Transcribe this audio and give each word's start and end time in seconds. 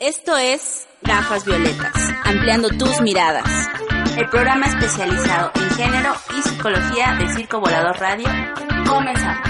Esto 0.00 0.34
es 0.38 0.86
Gafas 1.02 1.44
Violetas, 1.44 1.92
ampliando 2.24 2.70
tus 2.70 3.02
miradas. 3.02 3.44
El 4.16 4.30
programa 4.30 4.64
especializado 4.64 5.52
en 5.54 5.70
género 5.76 6.14
y 6.38 6.40
psicología 6.40 7.16
de 7.18 7.28
Circo 7.34 7.60
Volador 7.60 7.98
Radio. 7.98 8.26
Comenzamos. 8.88 9.46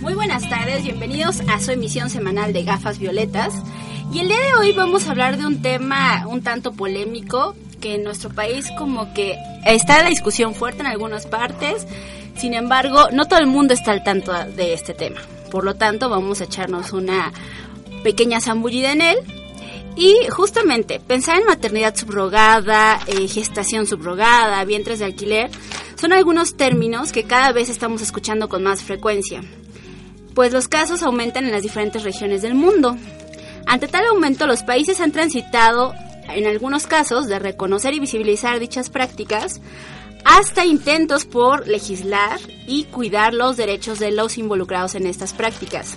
Muy 0.00 0.12
buenas 0.12 0.46
tardes, 0.50 0.82
bienvenidos 0.82 1.40
a 1.48 1.58
su 1.58 1.70
emisión 1.70 2.10
semanal 2.10 2.52
de 2.52 2.64
Gafas 2.64 2.98
Violetas. 2.98 3.54
Y 4.12 4.20
el 4.20 4.28
día 4.28 4.40
de 4.40 4.54
hoy 4.60 4.72
vamos 4.72 5.06
a 5.06 5.12
hablar 5.12 5.38
de 5.38 5.46
un 5.46 5.62
tema 5.62 6.26
un 6.26 6.42
tanto 6.42 6.72
polémico 6.72 7.56
que 7.82 7.96
en 7.96 8.04
nuestro 8.04 8.30
país 8.30 8.70
como 8.78 9.12
que 9.12 9.36
está 9.66 10.02
la 10.02 10.08
discusión 10.08 10.54
fuerte 10.54 10.80
en 10.80 10.86
algunas 10.86 11.26
partes, 11.26 11.86
sin 12.36 12.54
embargo, 12.54 13.08
no 13.12 13.26
todo 13.26 13.40
el 13.40 13.46
mundo 13.46 13.74
está 13.74 13.90
al 13.90 14.02
tanto 14.02 14.32
de 14.32 14.72
este 14.72 14.94
tema. 14.94 15.20
Por 15.50 15.64
lo 15.64 15.74
tanto, 15.74 16.08
vamos 16.08 16.40
a 16.40 16.44
echarnos 16.44 16.92
una 16.92 17.30
pequeña 18.02 18.40
zambullida 18.40 18.92
en 18.92 19.02
él. 19.02 19.18
Y 19.94 20.16
justamente, 20.30 21.00
pensar 21.00 21.38
en 21.38 21.44
maternidad 21.44 21.94
subrogada, 21.94 22.98
eh, 23.06 23.28
gestación 23.28 23.86
subrogada, 23.86 24.64
vientres 24.64 25.00
de 25.00 25.04
alquiler, 25.04 25.50
son 26.00 26.14
algunos 26.14 26.56
términos 26.56 27.12
que 27.12 27.24
cada 27.24 27.52
vez 27.52 27.68
estamos 27.68 28.00
escuchando 28.00 28.48
con 28.48 28.62
más 28.62 28.82
frecuencia, 28.82 29.42
pues 30.34 30.52
los 30.52 30.66
casos 30.66 31.02
aumentan 31.02 31.44
en 31.44 31.52
las 31.52 31.62
diferentes 31.62 32.04
regiones 32.04 32.40
del 32.40 32.54
mundo. 32.54 32.96
Ante 33.66 33.86
tal 33.86 34.06
aumento, 34.06 34.46
los 34.46 34.62
países 34.62 35.00
han 35.00 35.12
transitado 35.12 35.92
en 36.34 36.46
algunos 36.46 36.86
casos, 36.86 37.26
de 37.28 37.38
reconocer 37.38 37.94
y 37.94 38.00
visibilizar 38.00 38.58
dichas 38.58 38.90
prácticas, 38.90 39.60
hasta 40.24 40.64
intentos 40.64 41.24
por 41.24 41.66
legislar 41.66 42.38
y 42.66 42.84
cuidar 42.84 43.34
los 43.34 43.56
derechos 43.56 43.98
de 43.98 44.12
los 44.12 44.38
involucrados 44.38 44.94
en 44.94 45.06
estas 45.06 45.32
prácticas. 45.32 45.96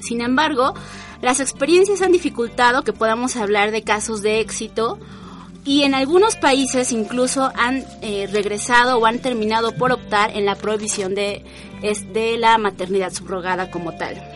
Sin 0.00 0.20
embargo, 0.20 0.74
las 1.22 1.40
experiencias 1.40 2.02
han 2.02 2.12
dificultado 2.12 2.82
que 2.82 2.92
podamos 2.92 3.36
hablar 3.36 3.70
de 3.70 3.82
casos 3.82 4.22
de 4.22 4.40
éxito 4.40 4.98
y 5.64 5.82
en 5.82 5.94
algunos 5.94 6.36
países 6.36 6.92
incluso 6.92 7.50
han 7.56 7.84
eh, 8.02 8.28
regresado 8.30 8.98
o 8.98 9.06
han 9.06 9.18
terminado 9.18 9.72
por 9.72 9.90
optar 9.90 10.30
en 10.36 10.44
la 10.44 10.54
prohibición 10.54 11.14
de, 11.14 11.44
de 12.12 12.36
la 12.38 12.58
maternidad 12.58 13.12
subrogada 13.12 13.70
como 13.70 13.92
tal 13.96 14.35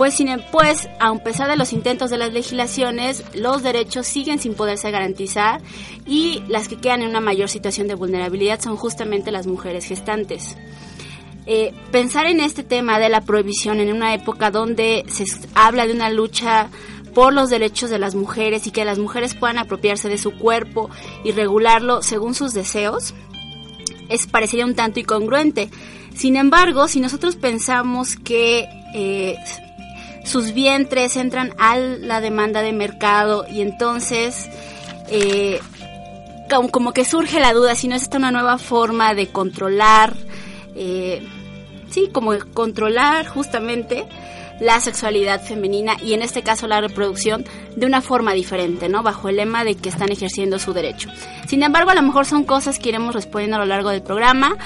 pues, 0.00 0.14
sin, 0.14 0.30
pues 0.50 0.88
a 0.98 1.14
pesar 1.16 1.50
de 1.50 1.58
los 1.58 1.74
intentos 1.74 2.08
de 2.08 2.16
las 2.16 2.32
legislaciones, 2.32 3.22
los 3.34 3.62
derechos 3.62 4.06
siguen 4.06 4.38
sin 4.38 4.54
poderse 4.54 4.90
garantizar 4.90 5.60
y 6.06 6.42
las 6.48 6.68
que 6.68 6.78
quedan 6.78 7.02
en 7.02 7.10
una 7.10 7.20
mayor 7.20 7.50
situación 7.50 7.86
de 7.86 7.96
vulnerabilidad 7.96 8.62
son 8.62 8.78
justamente 8.78 9.30
las 9.30 9.46
mujeres 9.46 9.84
gestantes. 9.84 10.56
Eh, 11.44 11.74
pensar 11.92 12.24
en 12.24 12.40
este 12.40 12.62
tema 12.62 12.98
de 12.98 13.10
la 13.10 13.20
prohibición 13.20 13.78
en 13.78 13.92
una 13.92 14.14
época 14.14 14.50
donde 14.50 15.04
se 15.08 15.26
habla 15.54 15.86
de 15.86 15.92
una 15.92 16.08
lucha 16.08 16.70
por 17.12 17.34
los 17.34 17.50
derechos 17.50 17.90
de 17.90 17.98
las 17.98 18.14
mujeres 18.14 18.66
y 18.66 18.70
que 18.70 18.86
las 18.86 18.98
mujeres 18.98 19.34
puedan 19.34 19.58
apropiarse 19.58 20.08
de 20.08 20.16
su 20.16 20.30
cuerpo 20.30 20.88
y 21.24 21.32
regularlo 21.32 22.02
según 22.02 22.34
sus 22.34 22.54
deseos, 22.54 23.12
es 24.08 24.26
parecería 24.26 24.64
un 24.64 24.74
tanto 24.74 24.98
incongruente. 24.98 25.68
Sin 26.14 26.36
embargo, 26.36 26.88
si 26.88 27.00
nosotros 27.00 27.36
pensamos 27.36 28.16
que 28.16 28.66
eh, 28.94 29.36
sus 30.30 30.52
vientres 30.52 31.16
entran 31.16 31.54
a 31.58 31.76
la 31.76 32.20
demanda 32.20 32.62
de 32.62 32.72
mercado 32.72 33.44
y 33.50 33.62
entonces 33.62 34.48
eh, 35.08 35.60
como 36.70 36.92
que 36.92 37.04
surge 37.04 37.40
la 37.40 37.52
duda 37.52 37.74
si 37.74 37.88
no 37.88 37.96
es 37.96 38.02
esta 38.02 38.18
una 38.18 38.30
nueva 38.30 38.58
forma 38.58 39.14
de 39.14 39.26
controlar, 39.28 40.14
eh, 40.76 41.26
sí, 41.90 42.08
como 42.12 42.32
controlar 42.54 43.26
justamente 43.26 44.06
la 44.60 44.78
sexualidad 44.80 45.42
femenina 45.42 45.96
y 46.02 46.12
en 46.14 46.22
este 46.22 46.42
caso 46.42 46.68
la 46.68 46.80
reproducción 46.80 47.44
de 47.74 47.86
una 47.86 48.00
forma 48.00 48.32
diferente, 48.32 48.88
¿no? 48.88 49.02
Bajo 49.02 49.28
el 49.28 49.36
lema 49.36 49.64
de 49.64 49.74
que 49.74 49.88
están 49.88 50.12
ejerciendo 50.12 50.58
su 50.58 50.72
derecho. 50.72 51.10
Sin 51.48 51.62
embargo, 51.62 51.90
a 51.90 51.94
lo 51.94 52.02
mejor 52.02 52.26
son 52.26 52.44
cosas 52.44 52.78
que 52.78 52.90
iremos 52.90 53.14
respondiendo 53.14 53.56
a 53.56 53.60
lo 53.60 53.66
largo 53.66 53.90
del 53.90 54.02
programa. 54.02 54.56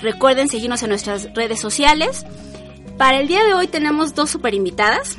Recuerden 0.00 0.48
seguirnos 0.48 0.82
en 0.82 0.90
nuestras 0.90 1.34
redes 1.34 1.60
sociales. 1.60 2.24
Para 3.00 3.18
el 3.18 3.28
día 3.28 3.42
de 3.44 3.54
hoy 3.54 3.66
tenemos 3.66 4.14
dos 4.14 4.28
super 4.28 4.52
invitadas. 4.52 5.16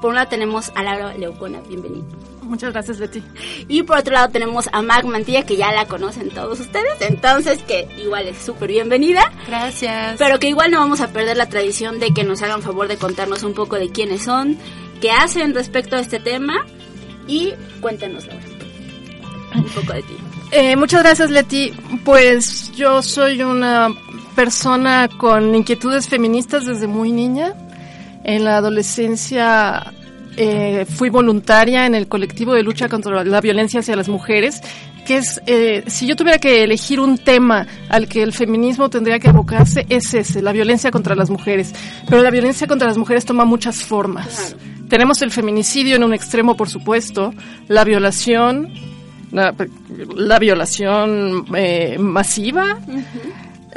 Por 0.00 0.10
un 0.10 0.14
lado 0.14 0.28
tenemos 0.28 0.70
a 0.76 0.84
Laura 0.84 1.12
Leucona, 1.14 1.58
bienvenida. 1.68 2.04
Muchas 2.42 2.72
gracias, 2.72 3.00
Leti. 3.00 3.20
Y 3.66 3.82
por 3.82 3.98
otro 3.98 4.12
lado 4.14 4.28
tenemos 4.28 4.68
a 4.70 4.80
Mag 4.80 5.04
Mantilla, 5.06 5.44
que 5.44 5.56
ya 5.56 5.72
la 5.72 5.86
conocen 5.86 6.30
todos 6.30 6.60
ustedes, 6.60 7.00
entonces 7.00 7.60
que 7.64 7.88
igual 8.00 8.28
es 8.28 8.38
súper 8.38 8.70
bienvenida. 8.70 9.32
Gracias. 9.48 10.14
Pero 10.18 10.38
que 10.38 10.50
igual 10.50 10.70
no 10.70 10.78
vamos 10.78 11.00
a 11.00 11.08
perder 11.08 11.36
la 11.36 11.48
tradición 11.48 11.98
de 11.98 12.14
que 12.14 12.22
nos 12.22 12.42
hagan 12.42 12.62
favor 12.62 12.86
de 12.86 12.96
contarnos 12.96 13.42
un 13.42 13.54
poco 13.54 13.74
de 13.74 13.88
quiénes 13.88 14.22
son, 14.22 14.56
qué 15.00 15.10
hacen 15.10 15.52
respecto 15.52 15.96
a 15.96 15.98
este 15.98 16.20
tema 16.20 16.64
y 17.26 17.54
cuéntanos, 17.80 18.24
Laura, 18.28 18.44
un 19.56 19.64
poco 19.64 19.94
de 19.94 20.02
ti. 20.02 20.16
Eh, 20.52 20.76
muchas 20.76 21.02
gracias, 21.02 21.32
Leti. 21.32 21.72
Pues 22.04 22.70
yo 22.76 23.02
soy 23.02 23.42
una 23.42 23.88
persona 24.36 25.08
con 25.08 25.54
inquietudes 25.54 26.08
feministas 26.08 26.66
desde 26.66 26.86
muy 26.86 27.10
niña. 27.10 27.54
En 28.22 28.44
la 28.44 28.58
adolescencia 28.58 29.92
eh, 30.36 30.84
fui 30.88 31.08
voluntaria 31.08 31.86
en 31.86 31.94
el 31.94 32.06
colectivo 32.06 32.52
de 32.52 32.62
lucha 32.62 32.88
contra 32.88 33.24
la 33.24 33.40
violencia 33.40 33.80
hacia 33.80 33.96
las 33.96 34.08
mujeres, 34.08 34.60
que 35.06 35.16
es, 35.16 35.40
eh, 35.46 35.84
si 35.86 36.06
yo 36.06 36.14
tuviera 36.14 36.38
que 36.38 36.62
elegir 36.62 37.00
un 37.00 37.16
tema 37.16 37.66
al 37.88 38.06
que 38.06 38.22
el 38.22 38.34
feminismo 38.34 38.90
tendría 38.90 39.18
que 39.18 39.28
abocarse, 39.28 39.86
es 39.88 40.12
ese, 40.12 40.42
la 40.42 40.52
violencia 40.52 40.90
contra 40.90 41.14
las 41.14 41.30
mujeres. 41.30 41.72
Pero 42.08 42.22
la 42.22 42.30
violencia 42.30 42.66
contra 42.66 42.86
las 42.86 42.98
mujeres 42.98 43.24
toma 43.24 43.44
muchas 43.46 43.82
formas. 43.82 44.54
Tenemos 44.90 45.22
el 45.22 45.30
feminicidio 45.30 45.96
en 45.96 46.04
un 46.04 46.12
extremo, 46.12 46.56
por 46.56 46.68
supuesto, 46.68 47.32
la 47.68 47.84
violación, 47.84 48.72
la, 49.32 50.38
violación 50.38 51.46
eh, 51.56 51.96
masiva. 51.98 52.78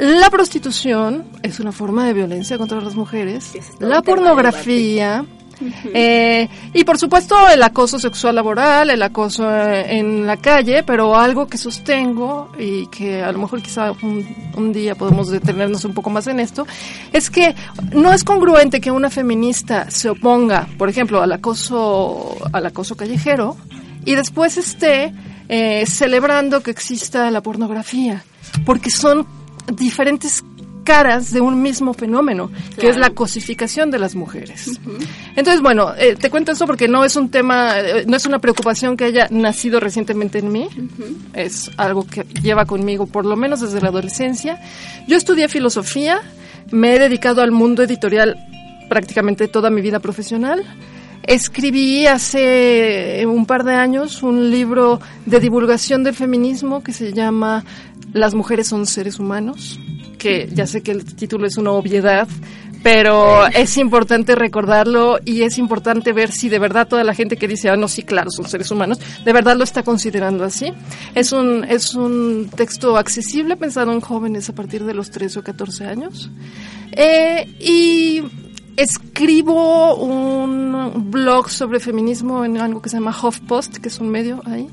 La 0.00 0.30
prostitución 0.30 1.26
es 1.42 1.60
una 1.60 1.72
forma 1.72 2.06
de 2.06 2.14
violencia 2.14 2.56
contra 2.56 2.80
las 2.80 2.94
mujeres. 2.94 3.52
La 3.80 4.00
pornografía. 4.00 5.26
Eh, 5.92 6.48
y 6.72 6.84
por 6.84 6.96
supuesto 6.96 7.36
el 7.50 7.62
acoso 7.62 7.98
sexual 7.98 8.34
laboral, 8.34 8.88
el 8.88 9.02
acoso 9.02 9.44
eh, 9.54 9.98
en 9.98 10.26
la 10.26 10.38
calle, 10.38 10.82
pero 10.84 11.14
algo 11.14 11.48
que 11.48 11.58
sostengo 11.58 12.50
y 12.58 12.86
que 12.86 13.22
a 13.22 13.30
lo 13.30 13.40
mejor 13.40 13.60
quizá 13.60 13.92
un, 13.92 14.72
día 14.72 14.94
podemos 14.94 15.28
detenernos 15.28 15.84
un 15.84 15.92
poco 15.92 16.08
más 16.08 16.26
en 16.28 16.40
esto, 16.40 16.66
es 17.12 17.28
que 17.28 17.54
no 17.92 18.14
es 18.14 18.24
congruente 18.24 18.80
que 18.80 18.90
una 18.90 19.10
feminista 19.10 19.90
se 19.90 20.08
oponga, 20.08 20.66
por 20.78 20.88
ejemplo, 20.88 21.20
al 21.20 21.32
acoso, 21.32 22.38
al 22.54 22.64
acoso 22.64 22.96
callejero 22.96 23.54
y 24.06 24.14
después 24.14 24.56
esté 24.56 25.12
eh, 25.50 25.84
celebrando 25.84 26.62
que 26.62 26.70
exista 26.70 27.30
la 27.30 27.42
pornografía, 27.42 28.24
porque 28.64 28.90
son 28.90 29.26
diferentes 29.72 30.42
caras 30.84 31.32
de 31.32 31.40
un 31.40 31.62
mismo 31.62 31.94
fenómeno, 31.94 32.50
que 32.78 32.88
es 32.88 32.96
la 32.96 33.10
cosificación 33.10 33.90
de 33.90 33.98
las 33.98 34.14
mujeres. 34.14 34.80
Entonces, 35.36 35.62
bueno, 35.62 35.92
eh, 35.96 36.16
te 36.16 36.30
cuento 36.30 36.52
eso 36.52 36.66
porque 36.66 36.88
no 36.88 37.04
es 37.04 37.16
un 37.16 37.30
tema, 37.30 37.78
eh, 37.78 38.04
no 38.06 38.16
es 38.16 38.26
una 38.26 38.38
preocupación 38.38 38.96
que 38.96 39.04
haya 39.04 39.28
nacido 39.30 39.78
recientemente 39.80 40.38
en 40.38 40.50
mí, 40.50 40.68
es 41.34 41.70
algo 41.76 42.06
que 42.06 42.24
lleva 42.42 42.64
conmigo 42.64 43.06
por 43.06 43.24
lo 43.24 43.36
menos 43.36 43.60
desde 43.60 43.80
la 43.80 43.88
adolescencia. 43.88 44.60
Yo 45.06 45.16
estudié 45.16 45.48
filosofía, 45.48 46.20
me 46.70 46.94
he 46.94 46.98
dedicado 46.98 47.42
al 47.42 47.52
mundo 47.52 47.82
editorial 47.82 48.36
prácticamente 48.88 49.48
toda 49.48 49.70
mi 49.70 49.80
vida 49.82 50.00
profesional. 50.00 50.64
Escribí 51.22 52.06
hace 52.06 53.24
un 53.26 53.44
par 53.44 53.62
de 53.62 53.74
años 53.74 54.22
un 54.22 54.50
libro 54.50 55.00
de 55.26 55.38
divulgación 55.38 56.02
del 56.02 56.14
feminismo 56.14 56.82
que 56.82 56.92
se 56.92 57.12
llama 57.12 57.64
las 58.12 58.34
mujeres 58.34 58.68
son 58.68 58.86
seres 58.86 59.18
humanos, 59.18 59.78
que 60.18 60.48
ya 60.52 60.66
sé 60.66 60.82
que 60.82 60.92
el 60.92 61.04
título 61.04 61.46
es 61.46 61.56
una 61.56 61.72
obviedad, 61.72 62.28
pero 62.82 63.46
es 63.48 63.76
importante 63.76 64.34
recordarlo 64.34 65.18
y 65.24 65.42
es 65.42 65.58
importante 65.58 66.12
ver 66.12 66.32
si 66.32 66.48
de 66.48 66.58
verdad 66.58 66.88
toda 66.88 67.04
la 67.04 67.14
gente 67.14 67.36
que 67.36 67.46
dice, 67.46 67.68
ah, 67.68 67.76
no, 67.76 67.88
sí, 67.88 68.02
claro, 68.02 68.30
son 68.30 68.46
seres 68.46 68.70
humanos, 68.70 68.98
de 69.24 69.32
verdad 69.32 69.56
lo 69.56 69.64
está 69.64 69.82
considerando 69.82 70.44
así. 70.44 70.72
Es 71.14 71.32
un, 71.32 71.64
es 71.64 71.94
un 71.94 72.50
texto 72.54 72.96
accesible 72.96 73.56
pensado 73.56 73.92
en 73.92 74.00
jóvenes 74.00 74.48
a 74.48 74.54
partir 74.54 74.84
de 74.84 74.94
los 74.94 75.10
13 75.10 75.40
o 75.40 75.42
14 75.42 75.84
años. 75.86 76.30
Eh, 76.92 77.46
y 77.60 78.22
escribo 78.76 79.96
un 79.96 81.10
blog 81.10 81.50
sobre 81.50 81.80
feminismo 81.80 82.44
en 82.44 82.56
algo 82.58 82.80
que 82.80 82.88
se 82.88 82.96
llama 82.96 83.14
HuffPost, 83.14 83.76
que 83.76 83.88
es 83.88 83.98
un 84.00 84.08
medio 84.08 84.42
ahí 84.46 84.68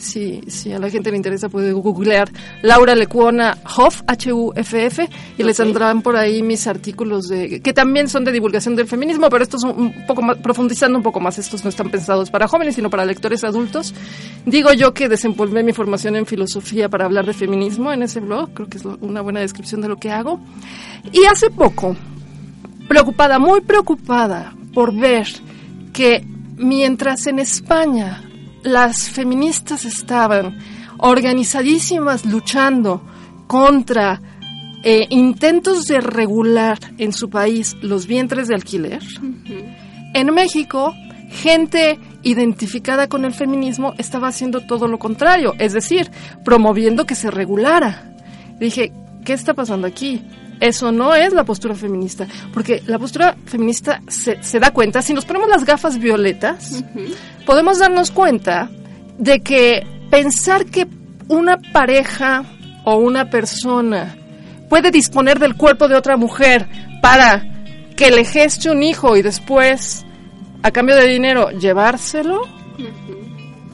si, 0.00 0.40
si 0.48 0.72
a 0.72 0.78
la 0.78 0.90
gente 0.90 1.10
le 1.10 1.16
interesa 1.16 1.48
puede 1.48 1.72
googlear 1.72 2.30
Laura 2.62 2.94
Lecuona 2.94 3.58
Hoff, 3.76 4.02
H-U-F-F, 4.06 5.08
y 5.38 5.42
les 5.42 5.56
saldrán 5.56 6.02
por 6.02 6.16
ahí 6.16 6.42
mis 6.42 6.66
artículos 6.66 7.28
de 7.28 7.60
que 7.60 7.72
también 7.72 8.08
son 8.08 8.24
de 8.24 8.32
divulgación 8.32 8.76
del 8.76 8.86
feminismo, 8.86 9.28
pero 9.30 9.44
estos 9.44 9.62
son 9.62 9.78
un 9.78 10.06
poco 10.06 10.22
más, 10.22 10.38
profundizando 10.38 10.98
un 10.98 11.02
poco 11.02 11.20
más, 11.20 11.38
estos 11.38 11.64
no 11.64 11.70
están 11.70 11.90
pensados 11.90 12.30
para 12.30 12.48
jóvenes, 12.48 12.74
sino 12.74 12.90
para 12.90 13.04
lectores 13.04 13.44
adultos. 13.44 13.94
Digo 14.46 14.72
yo 14.72 14.94
que 14.94 15.08
desenvolvé 15.08 15.62
mi 15.62 15.72
formación 15.72 16.16
en 16.16 16.26
filosofía 16.26 16.88
para 16.88 17.04
hablar 17.04 17.26
de 17.26 17.34
feminismo 17.34 17.92
en 17.92 18.02
ese 18.02 18.20
blog, 18.20 18.52
creo 18.54 18.68
que 18.68 18.78
es 18.78 18.84
una 18.84 19.20
buena 19.20 19.40
descripción 19.40 19.80
de 19.80 19.88
lo 19.88 19.96
que 19.96 20.10
hago. 20.10 20.40
Y 21.12 21.24
hace 21.24 21.50
poco, 21.50 21.96
preocupada, 22.88 23.38
muy 23.38 23.60
preocupada 23.60 24.54
por 24.72 24.94
ver 24.94 25.26
que 25.92 26.24
mientras 26.56 27.26
en 27.26 27.38
España 27.38 28.29
las 28.62 29.08
feministas 29.08 29.84
estaban 29.84 30.58
organizadísimas 30.98 32.26
luchando 32.26 33.02
contra 33.46 34.20
eh, 34.82 35.06
intentos 35.10 35.86
de 35.86 36.00
regular 36.00 36.78
en 36.98 37.12
su 37.12 37.28
país 37.30 37.76
los 37.82 38.06
vientres 38.06 38.48
de 38.48 38.54
alquiler, 38.54 39.02
en 40.14 40.34
México 40.34 40.94
gente 41.30 41.98
identificada 42.22 43.08
con 43.08 43.24
el 43.24 43.32
feminismo 43.32 43.94
estaba 43.98 44.28
haciendo 44.28 44.60
todo 44.66 44.88
lo 44.88 44.98
contrario, 44.98 45.54
es 45.58 45.72
decir, 45.72 46.10
promoviendo 46.44 47.06
que 47.06 47.14
se 47.14 47.30
regulara. 47.30 48.12
Dije, 48.58 48.92
¿qué 49.24 49.32
está 49.32 49.54
pasando 49.54 49.86
aquí? 49.86 50.22
Eso 50.60 50.92
no 50.92 51.14
es 51.14 51.32
la 51.32 51.44
postura 51.44 51.74
feminista, 51.74 52.26
porque 52.52 52.82
la 52.86 52.98
postura 52.98 53.34
feminista 53.46 54.02
se, 54.08 54.42
se 54.42 54.60
da 54.60 54.72
cuenta, 54.72 55.00
si 55.00 55.14
nos 55.14 55.24
ponemos 55.24 55.48
las 55.48 55.64
gafas 55.64 55.98
violetas, 55.98 56.84
podemos 57.46 57.78
darnos 57.78 58.10
cuenta 58.10 58.70
de 59.18 59.40
que 59.40 59.86
pensar 60.10 60.66
que 60.66 60.86
una 61.28 61.56
pareja 61.72 62.44
o 62.84 62.96
una 62.96 63.30
persona 63.30 64.16
puede 64.68 64.90
disponer 64.90 65.38
del 65.38 65.56
cuerpo 65.56 65.88
de 65.88 65.96
otra 65.96 66.16
mujer 66.16 66.68
para 67.00 67.42
que 67.96 68.10
le 68.10 68.24
geste 68.24 68.70
un 68.70 68.82
hijo 68.82 69.16
y 69.16 69.22
después, 69.22 70.04
a 70.62 70.70
cambio 70.70 70.96
de 70.96 71.06
dinero, 71.06 71.50
llevárselo, 71.50 72.42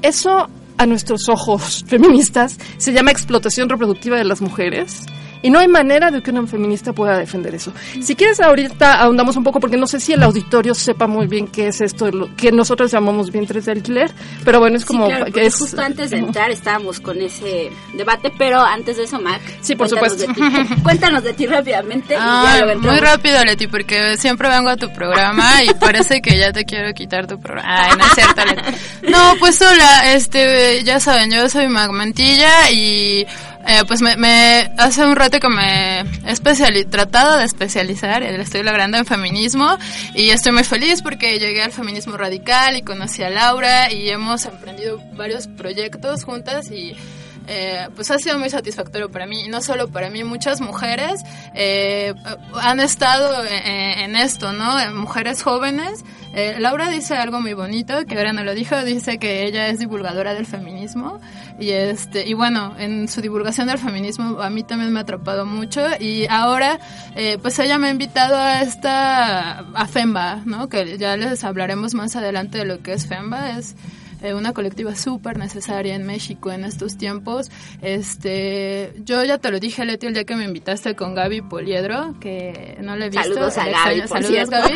eso 0.02 0.48
a 0.78 0.86
nuestros 0.86 1.28
ojos 1.28 1.84
feministas 1.88 2.58
se 2.78 2.92
llama 2.92 3.10
explotación 3.10 3.68
reproductiva 3.68 4.16
de 4.16 4.24
las 4.24 4.40
mujeres 4.40 5.06
y 5.46 5.50
no 5.50 5.60
hay 5.60 5.68
manera 5.68 6.10
de 6.10 6.20
que 6.22 6.32
una 6.32 6.44
feminista 6.44 6.92
pueda 6.92 7.18
defender 7.18 7.54
eso. 7.54 7.72
Si 8.02 8.16
quieres, 8.16 8.40
ahorita 8.40 8.94
ahondamos 8.94 9.36
un 9.36 9.44
poco, 9.44 9.60
porque 9.60 9.76
no 9.76 9.86
sé 9.86 10.00
si 10.00 10.12
el 10.12 10.24
auditorio 10.24 10.74
sepa 10.74 11.06
muy 11.06 11.28
bien 11.28 11.46
qué 11.46 11.68
es 11.68 11.80
esto, 11.80 12.10
que 12.36 12.50
nosotros 12.50 12.90
llamamos 12.90 13.30
vientres 13.30 13.66
de 13.66 13.70
alquiler, 13.70 14.10
pero 14.44 14.58
bueno, 14.58 14.76
es 14.76 14.84
como... 14.84 15.06
que 15.32 15.46
es, 15.46 15.54
justo 15.54 15.80
antes 15.80 16.10
de 16.10 16.16
entrar 16.16 16.50
estábamos 16.50 16.98
con 16.98 17.22
ese 17.22 17.70
debate, 17.94 18.32
pero 18.36 18.60
antes 18.60 18.96
de 18.96 19.04
eso, 19.04 19.20
Mac. 19.20 19.40
Sí, 19.60 19.76
por 19.76 19.88
supuesto. 19.88 20.24
cuéntanos 20.82 21.22
de 21.22 21.32
ti 21.32 21.46
rápidamente. 21.46 22.16
muy 22.80 22.98
rápido, 22.98 23.44
Leti, 23.44 23.68
porque 23.68 24.16
siempre 24.16 24.48
vengo 24.48 24.70
a 24.70 24.76
tu 24.76 24.92
programa 24.92 25.62
y 25.62 25.72
parece 25.74 26.20
que 26.20 26.36
ya 26.36 26.52
te 26.52 26.64
quiero 26.64 26.92
quitar 26.92 27.28
tu 27.28 27.38
programa. 27.38 27.84
Ay, 27.84 27.92
no 27.96 28.04
es 28.04 28.12
cierto, 28.14 28.44
Leti. 28.44 28.62
No, 29.08 29.34
pues 29.38 29.62
hola, 29.62 30.12
este, 30.12 30.82
ya 30.82 30.98
saben, 30.98 31.30
yo 31.30 31.48
soy 31.48 31.68
Mac 31.68 31.92
Mantilla 31.92 32.68
y 32.72 33.24
eh, 33.66 33.82
pues 33.86 34.00
me, 34.00 34.70
hace 34.78 35.04
un 35.04 35.16
rato 35.16 35.40
que 35.40 35.48
me 35.48 36.00
he 36.00 36.84
tratado 36.84 37.38
de 37.38 37.44
especializar, 37.44 38.22
le 38.22 38.40
estoy 38.40 38.62
logrando 38.62 38.96
en 38.96 39.06
feminismo 39.06 39.76
y 40.14 40.30
estoy 40.30 40.52
muy 40.52 40.64
feliz 40.64 41.02
porque 41.02 41.38
llegué 41.38 41.62
al 41.62 41.72
feminismo 41.72 42.16
radical 42.16 42.76
y 42.76 42.82
conocí 42.82 43.22
a 43.22 43.30
Laura 43.30 43.92
y 43.92 44.08
hemos 44.08 44.44
emprendido 44.46 45.00
varios 45.14 45.48
proyectos 45.48 46.24
juntas 46.24 46.70
y 46.70 46.96
eh, 47.48 47.88
pues 47.94 48.10
ha 48.10 48.18
sido 48.18 48.38
muy 48.38 48.50
satisfactorio 48.50 49.10
para 49.10 49.26
mí, 49.26 49.44
y 49.44 49.48
no 49.48 49.62
solo 49.62 49.88
para 49.88 50.10
mí, 50.10 50.24
muchas 50.24 50.60
mujeres 50.60 51.22
eh, 51.54 52.14
han 52.54 52.80
estado 52.80 53.44
en, 53.44 54.16
esto, 54.16 54.52
¿no? 54.52 54.74
Mujeres 54.94 55.42
jóvenes. 55.42 56.04
Eh, 56.34 56.56
Laura 56.58 56.88
dice 56.88 57.14
algo 57.14 57.40
muy 57.40 57.54
bonito, 57.54 58.04
que 58.06 58.16
ahora 58.16 58.32
no 58.32 58.44
lo 58.44 58.54
dijo, 58.54 58.82
dice 58.84 59.18
que 59.18 59.46
ella 59.46 59.68
es 59.68 59.78
divulgadora 59.78 60.34
del 60.34 60.46
feminismo 60.46 61.20
y 61.58 61.70
este 61.70 62.26
y 62.26 62.34
bueno, 62.34 62.74
en 62.78 63.08
su 63.08 63.22
divulgación 63.22 63.68
del 63.68 63.78
feminismo 63.78 64.40
a 64.42 64.50
mí 64.50 64.62
también 64.62 64.92
me 64.92 64.98
ha 64.98 65.02
atrapado 65.02 65.46
mucho 65.46 65.82
y 65.98 66.26
ahora 66.28 66.78
pues 67.40 67.58
ella 67.58 67.78
me 67.78 67.88
ha 67.88 67.90
invitado 67.90 68.36
a 68.36 68.60
esta 68.60 69.60
a 69.60 69.86
FEMBA, 69.86 70.42
¿no? 70.44 70.68
Que 70.68 70.98
ya 70.98 71.16
les 71.16 71.42
hablaremos 71.44 71.94
más 71.94 72.16
adelante 72.16 72.58
de 72.58 72.64
lo 72.66 72.82
que 72.82 72.92
es 72.92 73.06
FEMBA, 73.06 73.58
es 73.58 73.74
eh, 74.26 74.34
una 74.34 74.52
colectiva 74.52 74.96
súper 74.96 75.38
necesaria 75.38 75.94
en 75.94 76.04
México 76.04 76.50
en 76.50 76.64
estos 76.64 76.96
tiempos. 76.96 77.50
Este, 77.80 78.92
yo 79.04 79.22
ya 79.24 79.38
te 79.38 79.50
lo 79.50 79.60
dije, 79.60 79.84
Leti, 79.84 80.06
el 80.06 80.14
día 80.14 80.24
que 80.24 80.34
me 80.34 80.44
invitaste 80.44 80.96
con 80.96 81.14
Gaby 81.14 81.42
Poliedro, 81.42 82.18
que 82.18 82.76
no 82.82 82.96
le 82.96 83.06
he 83.06 83.10
visto. 83.10 83.22
Saludos 83.22 83.58
a 83.58 83.68
Gaby, 83.68 84.08
Saludos, 84.08 84.50
Gaby. 84.50 84.74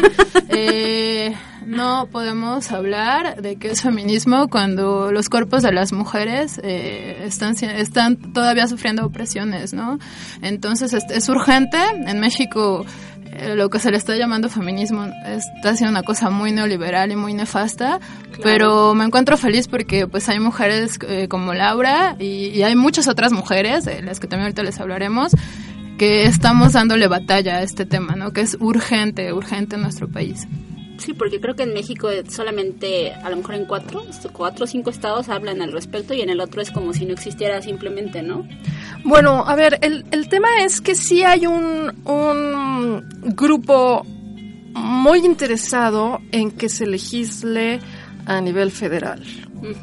Eh, 0.53 1.35
no 1.65 2.09
podemos 2.11 2.73
hablar 2.73 3.41
de 3.41 3.57
qué 3.57 3.71
es 3.71 3.83
feminismo 3.83 4.49
cuando 4.49 5.13
los 5.13 5.29
cuerpos 5.29 5.63
de 5.63 5.73
las 5.73 5.93
mujeres 5.93 6.61
eh, 6.65 7.23
están, 7.25 7.55
están 7.63 8.17
todavía 8.33 8.67
sufriendo 8.67 9.05
opresiones, 9.07 9.73
¿no? 9.73 9.99
Entonces 10.43 10.93
es, 10.93 11.05
es 11.11 11.29
urgente. 11.29 11.79
En 12.07 12.19
México 12.19 12.85
lo 13.57 13.71
que 13.71 13.79
se 13.79 13.91
le 13.91 13.97
está 13.97 14.17
llamando 14.17 14.49
feminismo 14.49 15.07
está 15.25 15.77
siendo 15.77 15.91
una 15.91 16.03
cosa 16.03 16.31
muy 16.31 16.53
neoliberal 16.53 17.13
y 17.13 17.17
muy 17.17 17.35
nefasta, 17.35 18.01
pero 18.43 18.95
me 18.95 19.05
encuentro 19.05 19.37
feliz 19.37 19.69
porque 19.69 20.07
pues 20.07 20.29
hay 20.29 20.41
mujeres 20.41 20.99
eh, 21.09 21.29
como 21.29 21.55
Laura 21.55 22.17
y, 22.19 22.63
hay 22.63 22.77
muchas 22.77 23.09
otras 23.09 23.33
mujeres, 23.33 23.85
de 23.85 24.03
las 24.03 24.21
que 24.21 24.27
también 24.27 24.45
ahorita 24.45 24.63
les 24.63 24.81
hablaremos, 24.81 25.33
que 25.99 26.25
estamos 26.25 26.73
dándole 26.73 27.09
batalla 27.09 27.57
a 27.57 27.63
este 27.63 27.87
tema, 27.87 28.17
¿no? 28.17 28.33
Que 28.33 28.43
es 28.43 28.57
urgente, 28.61 29.33
urgente 29.33 29.77
en 29.77 29.83
nuestro 29.83 30.09
país. 30.09 30.47
Sí, 31.01 31.15
porque 31.15 31.41
creo 31.41 31.57
que 31.57 31.63
en 31.63 31.73
México 31.73 32.11
solamente, 32.29 33.15
a 33.15 33.31
lo 33.31 33.37
mejor 33.37 33.55
en 33.55 33.65
cuatro, 33.65 34.05
cuatro 34.35 34.65
o 34.65 34.69
cinco 34.69 34.91
estados 34.91 35.31
hablan 35.31 35.63
al 35.63 35.73
respecto 35.73 36.13
y 36.13 36.21
en 36.21 36.29
el 36.29 36.41
otro 36.41 36.61
es 36.61 36.71
como 36.71 36.93
si 36.93 37.07
no 37.07 37.15
existiera 37.15 37.63
simplemente, 37.63 38.23
¿no? 38.23 38.47
Bueno, 39.03 39.43
a 39.47 39.57
ver, 39.57 39.79
el, 39.81 40.05
el 40.11 40.29
tema 40.29 40.49
es 40.61 40.83
que 40.83 40.95
sí 40.95 41.23
hay 41.23 41.47
un, 41.47 42.03
un 42.05 43.35
grupo 43.35 44.05
muy 44.75 45.25
interesado 45.25 46.21
en 46.33 46.51
que 46.51 46.69
se 46.69 46.87
legisle 46.87 47.81
a 48.27 48.43
nivel 48.43 48.71
federal 48.71 49.23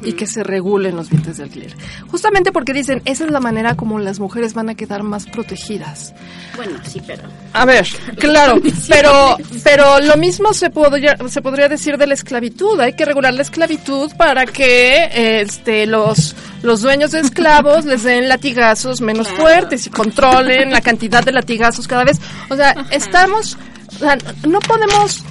y 0.02 0.12
que 0.12 0.26
se 0.26 0.42
regulen 0.42 0.96
los 0.96 1.10
bienes 1.10 1.36
de 1.36 1.44
alquiler. 1.44 1.74
Justamente 2.10 2.52
porque 2.52 2.72
dicen, 2.72 3.02
esa 3.04 3.24
es 3.24 3.30
la 3.30 3.40
manera 3.40 3.74
como 3.74 3.98
las 3.98 4.18
mujeres 4.20 4.54
van 4.54 4.68
a 4.68 4.74
quedar 4.74 5.02
más 5.02 5.26
protegidas. 5.26 6.14
Bueno, 6.56 6.78
sí, 6.84 7.00
pero... 7.06 7.22
A 7.52 7.64
ver, 7.64 7.86
claro, 8.16 8.60
pero, 8.88 9.36
pero 9.62 10.00
lo 10.00 10.16
mismo 10.16 10.52
se 10.52 10.70
podría, 10.70 11.16
se 11.28 11.42
podría 11.42 11.68
decir 11.68 11.96
de 11.96 12.06
la 12.06 12.14
esclavitud. 12.14 12.78
Hay 12.80 12.94
que 12.94 13.04
regular 13.04 13.34
la 13.34 13.42
esclavitud 13.42 14.12
para 14.16 14.46
que 14.46 15.40
este, 15.40 15.86
los, 15.86 16.34
los 16.62 16.82
dueños 16.82 17.12
de 17.12 17.20
esclavos 17.20 17.84
les 17.84 18.02
den 18.02 18.28
latigazos 18.28 19.00
menos 19.00 19.28
fuertes 19.28 19.86
y 19.86 19.90
controlen 19.90 20.72
la 20.72 20.80
cantidad 20.80 21.24
de 21.24 21.32
latigazos 21.32 21.86
cada 21.86 22.04
vez. 22.04 22.20
O 22.50 22.56
sea, 22.56 22.74
estamos... 22.90 23.56
O 23.90 24.00
sea, 24.00 24.18
no 24.46 24.60
podemos 24.60 25.24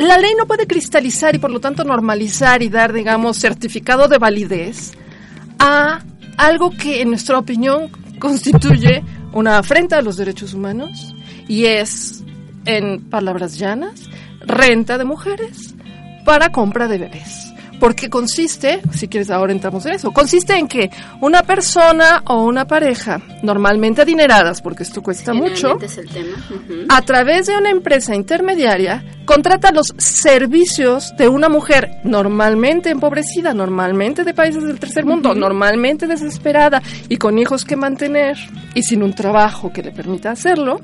la 0.00 0.18
ley 0.18 0.32
no 0.36 0.46
puede 0.46 0.66
cristalizar 0.66 1.34
y 1.34 1.38
por 1.38 1.50
lo 1.50 1.60
tanto 1.60 1.84
normalizar 1.84 2.62
y 2.62 2.68
dar, 2.68 2.92
digamos, 2.92 3.38
certificado 3.38 4.08
de 4.08 4.18
validez 4.18 4.92
a 5.58 6.02
algo 6.36 6.70
que 6.70 7.02
en 7.02 7.10
nuestra 7.10 7.38
opinión 7.38 7.90
constituye 8.18 9.02
una 9.32 9.58
afrenta 9.58 9.98
a 9.98 10.02
los 10.02 10.16
derechos 10.16 10.54
humanos 10.54 11.14
y 11.48 11.66
es, 11.66 12.24
en 12.64 13.08
palabras 13.10 13.58
llanas, 13.58 14.08
renta 14.40 14.96
de 14.96 15.04
mujeres 15.04 15.74
para 16.24 16.50
compra 16.50 16.88
de 16.88 16.98
bebés 16.98 17.49
porque 17.80 18.10
consiste, 18.10 18.82
si 18.92 19.08
quieres 19.08 19.30
ahora 19.30 19.52
entramos 19.52 19.84
en 19.86 19.94
eso, 19.94 20.12
consiste 20.12 20.54
en 20.54 20.68
que 20.68 20.90
una 21.20 21.42
persona 21.42 22.22
o 22.26 22.44
una 22.44 22.66
pareja, 22.66 23.20
normalmente 23.42 24.02
adineradas, 24.02 24.60
porque 24.60 24.82
esto 24.82 25.02
cuesta 25.02 25.32
mucho, 25.32 25.78
a 26.88 27.02
través 27.02 27.46
de 27.46 27.56
una 27.56 27.70
empresa 27.70 28.14
intermediaria, 28.14 29.02
contrata 29.24 29.72
los 29.72 29.94
servicios 29.96 31.14
de 31.16 31.28
una 31.28 31.48
mujer 31.48 32.00
normalmente 32.04 32.90
empobrecida, 32.90 33.54
normalmente 33.54 34.24
de 34.24 34.34
países 34.34 34.62
del 34.62 34.78
tercer 34.78 35.06
mundo, 35.06 35.34
normalmente 35.34 36.06
desesperada 36.06 36.82
y 37.08 37.16
con 37.16 37.38
hijos 37.38 37.64
que 37.64 37.76
mantener 37.76 38.36
y 38.74 38.82
sin 38.82 39.02
un 39.02 39.14
trabajo 39.14 39.72
que 39.72 39.82
le 39.82 39.92
permita 39.92 40.30
hacerlo, 40.30 40.80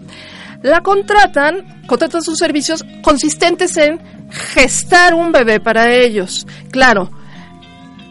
la 0.62 0.82
contratan, 0.82 1.84
contratan 1.86 2.22
sus 2.22 2.38
servicios 2.38 2.84
consistentes 3.02 3.76
en 3.76 4.00
gestar 4.30 5.14
un 5.14 5.32
bebé 5.32 5.60
para 5.60 5.92
ellos. 5.92 6.46
Claro, 6.70 7.10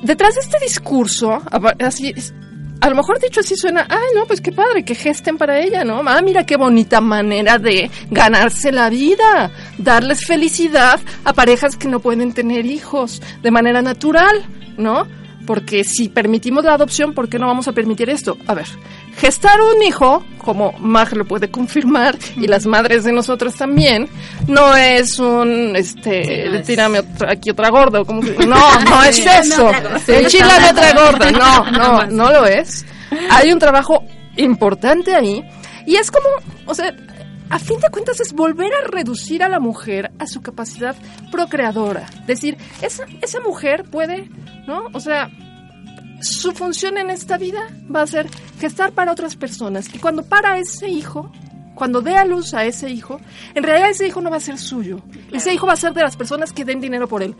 detrás 0.01 0.35
de 0.35 0.41
este 0.41 0.59
discurso, 0.59 1.41
así, 1.79 2.13
a 2.81 2.89
lo 2.89 2.95
mejor 2.95 3.19
dicho 3.19 3.39
así 3.39 3.55
suena, 3.55 3.85
ay, 3.89 4.07
no, 4.15 4.25
pues 4.25 4.41
qué 4.41 4.51
padre, 4.51 4.83
que 4.83 4.95
gesten 4.95 5.37
para 5.37 5.59
ella, 5.59 5.83
¿no? 5.83 6.01
Ah, 6.05 6.21
mira 6.21 6.45
qué 6.45 6.57
bonita 6.57 7.01
manera 7.01 7.57
de 7.57 7.89
ganarse 8.11 8.71
la 8.71 8.89
vida, 8.89 9.51
darles 9.77 10.25
felicidad 10.25 10.99
a 11.23 11.33
parejas 11.33 11.77
que 11.77 11.87
no 11.87 11.99
pueden 11.99 12.33
tener 12.33 12.65
hijos 12.65 13.21
de 13.41 13.51
manera 13.51 13.81
natural, 13.81 14.45
¿no? 14.77 15.07
Porque 15.45 15.83
si 15.83 16.09
permitimos 16.09 16.63
la 16.65 16.73
adopción, 16.73 17.13
¿por 17.13 17.29
qué 17.29 17.37
no 17.37 17.47
vamos 17.47 17.67
a 17.67 17.71
permitir 17.71 18.09
esto? 18.09 18.37
A 18.47 18.53
ver, 18.55 18.65
gestar 19.17 19.61
un 19.61 19.81
hijo, 19.83 20.23
como 20.39 20.73
Mag 20.79 21.15
lo 21.15 21.25
puede 21.25 21.49
confirmar, 21.51 22.17
y 22.35 22.47
las 22.47 22.65
madres 22.65 23.03
de 23.03 23.11
nosotros 23.11 23.53
también, 23.55 24.09
no 24.47 24.75
es 24.75 25.19
un, 25.19 25.75
este, 25.75 26.49
no 26.49 26.55
es- 26.57 26.65
tírame 26.67 26.99
otra- 26.99 27.31
aquí 27.33 27.51
otra 27.51 27.69
gorda, 27.69 28.01
o 28.01 28.05
como 28.05 28.21
que- 28.21 28.45
no, 28.45 28.79
no 28.89 29.03
es 29.03 29.19
eso. 29.25 29.69
Enchilame 30.07 30.69
otra 30.71 30.93
gorda, 30.93 31.31
no, 31.31 31.71
no, 31.71 32.05
no 32.07 32.31
lo 32.31 32.45
es. 32.45 32.85
Hay 33.29 33.51
un 33.51 33.59
trabajo 33.59 34.03
importante 34.37 35.13
ahí, 35.13 35.43
y 35.85 35.95
es 35.97 36.09
como, 36.09 36.27
o 36.65 36.73
sea, 36.73 36.91
a 37.49 37.59
fin 37.59 37.79
de 37.79 37.89
cuentas 37.89 38.19
es 38.19 38.33
volver 38.33 38.71
a 38.73 38.87
reducir 38.87 39.43
a 39.43 39.49
la 39.49 39.59
mujer 39.59 40.11
a 40.19 40.27
su 40.27 40.41
capacidad 40.41 40.95
procreadora. 41.31 42.07
Decir, 42.25 42.57
esa, 42.81 43.05
esa 43.21 43.39
mujer 43.39 43.83
puede, 43.83 44.29
¿no? 44.67 44.85
O 44.93 44.99
sea, 44.99 45.29
su 46.21 46.53
función 46.53 46.97
en 46.97 47.09
esta 47.09 47.37
vida 47.37 47.67
va 47.93 48.01
a 48.01 48.07
ser 48.07 48.27
gestar 48.59 48.93
para 48.93 49.11
otras 49.11 49.35
personas. 49.35 49.93
Y 49.93 49.99
cuando 49.99 50.23
para 50.23 50.57
ese 50.57 50.89
hijo, 50.89 51.31
cuando 51.75 52.01
dé 52.01 52.17
a 52.17 52.25
luz 52.25 52.53
a 52.53 52.65
ese 52.65 52.89
hijo, 52.89 53.19
en 53.53 53.63
realidad 53.63 53.89
ese 53.89 54.07
hijo 54.07 54.21
no 54.21 54.31
va 54.31 54.37
a 54.37 54.41
ser 54.41 54.57
suyo. 54.57 55.01
Ese 55.31 55.53
hijo 55.53 55.67
va 55.67 55.73
a 55.73 55.77
ser 55.77 55.93
de 55.93 56.01
las 56.01 56.17
personas 56.17 56.51
que 56.51 56.65
den 56.65 56.81
dinero 56.81 57.07
por 57.07 57.21
él. 57.21 57.35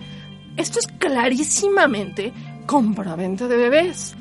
Esto 0.58 0.80
es 0.80 0.88
clarísimamente 0.88 2.32
compraventa 2.66 3.48
de 3.48 3.58
bebés. 3.58 4.16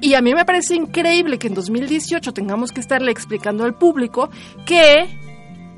Y 0.00 0.14
a 0.14 0.20
mí 0.20 0.34
me 0.34 0.44
parece 0.44 0.74
increíble 0.74 1.38
que 1.38 1.46
en 1.46 1.54
2018 1.54 2.32
tengamos 2.32 2.72
que 2.72 2.80
estarle 2.80 3.10
explicando 3.10 3.64
al 3.64 3.74
público 3.74 4.28
que 4.66 5.23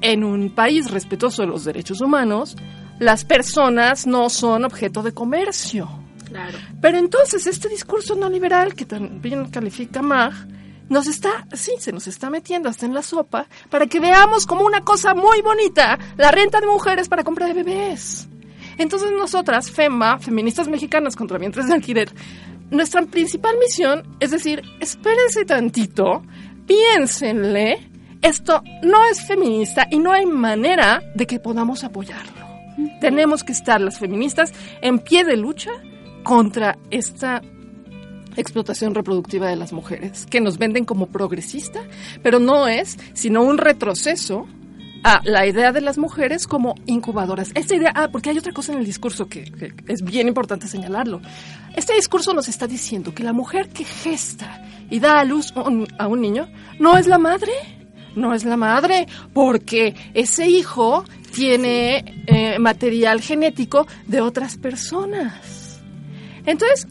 en 0.00 0.24
un 0.24 0.50
país 0.50 0.90
respetuoso 0.90 1.42
de 1.42 1.48
los 1.48 1.64
derechos 1.64 2.00
humanos, 2.00 2.56
las 2.98 3.24
personas 3.24 4.06
no 4.06 4.30
son 4.30 4.64
objeto 4.64 5.02
de 5.02 5.12
comercio. 5.12 5.88
Claro. 6.26 6.58
Pero 6.80 6.98
entonces 6.98 7.46
este 7.46 7.68
discurso 7.68 8.14
no 8.14 8.28
liberal 8.28 8.74
que 8.74 8.84
también 8.84 9.48
califica 9.50 10.02
Mag 10.02 10.32
nos 10.88 11.06
está, 11.06 11.46
sí, 11.52 11.72
se 11.78 11.92
nos 11.92 12.06
está 12.06 12.30
metiendo 12.30 12.68
hasta 12.68 12.86
en 12.86 12.94
la 12.94 13.02
sopa 13.02 13.46
para 13.70 13.86
que 13.86 14.00
veamos 14.00 14.46
como 14.46 14.64
una 14.64 14.82
cosa 14.82 15.14
muy 15.14 15.42
bonita 15.42 15.98
la 16.16 16.30
renta 16.30 16.60
de 16.60 16.66
mujeres 16.66 17.08
para 17.08 17.24
compra 17.24 17.46
de 17.46 17.54
bebés. 17.54 18.28
Entonces 18.78 19.10
nosotras, 19.10 19.70
FEMA, 19.70 20.18
feministas 20.18 20.68
mexicanas 20.68 21.16
contra 21.16 21.38
vientres 21.38 21.66
de 21.66 21.74
alquiler, 21.74 22.10
nuestra 22.70 23.02
principal 23.02 23.56
misión 23.58 24.16
es 24.20 24.30
decir, 24.30 24.62
espérense 24.80 25.44
tantito, 25.44 26.22
piénsenle, 26.66 27.90
esto 28.26 28.62
no 28.82 29.04
es 29.10 29.22
feminista 29.26 29.86
y 29.90 29.98
no 29.98 30.12
hay 30.12 30.26
manera 30.26 31.02
de 31.14 31.26
que 31.26 31.38
podamos 31.40 31.84
apoyarlo. 31.84 32.46
Tenemos 33.00 33.42
que 33.44 33.52
estar 33.52 33.80
las 33.80 33.98
feministas 33.98 34.52
en 34.82 34.98
pie 34.98 35.24
de 35.24 35.36
lucha 35.36 35.70
contra 36.22 36.76
esta 36.90 37.40
explotación 38.36 38.94
reproductiva 38.94 39.48
de 39.48 39.56
las 39.56 39.72
mujeres, 39.72 40.26
que 40.26 40.40
nos 40.42 40.58
venden 40.58 40.84
como 40.84 41.06
progresista, 41.06 41.80
pero 42.22 42.38
no 42.38 42.68
es 42.68 42.98
sino 43.14 43.42
un 43.42 43.56
retroceso 43.56 44.46
a 45.04 45.20
la 45.24 45.46
idea 45.46 45.72
de 45.72 45.80
las 45.80 45.96
mujeres 45.98 46.46
como 46.46 46.74
incubadoras. 46.86 47.50
Esta 47.54 47.76
idea, 47.76 47.92
ah, 47.94 48.08
porque 48.10 48.30
hay 48.30 48.38
otra 48.38 48.52
cosa 48.52 48.72
en 48.72 48.78
el 48.80 48.84
discurso 48.84 49.28
que, 49.28 49.44
que 49.44 49.72
es 49.86 50.02
bien 50.02 50.26
importante 50.28 50.66
señalarlo. 50.68 51.20
Este 51.76 51.94
discurso 51.94 52.34
nos 52.34 52.48
está 52.48 52.66
diciendo 52.66 53.14
que 53.14 53.22
la 53.22 53.32
mujer 53.32 53.68
que 53.68 53.84
gesta 53.84 54.62
y 54.90 54.98
da 54.98 55.20
a 55.20 55.24
luz 55.24 55.52
un- 55.56 55.86
a 55.98 56.06
un 56.08 56.20
niño 56.20 56.48
no 56.80 56.98
es 56.98 57.06
la 57.06 57.18
madre, 57.18 57.52
no 58.16 58.34
es 58.34 58.44
la 58.44 58.56
madre, 58.56 59.06
porque 59.32 59.94
ese 60.14 60.48
hijo 60.48 61.04
tiene 61.32 62.24
eh, 62.26 62.58
material 62.58 63.20
genético 63.20 63.86
de 64.06 64.20
otras 64.20 64.56
personas. 64.56 65.80
Entonces, 66.44 66.88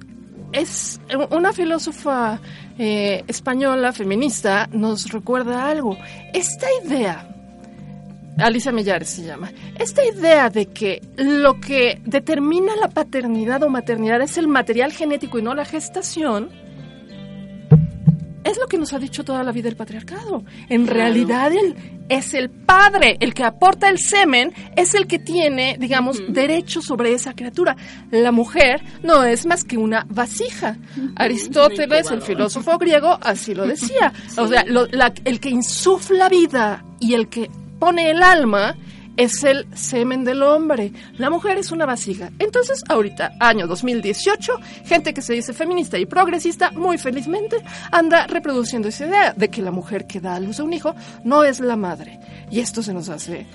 es 0.53 1.01
una 1.31 1.51
filósofa 1.51 2.39
eh, 2.77 3.23
española 3.27 3.93
feminista 3.93 4.67
nos 4.71 5.11
recuerda 5.11 5.69
algo. 5.69 5.97
Esta 6.33 6.67
idea, 6.83 7.27
Alicia 8.37 8.71
Millares 8.71 9.09
se 9.09 9.23
llama, 9.23 9.51
esta 9.79 10.03
idea 10.05 10.49
de 10.49 10.67
que 10.67 11.01
lo 11.15 11.59
que 11.59 12.01
determina 12.05 12.75
la 12.75 12.89
paternidad 12.89 13.63
o 13.63 13.69
maternidad 13.69 14.21
es 14.21 14.37
el 14.37 14.47
material 14.47 14.91
genético 14.91 15.39
y 15.39 15.41
no 15.41 15.55
la 15.55 15.65
gestación, 15.65 16.49
es 18.55 18.61
lo 18.61 18.67
que 18.67 18.77
nos 18.77 18.93
ha 18.93 18.99
dicho 18.99 19.23
toda 19.23 19.43
la 19.43 19.51
vida 19.51 19.69
el 19.69 19.75
patriarcado. 19.75 20.43
En 20.69 20.87
realidad 20.87 21.51
él 21.51 21.75
es 22.09 22.33
el 22.33 22.49
padre, 22.49 23.17
el 23.19 23.33
que 23.33 23.43
aporta 23.43 23.89
el 23.89 23.99
semen, 23.99 24.53
es 24.75 24.93
el 24.93 25.07
que 25.07 25.19
tiene, 25.19 25.77
digamos, 25.79 26.21
derecho 26.29 26.81
sobre 26.81 27.13
esa 27.13 27.33
criatura. 27.33 27.75
La 28.11 28.31
mujer 28.31 28.81
no 29.03 29.23
es 29.23 29.45
más 29.45 29.63
que 29.63 29.77
una 29.77 30.05
vasija. 30.09 30.77
Aristóteles, 31.15 32.11
el 32.11 32.21
filósofo 32.21 32.77
griego, 32.77 33.17
así 33.21 33.53
lo 33.53 33.65
decía. 33.67 34.13
O 34.37 34.47
sea, 34.47 34.63
lo- 34.65 34.87
la- 34.87 35.13
el 35.23 35.39
que 35.39 35.49
insufla 35.49 36.29
vida 36.29 36.83
y 36.99 37.13
el 37.13 37.27
que 37.29 37.49
pone 37.79 38.09
el 38.11 38.21
alma 38.23 38.75
es 39.17 39.43
el 39.43 39.65
semen 39.75 40.23
del 40.23 40.43
hombre. 40.43 40.91
La 41.17 41.29
mujer 41.29 41.57
es 41.57 41.71
una 41.71 41.85
vasija. 41.85 42.31
Entonces, 42.39 42.83
ahorita, 42.87 43.33
año 43.39 43.67
2018, 43.67 44.53
gente 44.85 45.13
que 45.13 45.21
se 45.21 45.33
dice 45.33 45.53
feminista 45.53 45.97
y 45.97 46.05
progresista, 46.05 46.71
muy 46.71 46.97
felizmente, 46.97 47.57
anda 47.91 48.27
reproduciendo 48.27 48.87
esa 48.87 49.07
idea 49.07 49.33
de 49.33 49.49
que 49.49 49.61
la 49.61 49.71
mujer 49.71 50.07
que 50.07 50.19
da 50.19 50.35
a 50.35 50.39
luz 50.39 50.59
a 50.59 50.63
un 50.63 50.73
hijo 50.73 50.95
no 51.23 51.43
es 51.43 51.59
la 51.59 51.75
madre. 51.75 52.19
Y 52.51 52.59
esto 52.59 52.83
se 52.83 52.93
nos 52.93 53.09
hace 53.09 53.45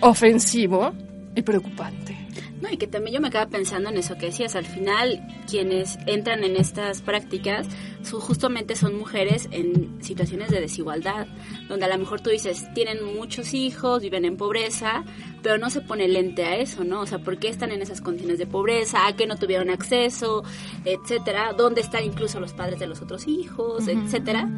ofensivo 0.00 0.92
y 1.34 1.42
preocupante. 1.42 2.19
No, 2.60 2.70
y 2.70 2.76
que 2.76 2.86
también 2.86 3.14
yo 3.14 3.20
me 3.20 3.28
acaba 3.28 3.48
pensando 3.48 3.88
en 3.88 3.96
eso 3.96 4.16
que 4.18 4.26
decías. 4.26 4.54
Al 4.54 4.66
final, 4.66 5.26
quienes 5.48 5.98
entran 6.06 6.44
en 6.44 6.56
estas 6.56 7.00
prácticas 7.00 7.66
son, 8.02 8.20
justamente 8.20 8.76
son 8.76 8.96
mujeres 8.96 9.48
en 9.50 10.02
situaciones 10.02 10.50
de 10.50 10.60
desigualdad, 10.60 11.26
donde 11.68 11.86
a 11.86 11.88
lo 11.88 11.98
mejor 11.98 12.20
tú 12.20 12.30
dices, 12.30 12.66
tienen 12.74 13.02
muchos 13.16 13.54
hijos, 13.54 14.02
viven 14.02 14.24
en 14.26 14.36
pobreza, 14.36 15.04
pero 15.42 15.58
no 15.58 15.70
se 15.70 15.80
pone 15.80 16.06
lente 16.08 16.44
a 16.44 16.56
eso, 16.56 16.84
¿no? 16.84 17.00
O 17.00 17.06
sea, 17.06 17.18
¿por 17.18 17.38
qué 17.38 17.48
están 17.48 17.72
en 17.72 17.82
esas 17.82 18.00
condiciones 18.00 18.38
de 18.38 18.46
pobreza? 18.46 19.06
¿A 19.06 19.14
qué 19.16 19.26
no 19.26 19.36
tuvieron 19.36 19.70
acceso? 19.70 20.42
Etcétera. 20.84 21.52
¿Dónde 21.56 21.80
están 21.80 22.04
incluso 22.04 22.40
los 22.40 22.52
padres 22.52 22.78
de 22.78 22.86
los 22.86 23.00
otros 23.02 23.26
hijos? 23.26 23.86
Etcétera. 23.88 24.48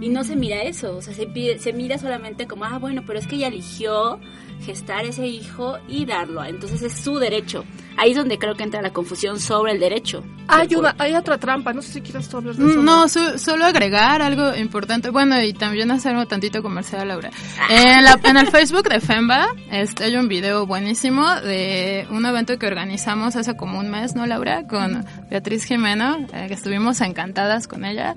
Y 0.00 0.08
no 0.08 0.24
se 0.24 0.34
mira 0.36 0.62
eso, 0.62 0.96
o 0.96 1.02
sea, 1.02 1.14
se, 1.14 1.26
pide- 1.28 1.58
se 1.58 1.72
mira 1.72 1.96
solamente 1.98 2.46
como, 2.48 2.64
ah, 2.64 2.78
bueno, 2.78 3.02
pero 3.06 3.18
es 3.18 3.26
que 3.26 3.36
ella 3.36 3.48
eligió 3.48 4.18
gestar 4.64 5.04
ese 5.04 5.26
hijo 5.26 5.78
y 5.88 6.04
darlo. 6.06 6.44
Entonces 6.44 6.82
es 6.82 6.92
su 6.92 7.18
derecho. 7.18 7.64
Ahí 7.96 8.10
es 8.12 8.16
donde 8.16 8.38
creo 8.38 8.54
que 8.54 8.62
entra 8.62 8.80
la 8.82 8.92
confusión 8.92 9.38
sobre 9.38 9.72
el 9.72 9.78
derecho. 9.80 10.24
Hay, 10.48 10.74
una, 10.74 10.94
hay 10.98 11.14
otra 11.14 11.38
trampa, 11.38 11.72
no 11.72 11.82
sé 11.82 11.92
si 11.94 12.00
quieras 12.00 12.28
tú 12.28 12.38
hablar 12.38 12.54
de 12.56 12.70
eso. 12.70 12.82
No, 12.82 13.08
so- 13.08 13.38
solo 13.38 13.64
agregar 13.64 14.22
algo 14.22 14.54
importante. 14.56 15.10
Bueno, 15.10 15.40
y 15.42 15.52
también 15.52 15.90
hacer 15.90 16.16
un 16.16 16.26
tantito 16.26 16.62
comercial, 16.62 17.08
Laura. 17.08 17.30
En, 17.68 18.02
la- 18.04 18.18
en 18.24 18.36
el 18.36 18.48
Facebook 18.48 18.88
de 18.88 19.00
FEMBA 19.00 19.46
este, 19.70 20.04
hay 20.04 20.16
un 20.16 20.28
video 20.32 20.64
buenísimo 20.66 21.30
de 21.42 22.06
un 22.10 22.24
evento 22.24 22.58
que 22.58 22.66
organizamos 22.66 23.36
hace 23.36 23.54
como 23.54 23.78
un 23.78 23.90
mes, 23.90 24.14
¿no, 24.14 24.24
Laura? 24.24 24.66
Con 24.66 25.04
Beatriz 25.28 25.64
Jimeno, 25.64 26.26
eh, 26.32 26.46
que 26.48 26.54
estuvimos 26.54 27.02
encantadas 27.02 27.68
con 27.68 27.84
ella. 27.84 28.16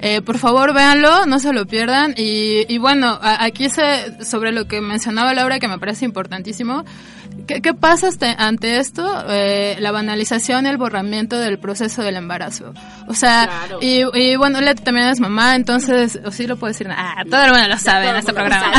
Eh, 0.00 0.22
por 0.22 0.38
favor, 0.38 0.72
véanlo, 0.72 1.26
no 1.26 1.40
se 1.40 1.52
lo 1.52 1.66
pierdan. 1.66 2.14
Y, 2.16 2.72
y 2.72 2.78
bueno, 2.78 3.18
a- 3.20 3.42
aquí 3.44 3.68
se, 3.68 4.24
sobre 4.24 4.52
lo 4.52 4.68
que 4.68 4.80
mencionaba 4.80 5.34
Laura, 5.34 5.58
que 5.58 5.66
me 5.66 5.78
parece 5.80 6.04
importantísimo. 6.04 6.84
¿Qué, 7.46 7.62
qué 7.62 7.74
pasa 7.74 8.08
ante 8.38 8.78
esto? 8.78 9.24
Eh, 9.28 9.76
la 9.80 9.92
banalización 9.92 10.66
el 10.66 10.76
borramiento 10.76 11.38
del 11.38 11.58
proceso 11.58 12.02
del 12.02 12.16
embarazo. 12.16 12.72
O 13.08 13.14
sea, 13.14 13.46
Claro. 13.46 13.78
y, 13.80 14.02
y 14.18 14.36
bueno, 14.36 14.60
Leti 14.60 14.82
también 14.82 15.08
es 15.08 15.20
mamá, 15.20 15.54
entonces, 15.54 16.18
o 16.24 16.30
sí 16.30 16.46
lo 16.46 16.56
puedo 16.56 16.72
decir, 16.72 16.88
ah, 16.90 17.22
todo 17.30 17.42
el 17.44 17.52
mundo 17.52 17.68
lo 17.68 17.78
sabe 17.78 18.08
en 18.08 18.16
este 18.16 18.32
programa. 18.32 18.72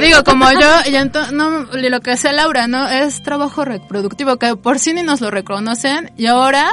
digo, 0.00 0.24
como 0.24 0.50
yo, 0.52 0.68
y 0.86 0.96
no, 1.32 1.66
lo 1.72 2.00
que 2.00 2.12
hacía 2.12 2.32
Laura, 2.32 2.66
¿no? 2.66 2.88
Es 2.88 3.22
trabajo 3.22 3.64
reproductivo, 3.64 4.38
que 4.38 4.56
por 4.56 4.78
sí 4.78 4.92
ni 4.92 5.02
nos 5.02 5.20
lo 5.20 5.30
reconocen, 5.30 6.10
y 6.16 6.26
ahora 6.26 6.70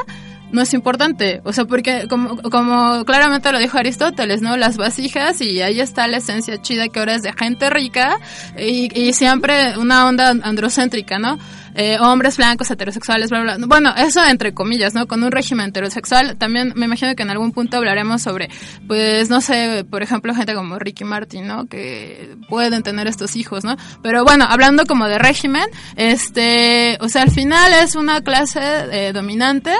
no 0.52 0.62
es 0.62 0.74
importante. 0.74 1.42
O 1.44 1.54
sea, 1.54 1.66
porque 1.66 2.08
como, 2.10 2.42
como 2.44 3.06
claramente 3.06 3.52
lo 3.52 3.60
dijo 3.60 3.78
Aristóteles, 3.78 4.42
¿no? 4.42 4.58
Las 4.58 4.78
vasijas, 4.78 5.42
y 5.42 5.62
ahí 5.62 5.80
está 5.80 6.08
la 6.08 6.18
esencia 6.18 6.62
chida 6.62 6.88
que 6.90 7.00
ahora 7.00 7.16
es 7.16 7.24
de 7.24 7.34
gente 7.34 7.70
rica, 7.70 8.20
y, 8.58 8.90
y 9.00 9.14
siempre 9.14 9.78
una 9.78 10.08
onda 10.08 10.30
androcéntrica, 10.30 11.20
¿no? 11.20 11.38
Eh, 11.76 11.98
hombres 12.00 12.38
blancos, 12.38 12.70
heterosexuales, 12.72 13.30
bla, 13.30 13.42
bla. 13.42 13.58
Bueno, 13.66 13.94
eso 13.96 14.24
entre 14.26 14.54
comillas, 14.54 14.94
¿no? 14.94 15.08
Con 15.08 15.24
un 15.24 15.32
régimen 15.32 15.70
heterosexual, 15.70 16.38
también 16.38 16.74
me 16.76 16.86
imagino 16.86 17.16
que 17.16 17.24
en 17.24 17.30
algún 17.30 17.52
punto 17.52 17.78
hablaremos 17.78 18.22
sobre, 18.22 18.50
pues, 18.88 19.30
no 19.30 19.40
sé, 19.42 19.86
por 19.90 20.04
ejemplo, 20.04 20.34
gente 20.34 20.54
como 20.56 20.80
Ricky 20.80 21.04
Martin, 21.04 21.48
¿no? 21.48 21.68
Que 21.68 22.36
pueden 22.50 22.84
tener 22.84 23.08
estos 23.08 23.36
hijos, 23.36 23.64
¿no? 23.64 23.78
Pero 24.02 24.24
bueno, 24.24 24.46
hablando 24.50 24.86
como 24.86 25.08
de 25.08 25.20
régimen, 25.20 25.66
este, 25.96 26.98
o 27.02 27.08
sea, 27.08 27.24
al 27.24 27.32
final 27.32 27.72
es 27.74 27.96
una 27.96 28.22
clase 28.22 28.60
eh, 28.92 29.14
dominante 29.14 29.72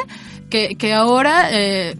que, 0.50 0.76
que 0.76 0.94
ahora, 0.94 1.50
eh, 1.52 1.96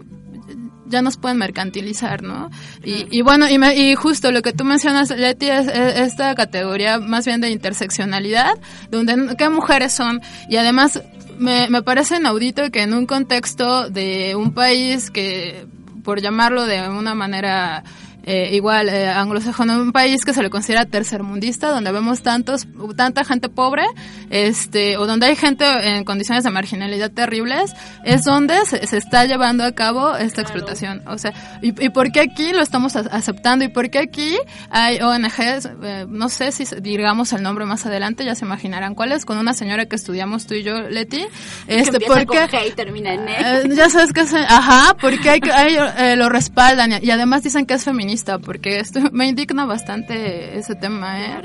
ya 0.86 1.02
nos 1.02 1.16
pueden 1.16 1.38
mercantilizar, 1.38 2.22
¿no? 2.22 2.50
Y, 2.84 3.06
y 3.16 3.22
bueno, 3.22 3.48
y, 3.48 3.58
me- 3.58 3.76
y 3.76 3.94
justo 3.94 4.32
lo 4.32 4.42
que 4.42 4.52
tú 4.52 4.64
mencionas, 4.64 5.10
Leti, 5.10 5.48
es, 5.48 5.68
es 5.68 5.98
esta 6.00 6.34
categoría 6.34 6.98
más 6.98 7.24
bien 7.26 7.40
de 7.40 7.50
interseccionalidad, 7.50 8.54
donde 8.90 9.36
qué 9.36 9.48
mujeres 9.48 9.92
son, 9.92 10.20
y 10.48 10.56
además 10.56 11.00
me, 11.38 11.68
me 11.70 11.82
parece 11.82 12.16
inaudito 12.16 12.70
que 12.72 12.82
en 12.82 12.92
un 12.94 13.06
contexto 13.06 13.88
de 13.88 14.34
un 14.34 14.52
país 14.52 15.10
que, 15.12 15.64
por 16.02 16.20
llamarlo 16.20 16.64
de 16.66 16.88
una 16.88 17.14
manera 17.14 17.84
eh, 18.24 18.50
igual 18.52 18.88
eh, 18.88 19.08
anglosajón 19.08 19.70
un 19.70 19.92
país 19.92 20.24
que 20.24 20.34
se 20.34 20.42
le 20.42 20.50
considera 20.50 20.84
tercermundista 20.84 21.70
donde 21.70 21.90
vemos 21.90 22.22
tantos 22.22 22.66
tanta 22.96 23.24
gente 23.24 23.48
pobre 23.48 23.84
este 24.28 24.98
o 24.98 25.06
donde 25.06 25.26
hay 25.26 25.36
gente 25.36 25.64
en 25.64 26.04
condiciones 26.04 26.44
de 26.44 26.50
marginalidad 26.50 27.10
terribles 27.10 27.72
es 28.04 28.24
donde 28.24 28.54
se, 28.66 28.86
se 28.86 28.98
está 28.98 29.24
llevando 29.24 29.64
a 29.64 29.72
cabo 29.72 30.16
esta 30.16 30.42
explotación. 30.42 31.02
O 31.06 31.16
sea 31.16 31.32
y, 31.62 31.68
y, 31.84 31.88
por 31.88 32.12
qué 32.12 32.20
aquí 32.20 32.52
lo 32.52 32.60
estamos 32.60 32.94
aceptando 32.94 33.64
y 33.64 33.68
por 33.68 33.90
qué 33.90 34.00
aquí 34.00 34.36
hay 34.68 35.00
ONGs 35.00 35.70
eh, 35.82 36.06
no 36.08 36.28
sé 36.28 36.52
si 36.52 36.64
digamos 36.80 37.32
el 37.32 37.42
nombre 37.42 37.64
más 37.64 37.86
adelante 37.86 38.24
ya 38.24 38.34
se 38.34 38.44
imaginarán 38.44 38.94
cuáles 38.94 39.24
con 39.24 39.38
una 39.38 39.54
señora 39.54 39.86
que 39.86 39.96
estudiamos 39.96 40.46
tú 40.46 40.54
y 40.54 40.62
yo 40.62 40.80
Leti. 40.88 41.24
Este 41.66 41.98
que 41.98 42.06
porque 42.06 42.26
con 42.26 42.36
G 42.36 42.68
y 42.68 42.72
termina 42.72 43.14
en 43.14 43.28
e. 43.28 43.74
ya 43.74 43.88
sabes 43.88 44.12
que 44.12 44.20
es, 44.20 44.34
ajá 44.34 44.94
porque 45.00 45.30
hay, 45.30 45.40
hay 45.52 46.16
lo 46.16 46.28
respaldan 46.28 47.02
y 47.02 47.10
además 47.10 47.42
dicen 47.42 47.64
que 47.64 47.74
es 47.74 47.84
feminista 47.84 48.09
porque 48.42 48.78
esto 48.78 49.00
me 49.12 49.26
indigna 49.28 49.64
bastante 49.64 50.58
ese 50.58 50.74
tema, 50.74 51.20
¿eh? 51.20 51.42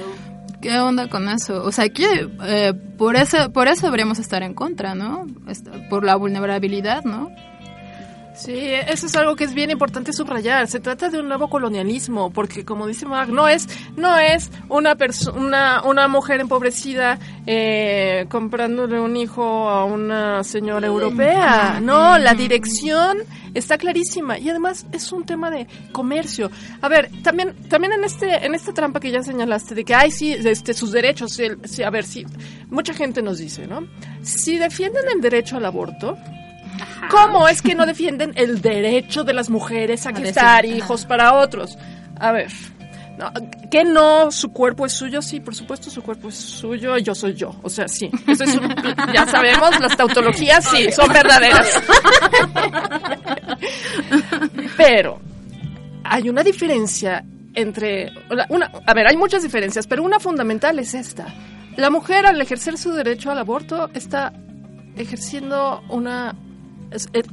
¿Qué 0.61 0.79
onda 0.79 1.09
con 1.09 1.29
eso? 1.29 1.63
O 1.63 1.71
sea, 1.71 1.85
aquí 1.85 2.05
eh, 2.43 2.73
por, 2.97 3.15
eso, 3.15 3.51
por 3.51 3.67
eso 3.67 3.85
deberíamos 3.85 4.19
estar 4.19 4.41
en 4.41 4.53
contra, 4.53 4.95
¿no? 4.95 5.27
Por 5.89 6.03
la 6.03 6.15
vulnerabilidad, 6.15 7.03
¿no? 7.03 7.29
Sí, 8.37 8.53
eso 8.53 9.05
es 9.05 9.15
algo 9.15 9.35
que 9.35 9.45
es 9.45 9.53
bien 9.53 9.71
importante 9.71 10.11
subrayar. 10.11 10.67
Se 10.67 10.79
trata 10.79 11.09
de 11.09 11.19
un 11.19 11.27
nuevo 11.27 11.49
colonialismo, 11.49 12.31
porque 12.31 12.65
como 12.65 12.85
dice 12.85 13.05
Mark, 13.05 13.31
no 13.31 13.47
es, 13.47 13.67
no 13.95 14.17
es 14.17 14.51
una 14.67 14.95
persona, 14.95 15.81
una, 15.83 16.07
mujer 16.07 16.41
empobrecida 16.41 17.17
eh, 17.47 18.25
comprándole 18.29 18.99
un 18.99 19.15
hijo 19.15 19.69
a 19.69 19.85
una 19.85 20.43
señora 20.43 20.87
europea. 20.87 21.79
No, 21.81 22.17
la 22.17 22.33
dirección 22.33 23.19
está 23.53 23.77
clarísima 23.77 24.37
y 24.37 24.49
además 24.49 24.85
es 24.91 25.11
un 25.11 25.25
tema 25.25 25.49
de 25.49 25.67
comercio. 25.93 26.51
A 26.81 26.89
ver, 26.89 27.09
también, 27.23 27.55
también 27.69 27.93
en 27.93 28.03
este, 28.03 28.45
en 28.45 28.53
esta 28.53 28.73
trampa 28.73 28.99
que 28.99 29.11
ya 29.11 29.23
señalaste 29.23 29.75
de 29.75 29.85
que 29.85 29.95
hay 29.95 30.11
sí, 30.11 30.33
este, 30.33 30.73
sus 30.73 30.91
derechos, 30.91 31.39
sí, 31.63 31.83
a 31.83 31.89
ver, 31.89 32.03
sí, 32.03 32.25
mucha 32.69 32.93
gente 32.93 33.21
nos 33.21 33.37
dice, 33.37 33.65
¿no? 33.65 33.87
Si 34.21 34.57
defienden 34.57 35.05
el 35.13 35.21
derecho 35.21 35.57
al 35.57 35.65
aborto 35.65 36.17
¿Cómo 37.09 37.47
es 37.47 37.61
que 37.61 37.75
no 37.75 37.85
defienden 37.85 38.33
el 38.35 38.61
derecho 38.61 39.23
de 39.23 39.33
las 39.33 39.49
mujeres 39.49 40.05
a 40.05 40.13
gestar 40.13 40.65
hijos 40.65 41.05
para 41.05 41.35
otros? 41.35 41.77
A 42.19 42.31
ver, 42.31 42.51
no, 43.17 43.31
que 43.71 43.83
no, 43.85 44.31
su 44.31 44.51
cuerpo 44.51 44.85
es 44.85 44.91
suyo, 44.91 45.21
sí, 45.21 45.39
por 45.39 45.55
supuesto 45.55 45.89
su 45.89 46.01
cuerpo 46.01 46.29
es 46.29 46.35
suyo, 46.35 46.97
yo 46.97 47.15
soy 47.15 47.33
yo, 47.33 47.55
o 47.61 47.69
sea, 47.69 47.87
sí, 47.87 48.09
eso 48.27 48.43
es 48.43 48.59
ya 49.13 49.25
sabemos, 49.25 49.79
las 49.79 49.95
tautologías 49.95 50.65
sí, 50.65 50.91
son 50.91 51.07
verdaderas. 51.13 51.81
Pero 54.77 55.19
hay 56.03 56.29
una 56.29 56.43
diferencia 56.43 57.23
entre, 57.53 58.11
una, 58.49 58.69
a 58.85 58.93
ver, 58.93 59.07
hay 59.07 59.15
muchas 59.15 59.43
diferencias, 59.43 59.87
pero 59.87 60.03
una 60.03 60.19
fundamental 60.19 60.77
es 60.77 60.93
esta. 60.93 61.33
La 61.77 61.89
mujer 61.89 62.25
al 62.25 62.41
ejercer 62.41 62.77
su 62.77 62.91
derecho 62.91 63.31
al 63.31 63.39
aborto 63.39 63.89
está 63.93 64.33
ejerciendo 64.97 65.81
una 65.89 66.35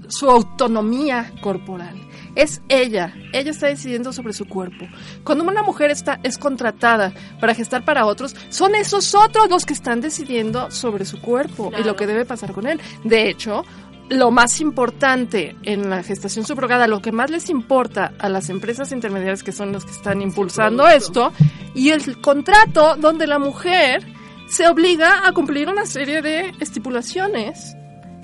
su 0.09 0.31
autonomía 0.31 1.33
corporal. 1.41 1.95
Es 2.35 2.63
ella, 2.69 3.15
ella 3.33 3.51
está 3.51 3.67
decidiendo 3.67 4.13
sobre 4.13 4.33
su 4.33 4.47
cuerpo. 4.47 4.87
Cuando 5.23 5.45
una 5.45 5.63
mujer 5.63 5.91
está, 5.91 6.19
es 6.23 6.39
contratada 6.39 7.13
para 7.41 7.55
gestar 7.55 7.85
para 7.85 8.07
otros, 8.07 8.35
son 8.49 8.75
esos 8.75 9.15
otros 9.15 9.51
los 9.51 9.67
que 9.67 9.75
están 9.75 10.01
decidiendo 10.01 10.71
sobre 10.71 11.05
su 11.05 11.21
cuerpo 11.21 11.71
y 11.79 11.85
lo 11.85 11.95
que 11.95 12.07
debe 12.07 12.25
pasar 12.25 12.53
con 12.53 12.67
él. 12.67 12.81
De 13.05 13.29
hecho, 13.29 13.65
lo 14.09 14.31
más 14.31 14.61
importante 14.61 15.57
en 15.63 15.91
la 15.91 16.03
gestación 16.03 16.47
subrogada, 16.47 16.87
lo 16.87 17.01
que 17.01 17.13
más 17.13 17.31
les 17.31 17.51
importa 17.51 18.13
a 18.19 18.29
las 18.29 18.51
empresas 18.51 18.93
intermediarias 18.93 19.43
que 19.43 19.53
son 19.53 19.73
las 19.73 19.85
que 19.85 19.93
están 19.93 20.23
impulsando 20.23 20.87
esto, 20.89 21.33
y 21.75 21.91
el 21.91 22.21
contrato 22.21 22.97
donde 22.97 23.27
la 23.27 23.39
mujer 23.39 24.07
se 24.49 24.69
obliga 24.69 25.27
a 25.27 25.33
cumplir 25.33 25.69
una 25.69 25.87
serie 25.87 26.21
de 26.21 26.53
estipulaciones, 26.61 27.75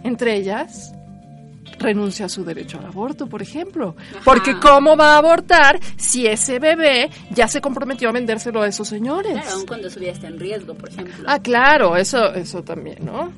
entre 0.03 0.37
ellas 0.37 0.93
renuncia 1.79 2.27
a 2.27 2.29
su 2.29 2.45
derecho 2.45 2.79
al 2.79 2.87
aborto, 2.87 3.27
por 3.27 3.43
ejemplo. 3.43 3.97
Porque 4.25 4.59
¿cómo 4.59 4.97
va 4.97 5.15
a 5.15 5.19
abortar 5.19 5.81
si 5.97 6.27
ese 6.27 6.59
bebé 6.59 7.11
ya 7.31 7.49
se 7.49 7.61
comprometió 7.61 8.09
a 8.09 8.13
vendérselo 8.13 8.63
a 8.63 8.67
esos 8.67 8.89
señores? 8.89 9.33
Claro, 9.33 9.51
aun 9.53 9.67
cuando 9.67 9.91
su 9.91 10.01
vida 10.01 10.13
está 10.13 10.29
en 10.29 10.39
riesgo, 10.39 10.75
por 10.75 10.89
ejemplo. 10.89 11.25
Ah, 11.27 11.41
claro, 11.41 11.97
eso, 11.97 12.35
eso 12.35 12.63
también, 12.63 12.99
¿no? 13.05 13.33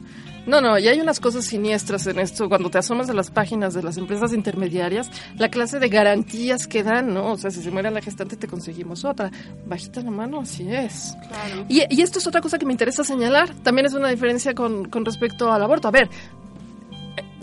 No, 0.47 0.61
no, 0.61 0.79
y 0.79 0.89
hay 0.89 1.01
unas 1.01 1.21
cosas 1.21 1.45
siniestras 1.45 2.07
en 2.07 2.19
esto. 2.19 2.49
Cuando 2.49 2.71
te 2.71 2.79
asomas 2.79 3.11
a 3.11 3.15
las 3.15 3.31
páginas 3.31 3.75
de 3.75 3.83
las 3.83 3.97
empresas 3.99 4.33
intermediarias, 4.33 5.11
la 5.37 5.49
clase 5.49 5.79
de 5.79 5.89
garantías 5.89 6.67
que 6.67 6.83
dan, 6.83 7.13
¿no? 7.13 7.33
O 7.33 7.37
sea, 7.37 7.51
si 7.51 7.63
se 7.63 7.71
muere 7.71 7.91
la 7.91 8.01
gestante, 8.01 8.37
te 8.37 8.49
conseguimos 8.49 9.05
otra. 9.05 9.31
Bajita 9.67 10.01
la 10.01 10.11
mano, 10.11 10.41
así 10.41 10.67
es. 10.73 11.17
Claro. 11.29 11.67
Y, 11.69 11.83
y, 11.95 12.03
esto 12.03 12.19
es 12.19 12.27
otra 12.27 12.41
cosa 12.41 12.59
que 12.59 12.67
me 12.67 12.73
interesa 12.73 13.05
señalar. 13.05 13.55
También 13.63 13.87
es 13.87 13.95
una 13.95 14.09
diferencia 14.09 14.55
con, 14.55 14.89
con 14.89 15.05
respecto 15.05 15.53
al 15.53 15.63
aborto. 15.63 15.89
A 15.89 15.93
ver, 15.93 16.09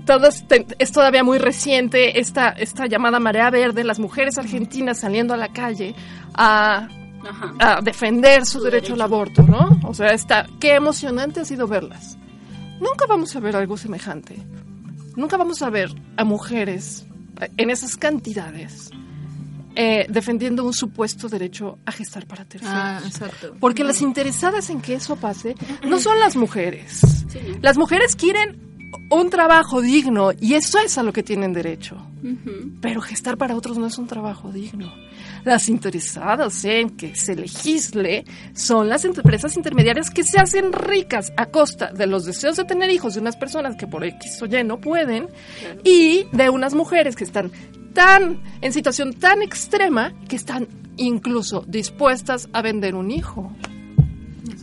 todo 0.08 0.28
es, 0.28 0.91
todavía 0.91 1.24
muy 1.24 1.38
reciente 1.38 2.20
esta, 2.20 2.50
esta 2.50 2.88
llamada 2.88 3.20
marea 3.20 3.52
verde, 3.52 3.84
las 3.84 4.00
mujeres 4.00 4.39
argentinas 4.39 5.00
saliendo 5.00 5.36
a 5.36 5.38
la 5.38 5.50
calle 5.50 5.93
a, 6.34 6.88
defender 7.84 8.46
su, 8.46 8.62
derecho, 8.62 8.93
al 8.93 9.02
aborto, 9.02 9.43
¿no? 9.43 9.80
O 9.84 9.93
sea, 9.93 10.13
está, 10.13 10.48
qué 10.60 10.76
emocionante 10.76 11.41
ha 11.41 11.46
sido 11.46 11.67
verlas. 11.67 12.17
Nunca 12.80 13.06
vamos 13.08 13.36
a 13.36 13.41
ver 13.41 13.56
algo 13.56 13.76
semejante. 13.76 14.38
Nunca 15.15 15.36
vamos 15.36 15.62
a 15.62 15.70
ver 15.70 15.89
a 16.15 16.24
mujeres 16.24 17.06
en 17.58 17.70
esas 17.70 17.98
cantidades 17.98 18.91
eh, 19.76 20.06
defendiendo 20.10 20.63
un 20.63 20.74
supuesto 20.74 21.28
derecho 21.28 21.80
a 21.86 21.91
gestar 21.91 22.26
para 22.26 22.46
terceros. 22.46 22.74
Ah, 22.76 23.02
exacto. 23.06 23.56
Porque 23.60 23.84
las 23.84 24.02
interesadas 24.02 24.70
en 24.70 24.80
que 24.80 24.93
eso 24.93 25.17
pase 25.17 25.56
no 25.86 26.00
son 26.00 26.20
las 26.20 26.36
mujeres. 26.36 27.26
Las 27.62 27.78
mujeres 27.78 28.15
quieren 28.15 28.76
un 29.10 29.30
trabajo 29.30 29.82
digno 29.82 30.32
y 30.39 30.54
eso 30.54 30.80
es 30.80 30.97
a 30.97 31.04
lo 31.04 31.13
que 31.13 31.23
tienen 31.23 31.54
derecho. 31.54 31.97
Pero 32.82 33.02
gestar 33.02 33.38
para 33.38 33.56
otros 33.56 33.78
no 33.78 33.88
es 33.88 33.97
un 33.97 34.08
trabajo 34.08 34.52
digno. 34.52 34.93
Las 35.45 35.69
interesadas 35.69 36.65
en 36.65 36.89
que 36.89 37.15
se 37.15 37.36
legisle 37.36 38.26
son 38.54 38.89
las 38.89 39.06
empresas 39.06 39.56
intermediarias 39.56 40.10
que 40.10 40.23
se 40.23 40.39
hacen 40.39 40.73
ricas 40.73 41.32
a 41.38 41.45
costa 41.45 41.91
de 41.93 42.08
los 42.08 42.26
deseos 42.26 42.58
de 42.58 42.65
tener 42.65 42.89
hijos 42.89 43.13
de 43.13 43.21
unas 43.21 43.38
personas 43.38 43.76
que 43.76 43.88
por 43.88 44.04
X 44.04 44.41
o 44.41 44.45
Y 44.45 44.63
no 44.63 44.80
pueden 44.80 45.28
y 45.84 46.26
de 46.34 46.50
unas 46.50 46.73
mujeres 46.73 47.15
que 47.15 47.23
están 47.23 47.52
tan 47.93 48.41
en 48.62 48.73
situación 48.73 49.13
tan 49.13 49.41
extrema 49.41 50.13
que 50.28 50.36
están 50.36 50.67
incluso 50.97 51.63
dispuestas 51.67 52.50
a 52.52 52.62
vender 52.62 52.95
un 52.95 53.12
hijo. 53.12 53.52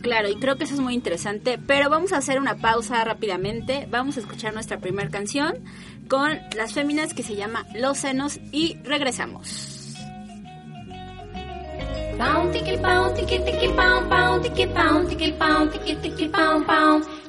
Claro, 0.01 0.29
y 0.29 0.35
creo 0.35 0.57
que 0.57 0.65
eso 0.65 0.73
es 0.73 0.79
muy 0.79 0.93
interesante, 0.93 1.57
pero 1.57 1.89
vamos 1.89 2.13
a 2.13 2.17
hacer 2.17 2.39
una 2.39 2.57
pausa 2.57 3.03
rápidamente, 3.03 3.87
vamos 3.89 4.17
a 4.17 4.19
escuchar 4.19 4.53
nuestra 4.53 4.79
primera 4.79 5.09
canción 5.09 5.63
con 6.07 6.39
las 6.55 6.73
féminas 6.73 7.13
que 7.13 7.23
se 7.23 7.35
llama 7.35 7.65
Los 7.73 7.99
Senos 7.99 8.39
y 8.51 8.77
regresamos. 8.83 9.75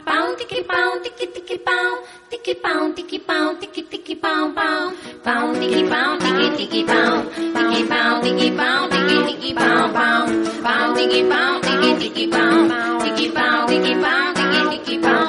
Pound, 0.06 0.38
ticky 0.38 0.62
pound, 0.62 1.04
ticky 1.04 1.26
ticky 1.26 1.58
pound, 1.58 2.06
ticky 2.30 2.54
pound, 2.54 2.96
ticky 2.96 3.18
pound, 3.18 3.60
ticky 3.60 3.82
ticky 3.82 4.14
pound, 4.14 4.54
pound, 4.54 4.96
pound, 5.24 5.60
ticky 5.60 5.82
pound, 5.90 6.20
ticky 6.22 6.56
ticky 6.56 6.84
pound, 6.86 7.28
ticky 7.34 7.84
pound, 7.88 8.22
ticky 8.22 8.50
pound, 8.56 8.92
ticky 8.92 9.18
ticky 9.26 9.54
pound, 9.54 9.92
pound, 9.92 10.46
wow, 10.62 10.94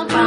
wow, 0.07 0.26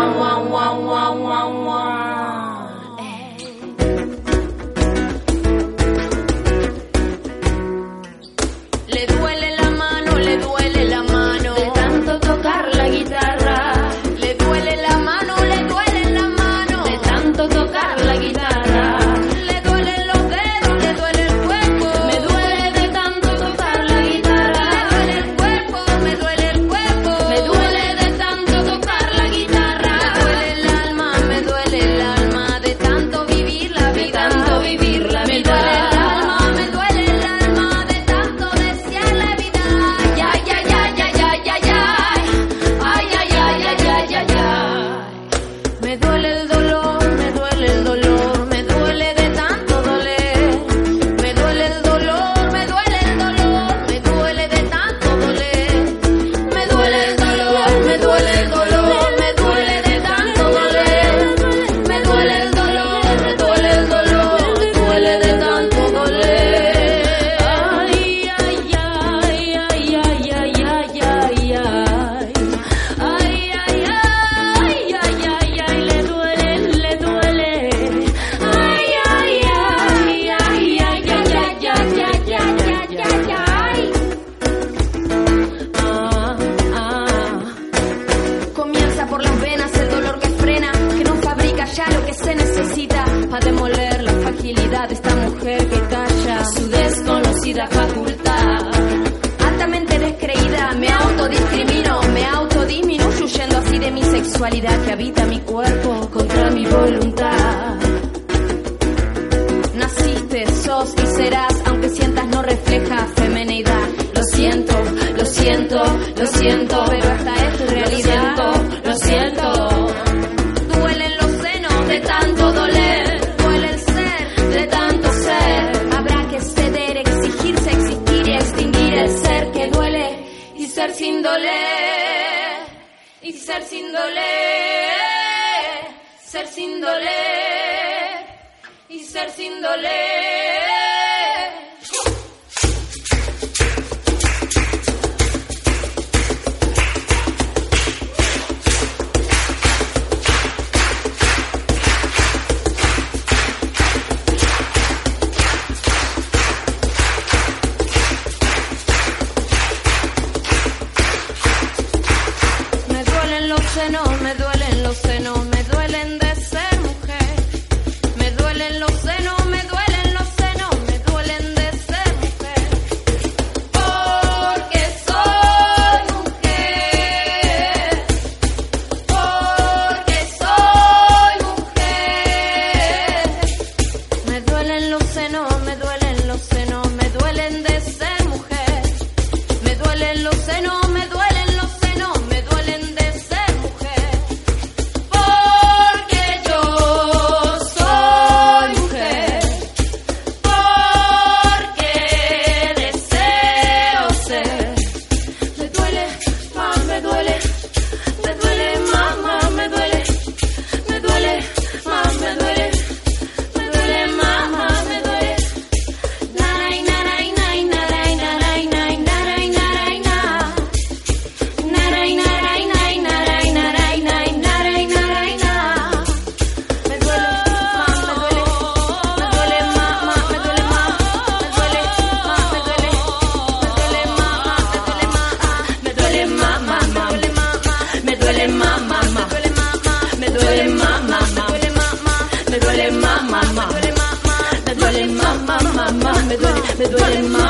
Me 246.80 246.88
duele, 246.88 247.22
me 247.28 247.49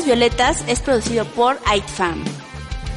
Violetas 0.00 0.64
es 0.66 0.80
producido 0.80 1.24
por 1.26 1.58
AITFAM. 1.66 2.24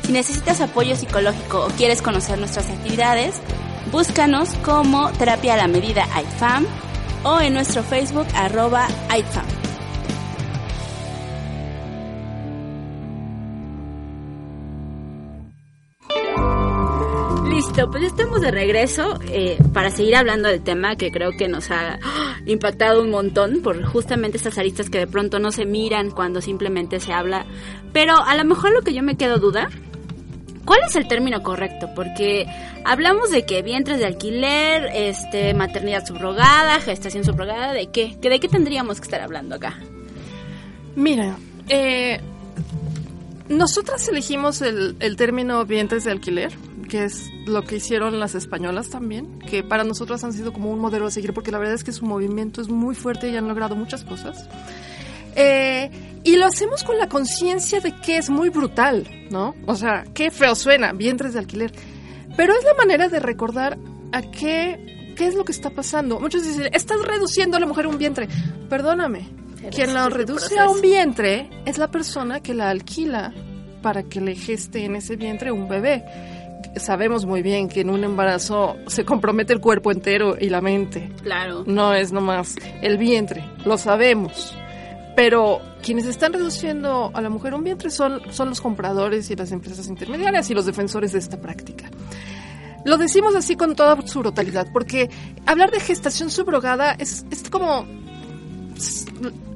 Si 0.04 0.12
necesitas 0.14 0.62
apoyo 0.62 0.96
psicológico 0.96 1.66
o 1.66 1.68
quieres 1.68 2.02
conocer 2.02 2.40
nuestras 2.40 2.70
actividades, 2.70 3.36
búscanos 3.92 4.50
como 4.64 5.12
Terapia 5.12 5.54
a 5.56 5.58
la 5.58 5.68
Medida 5.68 6.08
AITFAM 6.16 6.66
o 7.24 7.42
en 7.42 7.54
nuestro 7.54 7.84
Facebook 7.84 8.28
arroba 8.34 8.88
AITFAM. 9.10 9.65
Pues 17.76 18.02
ya 18.02 18.08
estamos 18.08 18.40
de 18.40 18.52
regreso 18.52 19.20
eh, 19.30 19.58
para 19.74 19.92
seguir 19.92 20.16
hablando 20.16 20.48
del 20.48 20.64
tema 20.64 20.96
que 20.96 21.12
creo 21.12 21.32
que 21.38 21.50
nos 21.50 21.72
ha 21.72 22.00
impactado 22.46 23.02
un 23.02 23.12
montón 23.12 23.62
por 23.62 23.84
justamente 23.84 24.38
estas 24.38 24.58
aristas 24.58 24.90
que 24.90 24.98
de 24.98 25.08
pronto 25.08 25.40
no 25.40 25.52
se 25.52 25.66
miran 25.66 26.10
cuando 26.10 26.40
simplemente 26.40 27.02
se 27.02 27.12
habla. 27.12 27.46
Pero 27.92 28.16
a 28.16 28.34
lo 28.38 28.46
mejor 28.46 28.72
lo 28.72 28.82
que 28.82 28.94
yo 28.94 29.04
me 29.04 29.18
quedo 29.18 29.40
duda, 29.40 29.70
¿cuál 30.64 30.80
es 30.88 30.96
el 30.96 31.10
término 31.10 31.44
correcto? 31.44 31.90
Porque 31.94 32.48
hablamos 32.86 33.30
de 33.30 33.46
que 33.46 33.62
vientres 33.62 34.00
de 34.00 34.06
alquiler, 34.06 34.90
este, 34.94 35.54
maternidad 35.54 36.06
subrogada, 36.06 36.80
gestación 36.80 37.26
subrogada, 37.26 37.74
¿de 37.74 37.88
qué? 37.88 38.16
¿Que 38.22 38.30
¿De 38.30 38.40
qué 38.40 38.48
tendríamos 38.48 39.02
que 39.02 39.04
estar 39.04 39.20
hablando 39.20 39.56
acá? 39.56 39.78
Mira, 40.96 41.36
eh, 41.68 42.22
nosotras 43.50 44.08
elegimos 44.08 44.62
el, 44.62 44.96
el 45.02 45.18
término 45.18 45.66
vientres 45.66 46.06
de 46.06 46.12
alquiler, 46.12 46.54
que 46.96 47.04
es 47.04 47.30
lo 47.46 47.66
que 47.66 47.76
hicieron 47.76 48.22
las 48.22 48.36
españolas 48.36 48.90
también, 48.90 49.40
que 49.40 49.64
para 49.64 49.84
nosotras 49.84 50.24
han 50.24 50.32
sido 50.32 50.54
como 50.54 50.72
un 50.72 50.80
modelo 50.80 51.08
a 51.08 51.12
seguir, 51.12 51.34
porque 51.34 51.52
la 51.52 51.58
verdad 51.58 51.74
es 51.74 51.84
que 51.84 51.92
su 51.92 52.06
movimiento 52.06 52.62
es 52.62 52.70
muy 52.70 52.96
fuerte 52.96 53.30
y 53.30 53.36
han 53.36 53.50
logrado 53.50 53.76
muchas 53.76 54.06
cosas. 54.06 54.48
Eh, 55.36 55.92
y 56.24 56.38
lo 56.38 56.46
hacemos 56.46 56.86
con 56.86 56.98
la 56.98 57.10
conciencia 57.10 57.82
de 57.82 57.94
que 58.00 58.16
es 58.16 58.30
muy 58.30 58.48
brutal, 58.48 59.10
¿no? 59.30 59.56
O 59.66 59.76
sea, 59.76 60.06
qué 60.14 60.32
feo 60.32 60.56
suena, 60.56 60.94
vientres 60.94 61.34
de 61.34 61.40
alquiler. 61.40 61.74
Pero 62.38 62.54
es 62.54 62.64
la 62.64 62.76
manera 62.76 63.10
de 63.10 63.20
recordar 63.20 63.78
a 64.14 64.22
qué, 64.22 65.14
qué 65.18 65.28
es 65.28 65.36
lo 65.36 65.44
que 65.44 65.52
está 65.52 65.72
pasando. 65.72 66.22
Muchos 66.22 66.46
dicen, 66.46 66.70
estás 66.72 67.02
reduciendo 67.02 67.58
a 67.58 67.60
la 67.60 67.66
mujer 67.66 67.88
a 67.88 67.90
un 67.90 67.98
vientre. 67.98 68.30
Perdóname, 68.70 69.28
quien 69.70 69.94
la 69.94 70.08
reduce 70.08 70.58
a 70.58 70.70
un 70.70 70.80
vientre 70.80 71.50
es 71.66 71.78
la 71.78 71.92
persona 71.92 72.40
que 72.40 72.54
la 72.54 72.70
alquila 72.70 73.34
para 73.82 74.04
que 74.04 74.22
le 74.22 74.34
geste 74.34 74.86
en 74.86 74.96
ese 74.96 75.18
vientre 75.18 75.52
un 75.52 75.68
bebé. 75.68 76.06
Sabemos 76.76 77.26
muy 77.26 77.42
bien 77.42 77.70
que 77.70 77.82
en 77.82 77.90
un 77.90 78.04
embarazo 78.04 78.78
se 78.88 79.06
compromete 79.06 79.54
el 79.54 79.62
cuerpo 79.62 79.92
entero 79.92 80.36
y 80.40 80.50
la 80.50 80.62
mente. 80.62 81.12
Claro. 81.24 81.64
No 81.66 81.94
es 81.94 82.12
nomás 82.12 82.56
el 82.82 82.98
vientre, 82.98 83.44
lo 83.64 83.78
sabemos. 83.78 84.54
Pero 85.16 85.62
quienes 85.82 86.06
están 86.06 86.34
reduciendo 86.34 87.12
a 87.14 87.22
la 87.22 87.30
mujer 87.30 87.54
un 87.54 87.64
vientre 87.64 87.90
son, 87.90 88.22
son 88.32 88.50
los 88.50 88.60
compradores 88.60 89.30
y 89.32 89.36
las 89.36 89.52
empresas 89.52 89.88
intermediarias 89.88 90.50
y 90.50 90.54
los 90.54 90.66
defensores 90.66 91.14
de 91.14 91.20
esta 91.20 91.40
práctica. 91.40 91.90
Lo 92.84 92.98
decimos 92.98 93.36
así 93.36 93.56
con 93.56 93.76
toda 93.76 94.06
su 94.06 94.20
brutalidad, 94.20 94.68
porque 94.72 95.10
hablar 95.46 95.72
de 95.72 95.80
gestación 95.80 96.30
subrogada 96.30 96.92
es, 96.92 97.26
es 97.32 97.50
como 97.50 97.88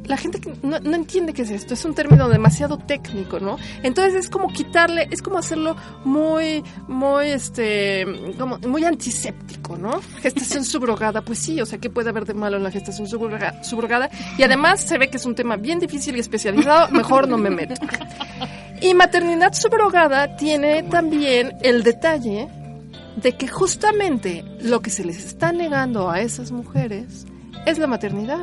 la 0.09 0.17
gente 0.17 0.41
no, 0.63 0.79
no 0.79 0.95
entiende 0.95 1.31
qué 1.33 1.43
es 1.43 1.51
esto, 1.51 1.73
es 1.75 1.85
un 1.85 1.93
término 1.93 2.27
demasiado 2.27 2.77
técnico, 2.79 3.39
¿no? 3.39 3.57
Entonces 3.83 4.15
es 4.15 4.29
como 4.29 4.47
quitarle, 4.51 5.07
es 5.11 5.21
como 5.21 5.37
hacerlo 5.37 5.75
muy, 6.03 6.63
muy, 6.87 7.27
este, 7.27 8.05
como 8.37 8.57
muy 8.59 8.83
antiséptico, 8.83 9.77
¿no? 9.77 10.01
Gestación 10.21 10.65
subrogada, 10.73 11.21
pues 11.21 11.39
sí, 11.39 11.61
o 11.61 11.65
sea, 11.65 11.79
¿qué 11.79 11.89
puede 11.89 12.09
haber 12.09 12.25
de 12.25 12.33
malo 12.33 12.57
en 12.57 12.63
la 12.63 12.71
gestación 12.71 13.07
subroga- 13.07 13.63
subrogada? 13.63 14.09
Y 14.37 14.43
además 14.43 14.81
se 14.81 14.97
ve 14.97 15.09
que 15.09 15.17
es 15.17 15.25
un 15.25 15.35
tema 15.35 15.55
bien 15.55 15.79
difícil 15.79 16.17
y 16.17 16.19
especializado, 16.19 16.89
mejor 16.91 17.27
no 17.27 17.37
me 17.37 17.51
meto. 17.51 17.75
Y 18.81 18.93
maternidad 18.95 19.53
subrogada 19.53 20.35
tiene 20.37 20.83
también 20.83 21.53
el 21.61 21.83
detalle 21.83 22.47
de 23.15 23.33
que 23.33 23.47
justamente 23.47 24.43
lo 24.61 24.81
que 24.81 24.89
se 24.89 25.03
les 25.05 25.23
está 25.23 25.51
negando 25.51 26.09
a 26.09 26.21
esas 26.21 26.51
mujeres 26.51 27.25
es 27.65 27.77
la 27.77 27.85
maternidad. 27.87 28.39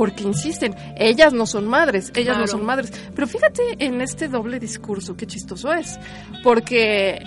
Porque 0.00 0.24
insisten, 0.24 0.74
ellas 0.96 1.34
no 1.34 1.44
son 1.44 1.68
madres, 1.68 2.10
ellas 2.14 2.38
no 2.38 2.46
son 2.46 2.64
madres. 2.64 2.90
Pero 3.14 3.26
fíjate 3.26 3.76
en 3.80 4.00
este 4.00 4.28
doble 4.28 4.58
discurso, 4.58 5.14
qué 5.14 5.26
chistoso 5.26 5.74
es. 5.74 6.00
Porque 6.42 7.22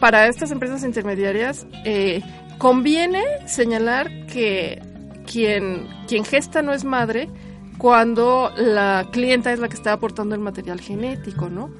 para 0.00 0.26
estas 0.26 0.50
empresas 0.50 0.84
intermediarias 0.84 1.66
eh, 1.86 2.20
conviene 2.58 3.22
señalar 3.46 4.26
que 4.26 4.82
quien, 5.26 5.88
quien 6.06 6.26
gesta 6.26 6.60
no 6.60 6.74
es 6.74 6.84
madre 6.84 7.30
cuando 7.78 8.52
la 8.54 9.08
clienta 9.10 9.50
es 9.50 9.58
la 9.58 9.68
que 9.68 9.76
está 9.76 9.94
aportando 9.94 10.34
el 10.34 10.42
material 10.42 10.78
genético, 10.78 11.48
¿no? 11.48 11.70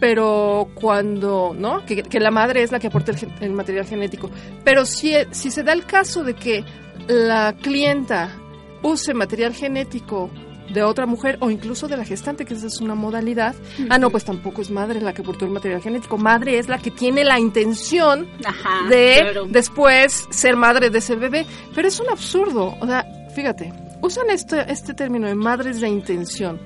Pero 0.00 0.70
cuando, 0.72 1.54
¿no? 1.54 1.84
Que, 1.84 2.02
que 2.02 2.18
la 2.18 2.30
madre 2.30 2.62
es 2.62 2.72
la 2.72 2.80
que 2.80 2.86
aporta 2.86 3.12
el, 3.12 3.18
el 3.42 3.52
material 3.52 3.84
genético. 3.84 4.30
Pero 4.64 4.86
si, 4.86 5.12
si 5.32 5.50
se 5.50 5.62
da 5.62 5.74
el 5.74 5.84
caso 5.84 6.24
de 6.24 6.32
que 6.32 6.64
la 7.08 7.54
clienta 7.60 8.38
use 8.82 9.14
material 9.14 9.54
genético 9.54 10.30
de 10.72 10.82
otra 10.82 11.06
mujer 11.06 11.36
o 11.40 11.50
incluso 11.50 11.88
de 11.88 11.96
la 11.96 12.04
gestante, 12.04 12.44
que 12.44 12.54
esa 12.54 12.66
es 12.66 12.80
una 12.80 12.94
modalidad, 12.94 13.54
ah, 13.90 13.98
no, 13.98 14.10
pues 14.10 14.24
tampoco 14.24 14.62
es 14.62 14.70
madre 14.70 15.00
la 15.00 15.12
que 15.12 15.22
aportó 15.22 15.44
el 15.44 15.50
material 15.50 15.82
genético. 15.82 16.16
Madre 16.18 16.58
es 16.58 16.68
la 16.68 16.78
que 16.78 16.90
tiene 16.90 17.24
la 17.24 17.38
intención 17.38 18.28
Ajá. 18.44 18.88
de 18.88 19.18
claro. 19.20 19.46
después 19.48 20.26
ser 20.30 20.56
madre 20.56 20.90
de 20.90 20.98
ese 20.98 21.16
bebé. 21.16 21.46
Pero 21.74 21.88
es 21.88 22.00
un 22.00 22.08
absurdo. 22.08 22.76
O 22.80 22.86
sea, 22.86 23.04
fíjate, 23.34 23.72
usan 24.00 24.30
este, 24.30 24.70
este 24.70 24.94
término 24.94 25.26
de 25.26 25.34
madres 25.34 25.80
de 25.80 25.88
intención. 25.88 26.60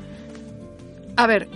A 1.17 1.27
ver, 1.27 1.49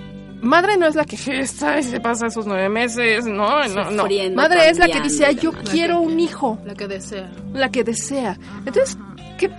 madre 0.43 0.77
no 0.77 0.87
es 0.87 0.95
la 0.95 1.05
que 1.05 1.17
gesta 1.17 1.79
y 1.79 1.83
se 1.83 2.01
pasa 2.01 2.27
esos 2.27 2.47
nueve 2.47 2.69
meses, 2.69 3.27
no, 3.27 3.67
no, 3.69 3.91
no. 3.91 4.03
Sufriendo, 4.03 4.37
Madre 4.41 4.69
es 4.71 4.79
la 4.79 4.89
que 4.89 5.01
dice, 5.01 5.27
ay, 5.27 5.37
yo 5.37 5.53
quiero 5.53 6.01
un 6.01 6.19
hijo, 6.21 6.59
La 6.65 6.75
que 6.75 6.87
desea. 6.89 7.31
la 7.53 7.71
que 7.71 7.85
desea. 7.85 8.39
Entonces, 8.67 8.97
¿qué? 9.39 9.51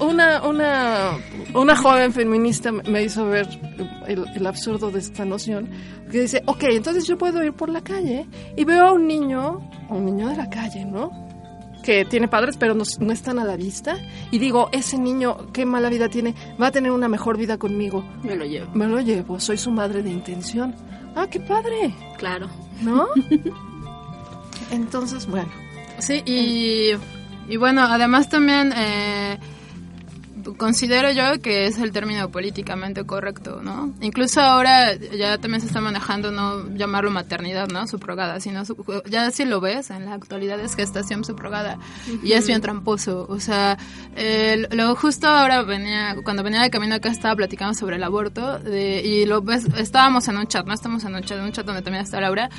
Una, 0.00 0.42
una, 0.46 1.12
una 1.54 1.76
joven 1.76 2.12
feminista 2.12 2.72
me 2.72 3.02
hizo 3.02 3.26
ver 3.26 3.48
el, 4.06 4.24
el 4.34 4.46
absurdo 4.46 4.90
de 4.90 4.98
esta 4.98 5.24
noción, 5.24 5.68
que 6.10 6.20
dice, 6.20 6.42
ok, 6.46 6.64
entonces 6.70 7.06
yo 7.06 7.18
puedo 7.18 7.42
ir 7.42 7.52
por 7.52 7.68
la 7.68 7.80
calle 7.82 8.26
y 8.56 8.64
veo 8.64 8.86
a 8.86 8.92
un 8.92 9.06
niño, 9.06 9.68
a 9.88 9.94
un 9.94 10.06
niño 10.06 10.28
de 10.28 10.36
la 10.36 10.48
calle, 10.50 10.84
¿no? 10.84 11.25
Que 11.86 12.04
tiene 12.04 12.26
padres 12.26 12.56
pero 12.58 12.74
no, 12.74 12.82
no 12.98 13.12
están 13.12 13.38
a 13.38 13.44
la 13.44 13.56
vista 13.56 13.96
y 14.32 14.38
digo, 14.38 14.68
ese 14.72 14.98
niño, 14.98 15.36
qué 15.52 15.64
mala 15.64 15.88
vida 15.88 16.08
tiene, 16.08 16.34
va 16.60 16.66
a 16.66 16.70
tener 16.72 16.90
una 16.90 17.08
mejor 17.08 17.38
vida 17.38 17.56
conmigo. 17.58 18.04
Me 18.24 18.34
lo 18.34 18.44
llevo. 18.44 18.68
Me 18.74 18.86
lo 18.88 19.00
llevo, 19.00 19.38
soy 19.38 19.56
su 19.56 19.70
madre 19.70 20.02
de 20.02 20.10
intención. 20.10 20.74
Ah, 21.14 21.28
qué 21.30 21.38
padre, 21.40 21.94
Claro. 22.18 22.48
¿no? 22.82 23.06
Entonces, 24.70 25.26
bueno. 25.26 25.48
Sí, 25.98 26.22
y, 26.26 26.90
y 27.48 27.56
bueno, 27.56 27.82
además 27.82 28.28
también 28.28 28.72
eh, 28.76 29.38
considero 30.54 31.10
yo 31.12 31.40
que 31.40 31.66
es 31.66 31.78
el 31.78 31.92
término 31.92 32.28
políticamente 32.30 33.04
correcto, 33.04 33.60
¿no? 33.62 33.92
Incluso 34.00 34.40
ahora 34.40 34.94
ya 34.94 35.38
también 35.38 35.60
se 35.60 35.66
está 35.66 35.80
manejando 35.80 36.30
no 36.30 36.68
llamarlo 36.76 37.10
maternidad, 37.10 37.68
¿no? 37.68 37.86
Subrogada, 37.86 38.38
sino 38.40 38.64
su- 38.64 38.76
ya 39.10 39.30
si 39.30 39.44
lo 39.44 39.60
ves, 39.60 39.90
en 39.90 40.04
la 40.04 40.14
actualidad 40.14 40.60
es 40.60 40.74
gestación 40.76 41.24
subrogada 41.24 41.78
y 42.22 42.32
es 42.32 42.46
bien 42.46 42.60
tramposo, 42.60 43.26
o 43.28 43.40
sea, 43.40 43.78
eh, 44.14 44.66
lo 44.70 44.94
justo 44.96 45.26
ahora 45.28 45.62
venía, 45.62 46.16
cuando 46.24 46.42
venía 46.42 46.60
de 46.62 46.70
camino 46.70 46.94
acá 46.94 47.08
estaba 47.10 47.34
platicando 47.36 47.74
sobre 47.74 47.96
el 47.96 48.04
aborto 48.04 48.58
de- 48.58 49.02
y 49.02 49.24
lo 49.26 49.42
ves, 49.42 49.64
estábamos 49.78 50.28
en 50.28 50.36
un 50.36 50.46
chat, 50.46 50.66
¿no? 50.66 50.74
Estamos 50.74 51.04
en 51.04 51.14
un 51.14 51.22
chat, 51.22 51.38
en 51.38 51.44
un 51.44 51.52
chat 51.52 51.64
donde 51.66 51.82
también 51.82 52.04
está 52.04 52.20
Laura, 52.20 52.50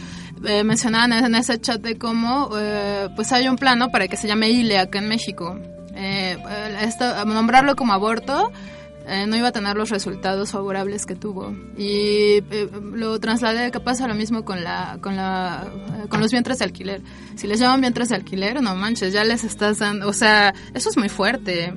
eh, 0.45 0.63
mencionaban 0.63 1.13
en 1.13 1.35
ese 1.35 1.59
chat 1.61 1.81
de 1.81 1.97
cómo 1.97 2.49
eh, 2.57 3.09
pues 3.15 3.31
hay 3.31 3.47
un 3.47 3.55
plano 3.57 3.89
para 3.89 4.07
que 4.07 4.17
se 4.17 4.27
llame 4.27 4.49
ILE 4.49 4.79
acá 4.79 4.99
en 4.99 5.07
México. 5.07 5.59
Eh, 5.99 6.37
esto- 6.81 7.25
nombrarlo 7.25 7.75
como 7.75 7.93
aborto 7.93 8.51
eh, 9.09 9.25
no 9.25 9.37
iba 9.37 9.47
a 9.47 9.51
tener 9.53 9.77
los 9.77 9.89
resultados 9.89 10.51
favorables 10.51 11.05
que 11.05 11.15
tuvo. 11.15 11.55
Y 11.77 12.43
eh, 12.51 12.69
lo 12.93 13.17
trasladé 13.21 13.71
que 13.71 13.79
pasa 13.79 14.05
lo 14.07 14.13
mismo 14.15 14.43
con 14.43 14.63
la 14.65 14.97
con 15.01 15.15
la 15.15 15.65
eh, 16.03 16.07
con 16.09 16.19
los 16.19 16.29
vientres 16.31 16.59
de 16.59 16.65
alquiler. 16.65 17.01
Si 17.37 17.47
les 17.47 17.57
llaman 17.59 17.79
vientres 17.81 18.09
de 18.09 18.15
alquiler 18.15 18.61
no 18.61 18.75
manches 18.75 19.13
ya 19.13 19.23
les 19.23 19.43
estás 19.45 19.79
dando 19.79 20.09
o 20.09 20.13
sea 20.13 20.53
eso 20.73 20.89
es 20.89 20.97
muy 20.97 21.07
fuerte. 21.09 21.73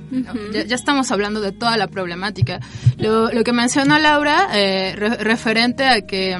Ya, 0.53 0.65
ya 0.65 0.75
estamos 0.75 1.13
hablando 1.13 1.41
de 1.41 1.53
toda 1.53 1.77
la 1.77 1.87
problemática. 1.87 2.59
Lo, 2.99 3.31
lo 3.33 3.45
que 3.45 3.53
menciona 3.53 3.99
Laura 4.01 4.49
re- 4.97 5.17
referente 5.19 5.87
a 5.87 6.01
que 6.03 6.37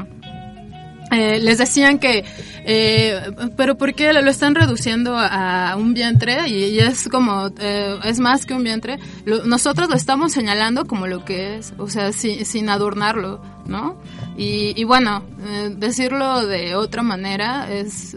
eh, 1.11 1.39
les 1.41 1.59
decían 1.59 1.99
que, 1.99 2.25
eh, 2.65 3.21
pero 3.57 3.77
¿por 3.77 3.95
qué 3.95 4.13
lo 4.13 4.31
están 4.31 4.55
reduciendo 4.55 5.17
a, 5.19 5.75
un 5.77 5.95
vientre? 5.95 6.49
Y, 6.49 6.79
es 6.79 7.09
como, 7.09 7.51
eh, 7.59 7.99
es 8.05 8.21
más 8.21 8.47
que 8.47 8.55
un 8.55 8.63
vientre. 8.65 8.99
Lo- 9.25 9.45
nosotros 9.45 9.89
lo 9.89 9.97
estamos 9.97 10.33
señalando 10.33 10.87
como 10.87 11.07
lo 11.07 11.25
que 11.25 11.57
es, 11.57 11.73
o 11.79 11.89
sea, 11.89 12.13
sin, 12.13 12.45
sin 12.45 12.69
adornarlo, 12.69 13.43
¿no? 13.67 14.01
Y, 14.37 14.73
y 14.81 14.85
bueno, 14.85 15.25
eh, 15.47 15.71
decirlo 15.77 16.47
de 16.47 16.75
otra 16.77 17.03
manera 17.03 17.73
es 17.73 18.17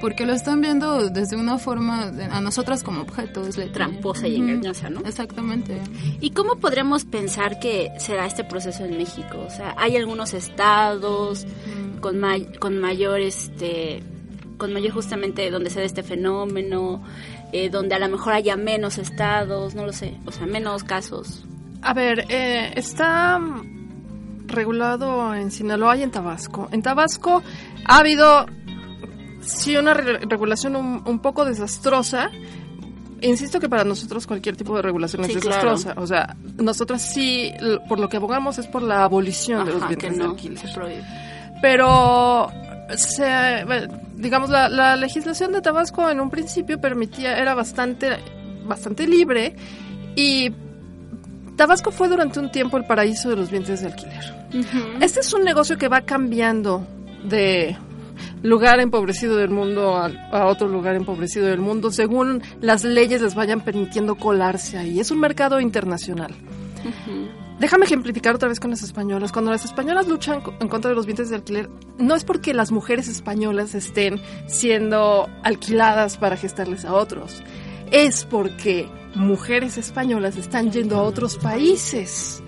porque 0.00 0.26
lo 0.26 0.32
están 0.32 0.60
viendo 0.60 1.08
desde 1.10 1.36
una 1.36 1.58
forma, 1.58 2.10
de- 2.10 2.24
a 2.24 2.40
nosotras 2.40 2.82
como 2.82 3.02
objetos. 3.02 3.56
Leti. 3.56 3.72
Tramposa 3.72 4.26
y 4.28 4.36
engañosa, 4.36 4.90
¿no? 4.90 5.00
Exactamente. 5.00 5.80
¿Y 6.20 6.30
cómo 6.30 6.56
podremos 6.56 7.04
pensar 7.04 7.58
que 7.60 7.90
será 7.98 8.26
este 8.26 8.44
proceso 8.44 8.84
en 8.84 8.96
México? 8.98 9.38
O 9.46 9.50
sea, 9.50 9.74
hay 9.78 9.96
algunos 9.96 10.34
estados 10.34 11.46
con, 12.00 12.18
may- 12.18 12.52
con 12.58 12.78
mayor, 12.78 13.20
este, 13.20 14.02
con 14.56 14.72
mayor 14.72 14.92
justamente 14.92 15.50
donde 15.50 15.70
se 15.70 15.80
da 15.80 15.86
este 15.86 16.02
fenómeno, 16.02 17.02
eh, 17.52 17.70
donde 17.70 17.94
a 17.94 17.98
lo 17.98 18.08
mejor 18.08 18.34
haya 18.34 18.56
menos 18.56 18.98
estados, 18.98 19.74
no 19.74 19.86
lo 19.86 19.92
sé, 19.92 20.14
o 20.26 20.32
sea, 20.32 20.46
menos 20.46 20.84
casos. 20.84 21.44
A 21.82 21.94
ver, 21.94 22.26
eh, 22.28 22.72
está 22.76 23.40
regulado 24.46 25.34
en 25.34 25.50
Sinaloa 25.50 25.96
y 25.96 26.02
en 26.02 26.10
Tabasco. 26.10 26.68
En 26.72 26.82
Tabasco 26.82 27.42
ha 27.84 27.98
habido, 27.98 28.46
sí, 29.48 29.76
una 29.76 29.94
re- 29.94 30.18
regulación 30.18 30.76
un, 30.76 31.02
un 31.04 31.18
poco 31.20 31.44
desastrosa. 31.44 32.30
Insisto 33.20 33.58
que 33.58 33.68
para 33.68 33.82
nosotros 33.82 34.28
cualquier 34.28 34.56
tipo 34.56 34.76
de 34.76 34.82
regulación 34.82 35.24
es 35.24 35.36
claro. 35.38 35.70
desastrosa. 35.72 36.00
O 36.00 36.06
sea, 36.06 36.36
nosotras 36.56 37.02
sí, 37.02 37.52
por 37.88 37.98
lo 37.98 38.08
que 38.08 38.16
abogamos 38.16 38.58
es 38.58 38.68
por 38.68 38.82
la 38.82 39.02
abolición 39.02 39.64
de 39.66 39.72
los 39.72 39.88
de 39.88 40.10
no, 40.10 40.36
prohíbe. 40.74 41.04
Pero, 41.60 42.48
se, 42.96 43.26
digamos, 44.14 44.50
la, 44.50 44.68
la 44.68 44.94
legislación 44.94 45.50
de 45.52 45.60
Tabasco 45.60 46.08
en 46.08 46.20
un 46.20 46.30
principio 46.30 46.80
permitía, 46.80 47.36
era 47.36 47.54
bastante, 47.54 48.18
bastante 48.64 49.08
libre 49.08 49.56
y 50.14 50.52
Tabasco 51.56 51.90
fue 51.90 52.08
durante 52.08 52.38
un 52.38 52.52
tiempo 52.52 52.76
el 52.76 52.84
paraíso 52.84 53.30
de 53.30 53.34
los 53.34 53.50
vientres 53.50 53.80
de 53.80 53.88
alquiler. 53.88 54.38
Este 55.00 55.18
es 55.18 55.32
un 55.34 55.42
negocio 55.42 55.76
que 55.76 55.88
va 55.88 56.02
cambiando 56.02 56.86
de 57.24 57.76
lugar 58.42 58.80
empobrecido 58.80 59.36
del 59.36 59.50
mundo 59.50 59.96
a, 59.96 60.10
a 60.32 60.46
otro 60.46 60.68
lugar 60.68 60.96
empobrecido 60.96 61.46
del 61.46 61.60
mundo 61.60 61.90
según 61.90 62.42
las 62.60 62.84
leyes 62.84 63.20
les 63.20 63.34
vayan 63.34 63.60
permitiendo 63.60 64.16
colarse 64.16 64.78
ahí. 64.78 65.00
Es 65.00 65.10
un 65.10 65.20
mercado 65.20 65.60
internacional. 65.60 66.34
Déjame 67.58 67.86
ejemplificar 67.86 68.36
otra 68.36 68.48
vez 68.48 68.60
con 68.60 68.70
las 68.70 68.82
españolas. 68.82 69.32
Cuando 69.32 69.50
las 69.50 69.64
españolas 69.64 70.06
luchan 70.06 70.42
en 70.60 70.68
contra 70.68 70.90
de 70.90 70.94
los 70.94 71.06
vientres 71.06 71.28
de 71.28 71.36
alquiler, 71.36 71.68
no 71.98 72.14
es 72.14 72.24
porque 72.24 72.54
las 72.54 72.70
mujeres 72.70 73.08
españolas 73.08 73.74
estén 73.74 74.20
siendo 74.46 75.28
alquiladas 75.42 76.18
para 76.18 76.36
gestarles 76.36 76.84
a 76.84 76.94
otros. 76.94 77.42
Es 77.90 78.24
porque 78.24 78.88
mujeres 79.16 79.76
españolas 79.76 80.36
están 80.36 80.70
yendo 80.70 80.96
a 80.96 81.02
otros 81.02 81.36
países 81.36 82.42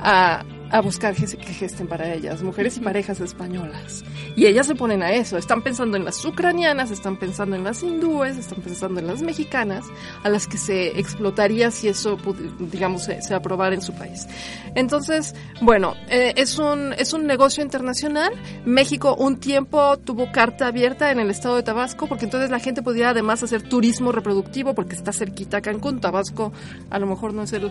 a, 0.00 0.44
a 0.70 0.80
buscar 0.80 1.14
que, 1.14 1.26
gesten 1.26 1.86
para 1.86 2.12
ellas, 2.12 2.42
mujeres 2.42 2.76
y 2.76 2.80
parejas 2.80 3.20
españolas. 3.20 4.04
Y 4.34 4.46
ellas 4.46 4.66
se 4.66 4.74
ponen 4.74 5.02
a 5.02 5.12
eso, 5.12 5.38
están 5.38 5.62
pensando 5.62 5.96
en 5.96 6.04
las 6.04 6.24
ucranianas, 6.24 6.90
están 6.90 7.16
pensando 7.16 7.56
en 7.56 7.64
las 7.64 7.82
hindúes, 7.82 8.36
están 8.36 8.60
pensando 8.60 9.00
en 9.00 9.06
las 9.06 9.22
mexicanas, 9.22 9.84
a 10.22 10.28
las 10.28 10.46
que 10.46 10.58
se 10.58 10.98
explotaría 10.98 11.70
si 11.70 11.88
eso, 11.88 12.18
digamos, 12.58 13.04
se, 13.04 13.34
aprobara 13.34 13.74
en 13.74 13.82
su 13.82 13.94
país. 13.94 14.26
Entonces, 14.74 15.34
bueno, 15.60 15.94
eh, 16.08 16.34
es, 16.36 16.58
un, 16.58 16.92
es 16.94 17.12
un 17.12 17.26
negocio 17.26 17.62
internacional. 17.62 18.32
México 18.64 19.14
un 19.14 19.38
tiempo 19.38 19.98
tuvo 19.98 20.30
carta 20.32 20.66
abierta 20.66 21.10
en 21.10 21.20
el 21.20 21.30
estado 21.30 21.56
de 21.56 21.62
Tabasco, 21.62 22.06
porque 22.06 22.24
entonces 22.24 22.50
la 22.50 22.58
gente 22.58 22.82
podía 22.82 23.10
además 23.10 23.42
hacer 23.42 23.62
turismo 23.62 24.12
reproductivo, 24.12 24.74
porque 24.74 24.96
está 24.96 25.12
cerquita 25.12 25.60
Cancún. 25.60 26.00
Tabasco 26.00 26.52
a 26.90 26.98
lo 26.98 27.06
mejor 27.06 27.32
no 27.32 27.42
es 27.42 27.52
el 27.52 27.70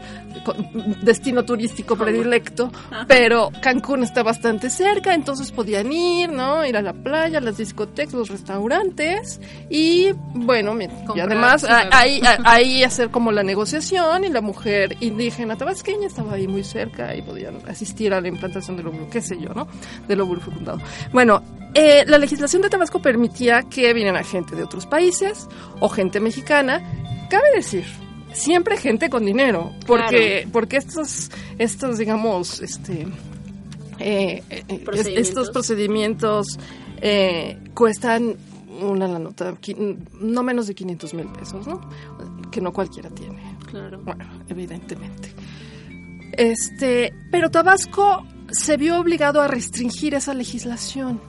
destino 1.03 1.45
turístico 1.45 1.95
predilecto, 1.95 2.71
pero 3.07 3.49
Cancún 3.61 4.03
está 4.03 4.23
bastante 4.23 4.69
cerca, 4.69 5.13
entonces 5.13 5.51
podían 5.51 5.91
ir, 5.91 6.31
¿no? 6.31 6.65
Ir 6.65 6.77
a 6.77 6.81
la 6.81 6.93
playa, 6.93 7.39
las 7.41 7.57
discotecas, 7.57 8.13
los 8.13 8.29
restaurantes 8.29 9.39
y 9.69 10.11
bueno, 10.33 10.73
mira, 10.73 10.93
y 11.15 11.19
además 11.19 11.63
a- 11.63 11.89
ahí, 11.97 12.21
a- 12.25 12.37
ahí 12.43 12.83
hacer 12.83 13.09
como 13.09 13.31
la 13.31 13.43
negociación 13.43 14.23
y 14.23 14.29
la 14.29 14.41
mujer 14.41 14.97
indígena 15.01 15.55
tabasqueña 15.57 16.07
estaba 16.07 16.33
ahí 16.33 16.47
muy 16.47 16.63
cerca 16.63 17.15
y 17.15 17.21
podían 17.21 17.57
asistir 17.67 18.13
a 18.13 18.21
la 18.21 18.27
implantación 18.27 18.77
del 18.77 18.87
óvulo, 18.87 19.09
qué 19.09 19.21
sé 19.21 19.37
yo, 19.39 19.49
¿no? 19.53 19.67
Del 20.07 20.21
óvulo 20.21 20.41
fecundado. 20.41 20.79
Bueno, 21.11 21.41
eh, 21.73 22.03
la 22.07 22.17
legislación 22.17 22.61
de 22.61 22.69
Tabasco 22.69 23.01
permitía 23.01 23.63
que 23.63 23.93
vinieran 23.93 24.23
gente 24.23 24.55
de 24.55 24.63
otros 24.63 24.85
países 24.85 25.47
o 25.81 25.89
gente 25.89 26.19
mexicana, 26.21 26.81
cabe 27.29 27.51
decir, 27.55 27.83
siempre 28.35 28.77
gente 28.77 29.09
con 29.09 29.25
dinero, 29.25 29.73
porque 29.87 30.47
porque 30.51 30.77
estos 30.77 31.31
estos 31.57 31.97
digamos 31.97 32.61
este 32.61 33.07
eh, 33.99 34.43
eh, 34.49 34.63
eh, 34.67 34.79
Procedimientos. 34.79 35.27
estos 35.27 35.49
procedimientos 35.51 36.59
eh, 37.01 37.57
cuestan 37.73 38.35
una 38.81 39.07
la 39.07 39.19
nota 39.19 39.55
no 40.19 40.43
menos 40.43 40.67
de 40.67 40.75
500 40.75 41.13
mil 41.13 41.27
pesos, 41.27 41.65
¿no? 41.65 41.81
Que 42.51 42.61
no 42.61 42.73
cualquiera 42.73 43.09
tiene. 43.09 43.41
Claro. 43.69 44.01
Bueno, 44.03 44.25
evidentemente. 44.49 45.33
Este, 46.33 47.13
pero 47.31 47.49
Tabasco 47.49 48.25
se 48.51 48.77
vio 48.77 48.99
obligado 48.99 49.41
a 49.41 49.47
restringir 49.47 50.13
esa 50.13 50.33
legislación. 50.33 51.21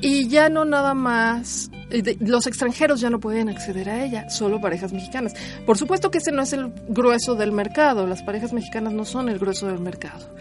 Y 0.00 0.28
ya 0.28 0.48
no 0.48 0.64
nada 0.64 0.94
más, 0.94 1.70
los 2.20 2.46
extranjeros 2.46 3.00
ya 3.00 3.10
no 3.10 3.20
pueden 3.20 3.48
acceder 3.48 3.88
a 3.88 4.04
ella, 4.04 4.30
solo 4.30 4.60
parejas 4.60 4.92
mexicanas. 4.92 5.34
Por 5.66 5.76
supuesto 5.76 6.10
que 6.10 6.18
ese 6.18 6.32
no 6.32 6.42
es 6.42 6.52
el 6.52 6.72
grueso 6.88 7.34
del 7.34 7.52
mercado, 7.52 8.06
las 8.06 8.22
parejas 8.22 8.52
mexicanas 8.52 8.92
no 8.92 9.04
son 9.04 9.28
el 9.28 9.38
grueso 9.38 9.66
del 9.66 9.80
mercado. 9.80 10.34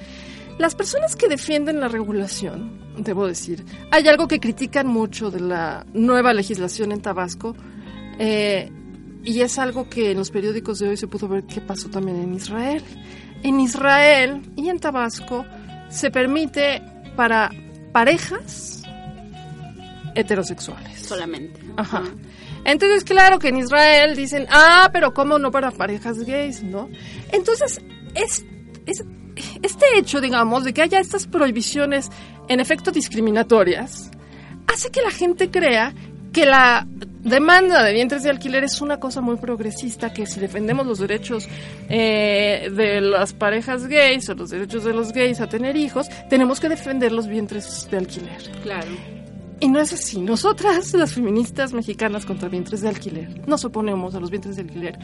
Las 0.57 0.75
personas 0.75 1.15
que 1.15 1.27
defienden 1.27 1.79
la 1.79 1.87
regulación, 1.87 2.79
debo 2.97 3.27
decir, 3.27 3.65
hay 3.89 4.07
algo 4.07 4.27
que 4.27 4.39
critican 4.39 4.87
mucho 4.87 5.31
de 5.31 5.39
la 5.39 5.85
nueva 5.93 6.33
legislación 6.33 6.91
en 6.91 7.01
Tabasco, 7.01 7.55
eh, 8.19 8.71
y 9.23 9.41
es 9.41 9.59
algo 9.59 9.89
que 9.89 10.11
en 10.11 10.17
los 10.17 10.31
periódicos 10.31 10.79
de 10.79 10.89
hoy 10.89 10.97
se 10.97 11.07
pudo 11.07 11.27
ver 11.27 11.43
que 11.43 11.61
pasó 11.61 11.89
también 11.89 12.17
en 12.17 12.33
Israel. 12.33 12.83
En 13.43 13.59
Israel 13.59 14.41
y 14.55 14.69
en 14.69 14.79
Tabasco 14.79 15.45
se 15.89 16.11
permite 16.11 16.81
para 17.15 17.51
parejas 17.91 18.80
heterosexuales. 20.15 20.99
Solamente. 20.99 21.59
Ajá. 21.77 22.03
Entonces, 22.65 23.03
claro 23.03 23.39
que 23.39 23.49
en 23.49 23.57
Israel 23.57 24.15
dicen, 24.15 24.45
ah, 24.49 24.89
pero 24.93 25.13
¿cómo 25.13 25.39
no 25.39 25.51
para 25.51 25.71
parejas 25.71 26.19
gays, 26.19 26.63
no? 26.63 26.89
Entonces, 27.31 27.81
es, 28.15 28.45
es- 28.85 29.03
este 29.63 29.85
hecho, 29.97 30.21
digamos, 30.21 30.63
de 30.63 30.73
que 30.73 30.81
haya 30.81 30.99
estas 30.99 31.25
prohibiciones 31.25 32.09
en 32.47 32.59
efecto 32.59 32.91
discriminatorias, 32.91 34.11
hace 34.67 34.89
que 34.91 35.01
la 35.01 35.09
gente 35.11 35.49
crea 35.49 35.93
que 36.33 36.45
la 36.45 36.85
demanda 37.23 37.83
de 37.83 37.93
vientres 37.93 38.23
de 38.23 38.29
alquiler 38.29 38.63
es 38.63 38.79
una 38.81 38.99
cosa 38.99 39.21
muy 39.21 39.35
progresista, 39.37 40.13
que 40.13 40.25
si 40.25 40.39
defendemos 40.39 40.85
los 40.87 40.99
derechos 40.99 41.47
eh, 41.89 42.69
de 42.73 43.01
las 43.01 43.33
parejas 43.33 43.87
gays 43.87 44.29
o 44.29 44.33
los 44.35 44.49
derechos 44.49 44.83
de 44.83 44.93
los 44.93 45.11
gays 45.11 45.39
a 45.41 45.47
tener 45.49 45.75
hijos, 45.75 46.07
tenemos 46.29 46.59
que 46.59 46.69
defender 46.69 47.11
los 47.11 47.27
vientres 47.27 47.87
de 47.91 47.97
alquiler. 47.97 48.41
Claro. 48.63 48.87
Y 49.61 49.67
no 49.69 49.79
es 49.79 49.93
así. 49.93 50.19
Nosotras, 50.19 50.93
las 50.93 51.13
feministas 51.13 51.71
mexicanas 51.71 52.25
contra 52.25 52.49
vientres 52.49 52.81
de 52.81 52.89
alquiler, 52.89 53.47
nos 53.47 53.63
oponemos 53.63 54.13
a 54.15 54.19
los 54.19 54.29
vientres 54.31 54.55
de 54.57 54.63
alquiler 54.63 54.97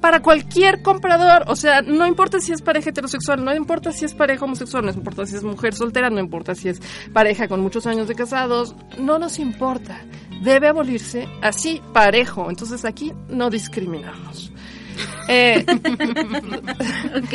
para 0.00 0.20
cualquier 0.20 0.82
comprador. 0.82 1.44
O 1.48 1.54
sea, 1.56 1.82
no 1.82 2.06
importa 2.06 2.40
si 2.40 2.52
es 2.52 2.62
pareja 2.62 2.90
heterosexual, 2.90 3.44
no 3.44 3.54
importa 3.54 3.92
si 3.92 4.04
es 4.04 4.14
pareja 4.14 4.44
homosexual, 4.44 4.84
no 4.84 4.90
importa 4.92 5.26
si 5.26 5.36
es 5.36 5.44
mujer 5.44 5.74
soltera, 5.74 6.10
no 6.10 6.18
importa 6.20 6.54
si 6.54 6.68
es 6.70 6.80
pareja 7.12 7.46
con 7.48 7.60
muchos 7.60 7.86
años 7.86 8.08
de 8.08 8.14
casados, 8.14 8.74
no 8.98 9.18
nos 9.18 9.38
importa. 9.38 10.00
Debe 10.42 10.68
abolirse 10.68 11.28
así, 11.40 11.80
parejo. 11.92 12.50
Entonces 12.50 12.84
aquí 12.84 13.12
no 13.28 13.50
discriminamos. 13.50 14.52
Eh, 15.28 15.64
Ok. 17.16 17.34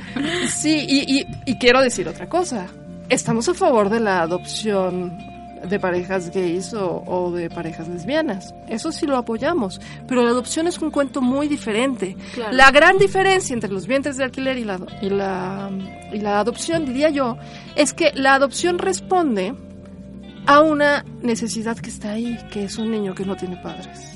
Sí, 0.48 0.84
y, 0.88 1.20
y- 1.20 1.26
y 1.46 1.58
quiero 1.58 1.80
decir 1.82 2.08
otra 2.08 2.28
cosa. 2.28 2.66
Estamos 3.08 3.48
a 3.48 3.54
favor 3.54 3.90
de 3.90 4.00
la 4.00 4.22
adopción 4.22 5.16
de 5.68 5.80
parejas 5.80 6.30
gays 6.30 6.74
o, 6.74 7.02
o 7.06 7.30
de 7.32 7.48
parejas 7.50 7.88
lesbianas. 7.88 8.54
Eso 8.68 8.92
sí 8.92 9.06
lo 9.06 9.16
apoyamos. 9.16 9.80
Pero 10.06 10.22
la 10.22 10.30
adopción 10.30 10.66
es 10.66 10.78
un 10.78 10.90
cuento 10.90 11.20
muy 11.20 11.48
diferente. 11.48 12.16
Claro. 12.34 12.52
La 12.52 12.70
gran 12.70 12.98
diferencia 12.98 13.54
entre 13.54 13.70
los 13.70 13.86
vientres 13.86 14.16
de 14.16 14.24
alquiler 14.24 14.58
y 14.58 14.64
la, 14.64 14.78
y, 15.00 15.10
la, 15.10 15.70
y 16.12 16.18
la 16.18 16.40
adopción, 16.40 16.84
diría 16.84 17.10
yo, 17.10 17.36
es 17.76 17.92
que 17.92 18.12
la 18.14 18.34
adopción 18.34 18.78
responde 18.78 19.54
a 20.46 20.60
una 20.60 21.04
necesidad 21.22 21.78
que 21.78 21.90
está 21.90 22.12
ahí, 22.12 22.38
que 22.50 22.64
es 22.64 22.76
un 22.76 22.90
niño 22.90 23.14
que 23.14 23.24
no 23.24 23.34
tiene 23.36 23.56
padres, 23.56 24.12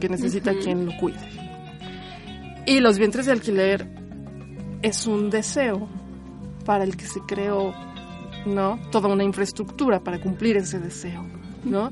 que 0.00 0.08
necesita 0.08 0.54
quien 0.54 0.86
lo 0.86 0.96
cuide. 0.96 1.18
Y 2.64 2.80
los 2.80 2.98
vientres 2.98 3.26
de 3.26 3.32
alquiler 3.32 3.86
es 4.82 5.06
un 5.06 5.30
deseo 5.30 5.88
para 6.66 6.84
el 6.84 6.96
que 6.96 7.06
se 7.06 7.20
creó, 7.20 7.74
¿no? 8.44 8.78
Toda 8.90 9.08
una 9.08 9.24
infraestructura 9.24 10.00
para 10.00 10.20
cumplir 10.20 10.58
ese 10.58 10.78
deseo, 10.78 11.24
¿no? 11.64 11.88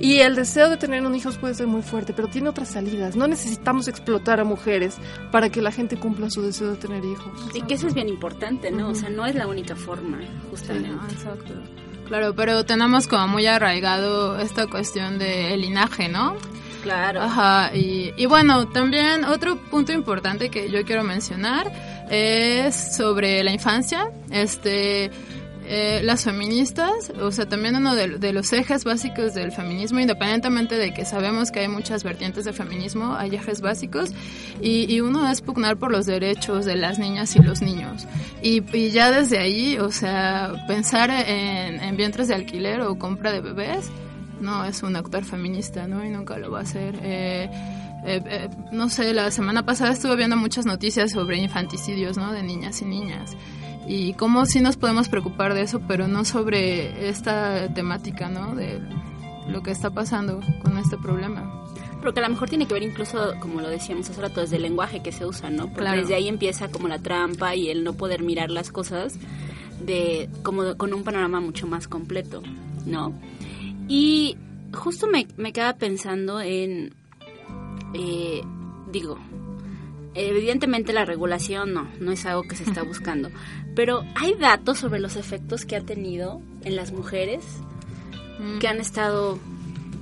Y 0.00 0.18
el 0.18 0.36
deseo 0.36 0.68
de 0.68 0.76
tener 0.76 1.04
un 1.04 1.14
hijo 1.14 1.30
puede 1.40 1.54
ser 1.54 1.66
muy 1.66 1.82
fuerte, 1.82 2.12
pero 2.12 2.28
tiene 2.28 2.48
otras 2.48 2.68
salidas. 2.68 3.16
No 3.16 3.26
necesitamos 3.26 3.88
explotar 3.88 4.38
a 4.40 4.44
mujeres 4.44 4.96
para 5.32 5.48
que 5.48 5.62
la 5.62 5.72
gente 5.72 5.96
cumpla 5.96 6.30
su 6.30 6.42
deseo 6.42 6.70
de 6.70 6.76
tener 6.76 7.04
hijos. 7.04 7.32
Y 7.54 7.62
que 7.62 7.74
eso 7.74 7.88
es 7.88 7.94
bien 7.94 8.08
importante, 8.08 8.70
¿no? 8.70 8.90
O 8.90 8.94
sea, 8.94 9.08
no 9.08 9.26
es 9.26 9.34
la 9.34 9.46
única 9.46 9.74
forma, 9.74 10.20
justamente. 10.50 11.14
Exacto. 11.14 11.54
Claro, 12.06 12.34
pero 12.34 12.64
tenemos 12.64 13.06
como 13.06 13.28
muy 13.28 13.46
arraigado 13.46 14.38
esta 14.38 14.66
cuestión 14.66 15.18
del 15.18 15.60
linaje, 15.60 16.08
¿no? 16.08 16.36
Claro. 16.82 17.22
Ajá, 17.22 17.74
y, 17.74 18.12
y 18.16 18.26
bueno, 18.26 18.68
también 18.68 19.24
otro 19.24 19.56
punto 19.56 19.92
importante 19.92 20.48
que 20.48 20.70
yo 20.70 20.84
quiero 20.84 21.04
mencionar 21.04 21.70
es 22.10 22.96
sobre 22.96 23.42
la 23.42 23.52
infancia. 23.52 24.10
Este, 24.30 25.10
eh, 25.70 26.00
las 26.02 26.24
feministas, 26.24 27.12
o 27.20 27.30
sea, 27.30 27.46
también 27.46 27.76
uno 27.76 27.94
de, 27.94 28.32
los 28.32 28.54
ejes 28.54 28.84
básicos 28.84 29.34
del 29.34 29.52
feminismo, 29.52 30.00
independientemente 30.00 30.76
de 30.76 30.94
que 30.94 31.04
sabemos 31.04 31.50
que 31.50 31.60
hay 31.60 31.68
muchas 31.68 32.04
vertientes 32.04 32.46
de 32.46 32.54
feminismo, 32.54 33.14
hay 33.14 33.34
ejes 33.34 33.60
básicos, 33.60 34.12
y, 34.62 34.98
uno 35.00 35.30
es 35.30 35.42
pugnar 35.42 35.76
por 35.76 35.92
los 35.92 36.06
derechos 36.06 36.64
de 36.64 36.74
las 36.76 36.98
niñas 36.98 37.36
y 37.36 37.40
los 37.40 37.60
niños. 37.60 38.06
Y, 38.42 38.62
y 38.74 38.90
ya 38.92 39.10
desde 39.10 39.38
ahí, 39.38 39.78
o 39.78 39.90
sea, 39.90 40.54
pensar 40.66 41.10
en, 41.10 41.80
en 41.82 41.96
vientres 41.98 42.28
de 42.28 42.34
alquiler 42.34 42.80
o 42.80 42.98
compra 42.98 43.30
de 43.30 43.40
bebés, 43.40 43.90
no 44.40 44.64
es 44.64 44.82
un 44.82 44.96
actor 44.96 45.24
feminista, 45.24 45.86
¿no? 45.86 46.04
Y 46.04 46.10
nunca 46.10 46.38
lo 46.38 46.50
va 46.50 46.60
a 46.60 46.62
hacer. 46.62 46.98
Eh, 47.02 47.50
eh, 48.04 48.22
eh, 48.26 48.48
no 48.72 48.88
sé, 48.88 49.12
la 49.12 49.30
semana 49.30 49.64
pasada 49.64 49.92
estuve 49.92 50.16
viendo 50.16 50.36
muchas 50.36 50.66
noticias 50.66 51.10
sobre 51.12 51.38
infanticidios, 51.38 52.16
¿no? 52.16 52.32
De 52.32 52.42
niñas 52.42 52.80
y 52.82 52.84
niñas. 52.84 53.36
Y 53.86 54.12
cómo 54.14 54.44
sí 54.46 54.60
nos 54.60 54.76
podemos 54.76 55.08
preocupar 55.08 55.54
de 55.54 55.62
eso, 55.62 55.80
pero 55.88 56.08
no 56.08 56.24
sobre 56.24 57.08
esta 57.08 57.72
temática, 57.72 58.28
¿no? 58.28 58.54
De 58.54 58.80
lo 59.48 59.62
que 59.62 59.70
está 59.70 59.90
pasando 59.90 60.40
con 60.62 60.76
este 60.78 60.96
problema. 60.98 61.64
Pero 62.00 62.12
que 62.14 62.20
a 62.20 62.22
lo 62.24 62.28
mejor 62.28 62.48
tiene 62.48 62.66
que 62.66 62.74
ver 62.74 62.82
incluso, 62.82 63.34
como 63.40 63.60
lo 63.60 63.68
decíamos 63.68 64.08
hace 64.08 64.20
rato, 64.20 64.40
desde 64.42 64.56
el 64.56 64.62
lenguaje 64.62 65.02
que 65.02 65.10
se 65.10 65.26
usa, 65.26 65.50
¿no? 65.50 65.64
Porque 65.64 65.80
Claro. 65.80 66.00
desde 66.00 66.14
ahí 66.14 66.28
empieza 66.28 66.68
como 66.68 66.86
la 66.86 66.98
trampa 66.98 67.56
y 67.56 67.70
el 67.70 67.82
no 67.82 67.94
poder 67.94 68.22
mirar 68.22 68.50
las 68.50 68.70
cosas 68.70 69.14
de 69.84 70.28
como 70.42 70.76
con 70.76 70.92
un 70.92 71.02
panorama 71.02 71.40
mucho 71.40 71.66
más 71.66 71.88
completo, 71.88 72.42
¿no? 72.86 73.12
Y 73.88 74.36
justo 74.72 75.06
me, 75.06 75.26
me 75.36 75.52
queda 75.52 75.76
pensando 75.76 76.40
en, 76.40 76.94
eh, 77.94 78.42
digo, 78.92 79.18
evidentemente 80.14 80.92
la 80.92 81.04
regulación 81.04 81.72
no, 81.72 81.88
no 82.00 82.12
es 82.12 82.26
algo 82.26 82.42
que 82.42 82.54
se 82.56 82.64
está 82.64 82.82
buscando, 82.84 83.30
pero 83.74 84.04
hay 84.14 84.34
datos 84.34 84.78
sobre 84.78 85.00
los 85.00 85.16
efectos 85.16 85.64
que 85.64 85.76
ha 85.76 85.80
tenido 85.80 86.40
en 86.64 86.76
las 86.76 86.92
mujeres 86.92 87.44
Mm. 88.38 88.58
que 88.58 88.68
han 88.68 88.80
estado 88.80 89.38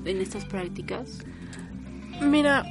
en 0.05 0.20
estas 0.20 0.45
prácticas. 0.45 1.20
Mira, 2.20 2.64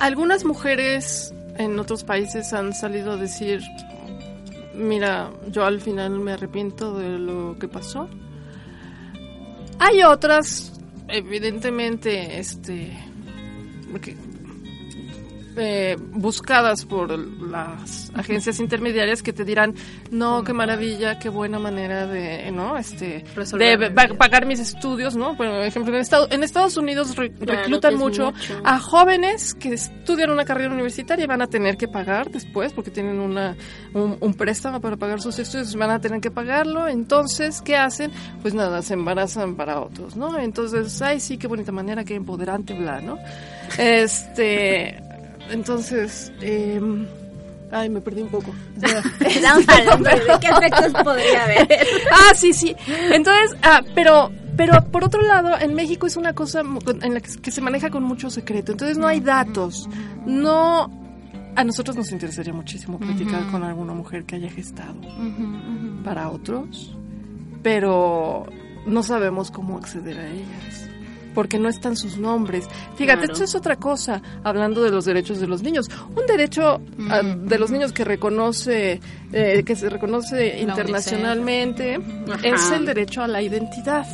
algunas 0.00 0.44
mujeres 0.44 1.32
en 1.58 1.78
otros 1.78 2.02
países 2.04 2.52
han 2.52 2.72
salido 2.74 3.12
a 3.12 3.16
decir 3.16 3.60
mira, 4.74 5.30
yo 5.52 5.64
al 5.64 5.80
final 5.80 6.18
me 6.18 6.32
arrepiento 6.32 6.98
de 6.98 7.18
lo 7.20 7.56
que 7.58 7.68
pasó. 7.68 8.08
Hay 9.78 10.02
otras, 10.02 10.72
evidentemente, 11.08 12.38
este, 12.38 12.96
eh, 15.56 15.96
buscadas 16.12 16.84
por 16.84 17.16
las 17.18 18.10
agencias 18.14 18.58
intermediarias 18.60 19.22
que 19.22 19.32
te 19.32 19.44
dirán 19.44 19.74
no 20.10 20.42
qué 20.44 20.52
maravilla 20.52 21.18
qué 21.18 21.28
buena 21.28 21.58
manera 21.58 22.06
de 22.06 22.50
no 22.52 22.76
este 22.76 23.24
Resolver 23.34 23.78
de 23.78 23.90
pa- 23.90 24.08
pagar 24.18 24.46
mis 24.46 24.58
estudios 24.60 25.16
no 25.16 25.36
por 25.36 25.46
ejemplo 25.46 25.94
en 25.94 26.00
Estados, 26.00 26.28
en 26.32 26.42
Estados 26.42 26.76
Unidos 26.76 27.14
re- 27.16 27.32
Claro, 27.32 27.60
reclutan 27.60 27.96
mucho. 27.96 28.32
a 28.64 28.78
jóvenes 28.78 29.54
que 29.54 29.74
estudian 29.74 30.30
una 30.30 30.44
carrera 30.44 30.72
universitaria 30.72 31.24
y 31.24 31.28
van 31.28 31.42
a 31.42 31.46
tener 31.46 31.76
que 31.76 31.88
pagar 31.88 32.30
después 32.30 32.72
porque 32.72 32.90
tienen 32.90 33.20
una 33.20 33.56
un, 33.92 34.16
un 34.20 34.34
préstamo 34.34 34.80
para 34.80 34.96
pagar 34.96 35.20
sus 35.20 35.38
estudios 35.38 35.74
van 35.76 35.90
a 35.90 36.00
tener 36.00 36.20
que 36.20 36.30
pagarlo. 36.30 36.88
Entonces 36.88 37.60
qué 37.62 37.76
hacen 37.76 38.10
pues 38.42 38.54
nada 38.54 38.82
se 38.82 38.94
embarazan 38.94 39.54
para 39.56 39.80
otros 39.80 40.16
no 40.16 40.38
entonces 40.38 41.00
ay 41.02 41.20
sí 41.20 41.38
qué 41.38 41.46
bonita 41.46 41.72
manera 41.72 42.04
qué 42.04 42.14
empoderante 42.14 42.74
bla 42.74 43.00
no 43.00 43.18
este 43.78 45.00
entonces 45.50 46.32
eh, 46.40 46.80
ay 47.70 47.88
me 47.88 48.00
perdí 48.00 48.22
un 48.22 48.28
poco 48.28 48.54
Estamos 49.20 49.68
hablando 49.68 50.08
de 50.10 50.38
qué 50.40 50.48
efectos 50.48 51.02
podría 51.02 51.44
haber. 51.44 51.68
ah, 52.12 52.34
sí, 52.34 52.52
sí. 52.52 52.74
Entonces, 53.12 53.56
ah, 53.62 53.82
pero, 53.94 54.30
pero 54.56 54.84
por 54.90 55.04
otro 55.04 55.22
lado, 55.22 55.58
en 55.58 55.74
México 55.74 56.06
es 56.06 56.16
una 56.16 56.32
cosa 56.32 56.60
en 56.60 57.14
la 57.14 57.20
que, 57.20 57.40
que 57.40 57.50
se 57.50 57.60
maneja 57.60 57.90
con 57.90 58.02
mucho 58.02 58.30
secreto. 58.30 58.72
Entonces 58.72 58.98
no 58.98 59.06
hay 59.06 59.20
datos. 59.20 59.88
No. 60.26 61.02
A 61.56 61.62
nosotros 61.62 61.96
nos 61.96 62.10
interesaría 62.10 62.52
muchísimo 62.52 62.98
platicar 62.98 63.48
con 63.50 63.62
alguna 63.62 63.94
mujer 63.94 64.24
que 64.24 64.34
haya 64.34 64.50
gestado 64.50 65.00
para 66.04 66.28
otros, 66.28 66.96
pero 67.62 68.46
no 68.86 69.04
sabemos 69.04 69.52
cómo 69.52 69.78
acceder 69.78 70.18
a 70.18 70.28
ellas. 70.30 70.90
Porque 71.34 71.58
no 71.58 71.68
están 71.68 71.96
sus 71.96 72.16
nombres. 72.16 72.66
Fíjate, 72.96 73.18
Claro. 73.26 73.32
esto 73.32 73.44
es 73.44 73.54
otra 73.54 73.76
cosa, 73.76 74.22
hablando 74.44 74.82
de 74.82 74.90
los 74.90 75.04
derechos 75.04 75.40
de 75.40 75.46
los 75.46 75.62
niños. 75.62 75.88
Un 76.16 76.26
derecho 76.26 76.80
ah, 77.10 77.22
de 77.22 77.58
los 77.58 77.70
niños 77.70 77.92
que 77.92 78.04
reconoce, 78.04 79.00
eh, 79.32 79.62
que 79.66 79.74
se 79.76 79.88
reconoce 79.90 80.60
internacionalmente, 80.60 81.98
es 82.42 82.70
el 82.70 82.86
derecho 82.86 83.22
a 83.22 83.28
la 83.28 83.42
identidad 83.42 84.06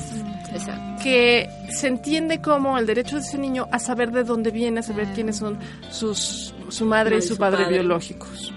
Exacto. 0.53 1.03
que 1.03 1.49
se 1.73 1.89
entiende 1.89 2.41
como 2.41 2.79
el 2.79 2.87
derecho 2.87 3.17
de 3.17 3.23
ese 3.23 3.39
niño 3.39 3.67
a 3.71 3.79
saber 3.79 4.11
de 4.11 4.25
dónde 4.25 4.51
viene, 4.51 4.81
a 4.81 4.83
saber 4.83 5.07
quiénes 5.15 5.37
son 5.37 5.59
sus, 5.91 6.55
su 6.69 6.85
madre 6.87 7.19
y 7.19 7.23
su 7.23 7.35
su 7.35 7.37
padre, 7.37 7.65
padre. 7.65 7.75
biológicos. 7.79 8.53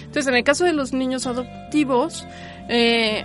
Entonces, 0.00 0.26
en 0.26 0.34
el 0.34 0.44
caso 0.44 0.64
de 0.64 0.72
los 0.72 0.92
niños 0.92 1.26
adoptivos, 1.26 2.26
eh, 2.68 3.24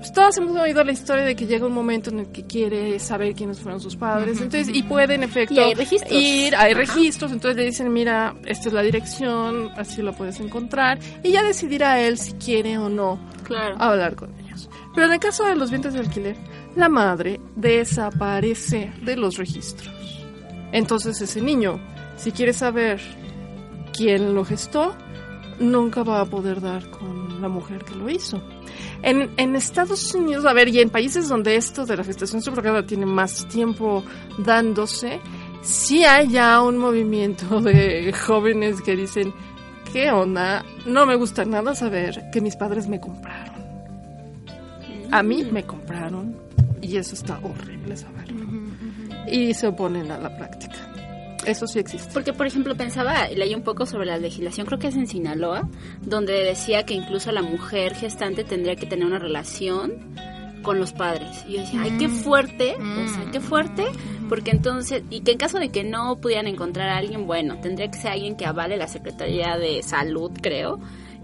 pues, 0.00 0.12
todos 0.12 0.36
hemos 0.38 0.56
oído 0.56 0.82
la 0.82 0.92
historia 0.92 1.24
de 1.24 1.36
que 1.36 1.46
llega 1.46 1.66
un 1.66 1.72
momento 1.72 2.10
en 2.10 2.20
el 2.20 2.26
que 2.32 2.44
quiere 2.46 2.98
saber 2.98 3.34
quiénes 3.34 3.60
fueron 3.60 3.80
sus 3.80 3.96
padres, 3.96 4.40
entonces, 4.40 4.74
y 4.74 4.82
puede 4.82 5.14
en 5.14 5.22
efecto 5.22 5.54
Y 5.54 5.58
hay 5.58 5.74
registros. 5.74 6.12
ir, 6.12 6.56
hay 6.56 6.72
Ajá. 6.72 6.80
registros, 6.80 7.32
entonces 7.32 7.56
le 7.56 7.64
dicen, 7.66 7.92
mira, 7.92 8.34
esta 8.46 8.68
es 8.68 8.74
la 8.74 8.82
dirección, 8.82 9.70
así 9.76 10.02
lo 10.02 10.12
puedes 10.12 10.40
encontrar, 10.40 10.98
y 11.22 11.30
ya 11.32 11.42
decidirá 11.42 12.00
él 12.00 12.18
si 12.18 12.32
quiere 12.32 12.76
o 12.78 12.88
no 12.88 13.18
Claro. 13.44 13.76
hablar 13.78 14.14
con 14.16 14.30
ellos. 14.40 14.68
Pero 14.94 15.06
en 15.06 15.12
el 15.12 15.20
caso 15.20 15.44
de 15.44 15.54
los 15.54 15.70
vientres 15.70 15.94
de 15.94 16.00
alquiler, 16.00 16.36
la 16.76 16.88
madre 16.88 17.40
desaparece 17.56 18.92
de 19.02 19.16
los 19.16 19.36
registros. 19.36 19.94
Entonces 20.72 21.20
ese 21.20 21.40
niño, 21.40 21.80
si 22.16 22.32
quiere 22.32 22.52
saber 22.52 23.00
quién 23.96 24.34
lo 24.34 24.44
gestó, 24.44 24.94
nunca 25.58 26.02
va 26.02 26.20
a 26.20 26.24
poder 26.26 26.60
dar 26.60 26.88
con 26.90 27.40
la 27.42 27.48
mujer 27.48 27.84
que 27.84 27.94
lo 27.94 28.08
hizo. 28.08 28.40
En, 29.02 29.30
en 29.36 29.56
Estados 29.56 30.14
Unidos, 30.14 30.44
a 30.46 30.52
ver, 30.52 30.68
y 30.68 30.80
en 30.80 30.90
países 30.90 31.28
donde 31.28 31.56
esto 31.56 31.86
de 31.86 31.96
la 31.96 32.04
gestación 32.04 32.42
subrogada 32.42 32.86
tiene 32.86 33.06
más 33.06 33.46
tiempo 33.48 34.04
dándose, 34.38 35.20
sí 35.62 36.04
hay 36.04 36.28
ya 36.28 36.60
un 36.62 36.78
movimiento 36.78 37.60
de 37.62 38.12
jóvenes 38.12 38.80
que 38.82 38.96
dicen, 38.96 39.32
¿qué 39.92 40.10
onda? 40.10 40.64
No 40.86 41.06
me 41.06 41.16
gusta 41.16 41.44
nada 41.44 41.74
saber 41.74 42.30
que 42.32 42.40
mis 42.40 42.56
padres 42.56 42.88
me 42.88 43.00
compraron. 43.00 43.60
A 45.10 45.22
mí 45.22 45.44
me 45.50 45.64
compraron 45.64 46.36
y 46.80 46.96
eso 46.96 47.14
está 47.14 47.38
horrible 47.42 47.96
saberlo. 47.96 48.46
Y 49.26 49.54
se 49.54 49.68
oponen 49.68 50.10
a 50.10 50.18
la 50.18 50.36
práctica. 50.36 50.89
Eso 51.46 51.66
sí 51.66 51.78
existe. 51.78 52.10
Porque, 52.12 52.32
por 52.32 52.46
ejemplo, 52.46 52.76
pensaba, 52.76 53.28
leí 53.28 53.54
un 53.54 53.62
poco 53.62 53.86
sobre 53.86 54.06
la 54.06 54.18
legislación, 54.18 54.66
creo 54.66 54.78
que 54.78 54.88
es 54.88 54.96
en 54.96 55.06
Sinaloa, 55.06 55.68
donde 56.02 56.32
decía 56.44 56.84
que 56.84 56.94
incluso 56.94 57.32
la 57.32 57.42
mujer 57.42 57.94
gestante 57.94 58.44
tendría 58.44 58.76
que 58.76 58.86
tener 58.86 59.06
una 59.06 59.18
relación 59.18 60.14
con 60.62 60.78
los 60.78 60.92
padres. 60.92 61.44
Y 61.48 61.54
yo 61.54 61.60
decía, 61.60 61.80
ay, 61.82 61.96
qué 61.98 62.08
fuerte, 62.08 62.74
o 62.76 63.08
sea, 63.08 63.30
qué 63.32 63.40
fuerte, 63.40 63.86
porque 64.28 64.50
entonces, 64.50 65.02
y 65.08 65.20
que 65.20 65.32
en 65.32 65.38
caso 65.38 65.58
de 65.58 65.70
que 65.70 65.82
no 65.84 66.16
pudieran 66.20 66.46
encontrar 66.46 66.90
a 66.90 66.98
alguien, 66.98 67.26
bueno, 67.26 67.58
tendría 67.62 67.90
que 67.90 67.98
ser 67.98 68.12
alguien 68.12 68.36
que 68.36 68.44
avale 68.44 68.76
la 68.76 68.86
Secretaría 68.86 69.56
de 69.56 69.82
Salud, 69.82 70.30
creo, 70.42 70.78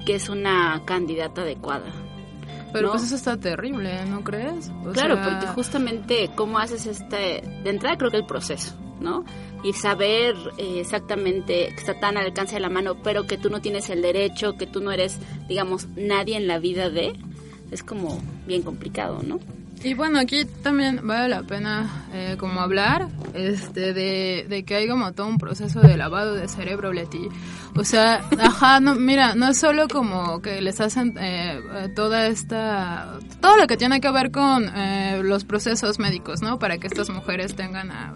que 0.06 0.14
es 0.14 0.30
una 0.30 0.82
candidata 0.86 1.42
adecuada. 1.42 1.92
Pero 2.72 2.86
¿no? 2.88 2.92
pues 2.92 3.04
eso 3.04 3.16
está 3.16 3.36
terrible, 3.36 4.04
¿no 4.06 4.24
crees? 4.24 4.70
O 4.84 4.92
Claro, 4.92 5.16
sea, 5.16 5.24
porque 5.24 5.46
justamente 5.48 6.30
cómo 6.34 6.58
haces 6.58 6.86
este, 6.86 7.42
de 7.62 7.70
entrada 7.70 7.96
creo 7.96 8.10
que 8.10 8.16
el 8.16 8.26
proceso, 8.26 8.74
¿no? 9.00 9.24
Y 9.66 9.72
saber 9.72 10.36
eh, 10.58 10.78
exactamente 10.80 11.68
que 11.70 11.74
está 11.76 11.98
tan 11.98 12.16
al 12.16 12.26
alcance 12.26 12.54
de 12.54 12.60
la 12.60 12.68
mano, 12.68 12.96
pero 13.02 13.26
que 13.26 13.36
tú 13.36 13.50
no 13.50 13.60
tienes 13.60 13.90
el 13.90 14.00
derecho, 14.02 14.56
que 14.56 14.66
tú 14.66 14.80
no 14.80 14.92
eres, 14.92 15.18
digamos, 15.48 15.88
nadie 15.96 16.36
en 16.36 16.46
la 16.46 16.58
vida 16.58 16.88
de, 16.88 17.14
es 17.72 17.82
como 17.82 18.22
bien 18.46 18.62
complicado, 18.62 19.22
¿no? 19.24 19.40
Y 19.82 19.94
bueno, 19.94 20.18
aquí 20.18 20.44
también 20.62 21.00
vale 21.06 21.28
la 21.28 21.42
pena 21.42 22.06
eh, 22.12 22.36
como 22.38 22.60
hablar 22.60 23.08
este 23.34 23.92
de, 23.92 24.46
de 24.48 24.64
que 24.64 24.74
hay 24.76 24.88
como 24.88 25.12
todo 25.12 25.26
un 25.26 25.36
proceso 25.38 25.80
de 25.80 25.96
lavado 25.96 26.34
de 26.34 26.48
cerebro, 26.48 26.92
Leti. 26.92 27.28
O 27.76 27.84
sea, 27.84 28.24
ajá, 28.40 28.80
no, 28.80 28.94
mira, 28.94 29.34
no 29.34 29.48
es 29.48 29.58
solo 29.58 29.86
como 29.88 30.40
que 30.40 30.60
les 30.62 30.80
hacen 30.80 31.16
eh, 31.18 31.60
eh, 31.74 31.88
toda 31.94 32.26
esta... 32.26 33.18
Todo 33.40 33.56
lo 33.58 33.66
que 33.66 33.76
tiene 33.76 34.00
que 34.00 34.10
ver 34.10 34.30
con 34.30 34.66
eh, 34.74 35.20
los 35.22 35.44
procesos 35.44 35.98
médicos, 35.98 36.40
¿no? 36.40 36.58
Para 36.58 36.78
que 36.78 36.86
estas 36.86 37.10
mujeres 37.10 37.54
tengan 37.54 37.90
a- 37.90 38.14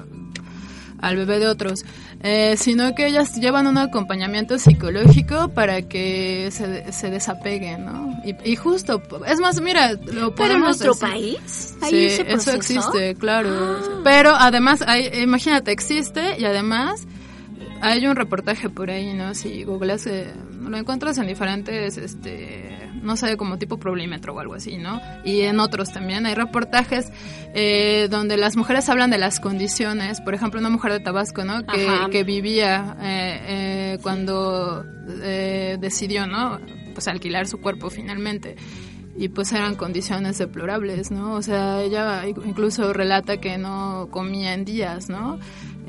al 1.00 1.16
bebé 1.16 1.38
de 1.38 1.46
otros, 1.48 1.84
eh, 2.22 2.56
sino 2.58 2.94
que 2.94 3.06
ellas 3.06 3.34
llevan 3.36 3.66
un 3.66 3.78
acompañamiento 3.78 4.58
psicológico 4.58 5.48
para 5.48 5.82
que 5.82 6.48
se, 6.52 6.92
se 6.92 7.10
desapeguen, 7.10 7.84
¿no? 7.86 8.14
Y, 8.24 8.52
y 8.52 8.56
justo, 8.56 9.02
es 9.26 9.40
más, 9.40 9.60
mira, 9.60 9.92
lo 9.92 9.98
Pero 10.02 10.20
en 10.26 10.32
podemos 10.34 10.80
nuestro 10.80 10.92
decir. 10.94 11.08
país, 11.08 11.74
hay 11.80 11.90
Sí, 11.90 12.04
ese 12.06 12.32
eso 12.32 12.52
existe, 12.52 13.14
claro. 13.14 14.00
Pero 14.04 14.32
además, 14.34 14.82
hay, 14.86 15.06
imagínate, 15.22 15.72
existe 15.72 16.36
y 16.38 16.44
además 16.44 17.06
hay 17.80 18.06
un 18.06 18.16
reportaje 18.16 18.68
por 18.68 18.90
ahí, 18.90 19.14
¿no? 19.14 19.34
Si 19.34 19.64
googleas, 19.64 20.06
eh, 20.06 20.32
lo 20.60 20.76
encuentras 20.76 21.18
en 21.18 21.26
diferentes, 21.26 21.96
este, 21.96 22.90
no 23.02 23.16
sé, 23.16 23.36
como 23.36 23.58
tipo 23.58 23.78
problemático 23.78 24.32
o 24.32 24.40
algo 24.40 24.54
así, 24.54 24.76
¿no? 24.76 25.00
Y 25.24 25.40
en 25.42 25.60
otros 25.60 25.92
también 25.92 26.26
hay 26.26 26.34
reportajes 26.34 27.10
eh, 27.54 28.08
donde 28.10 28.36
las 28.36 28.56
mujeres 28.56 28.88
hablan 28.88 29.10
de 29.10 29.18
las 29.18 29.40
condiciones. 29.40 30.20
Por 30.20 30.34
ejemplo, 30.34 30.60
una 30.60 30.70
mujer 30.70 30.92
de 30.92 31.00
Tabasco, 31.00 31.44
¿no? 31.44 31.66
Que, 31.66 31.88
que 32.10 32.24
vivía 32.24 32.96
eh, 33.00 33.40
eh, 33.42 33.98
cuando 34.02 34.84
eh, 35.22 35.76
decidió, 35.80 36.26
¿no? 36.26 36.60
Pues 36.94 37.08
alquilar 37.08 37.46
su 37.46 37.60
cuerpo 37.60 37.88
finalmente 37.90 38.56
y 39.16 39.28
pues 39.28 39.52
eran 39.52 39.74
condiciones 39.74 40.38
deplorables, 40.38 41.10
¿no? 41.10 41.34
O 41.34 41.42
sea, 41.42 41.82
ella 41.82 42.26
incluso 42.26 42.92
relata 42.92 43.38
que 43.38 43.58
no 43.58 44.08
comía 44.10 44.54
en 44.54 44.64
días, 44.64 45.08
¿no? 45.08 45.38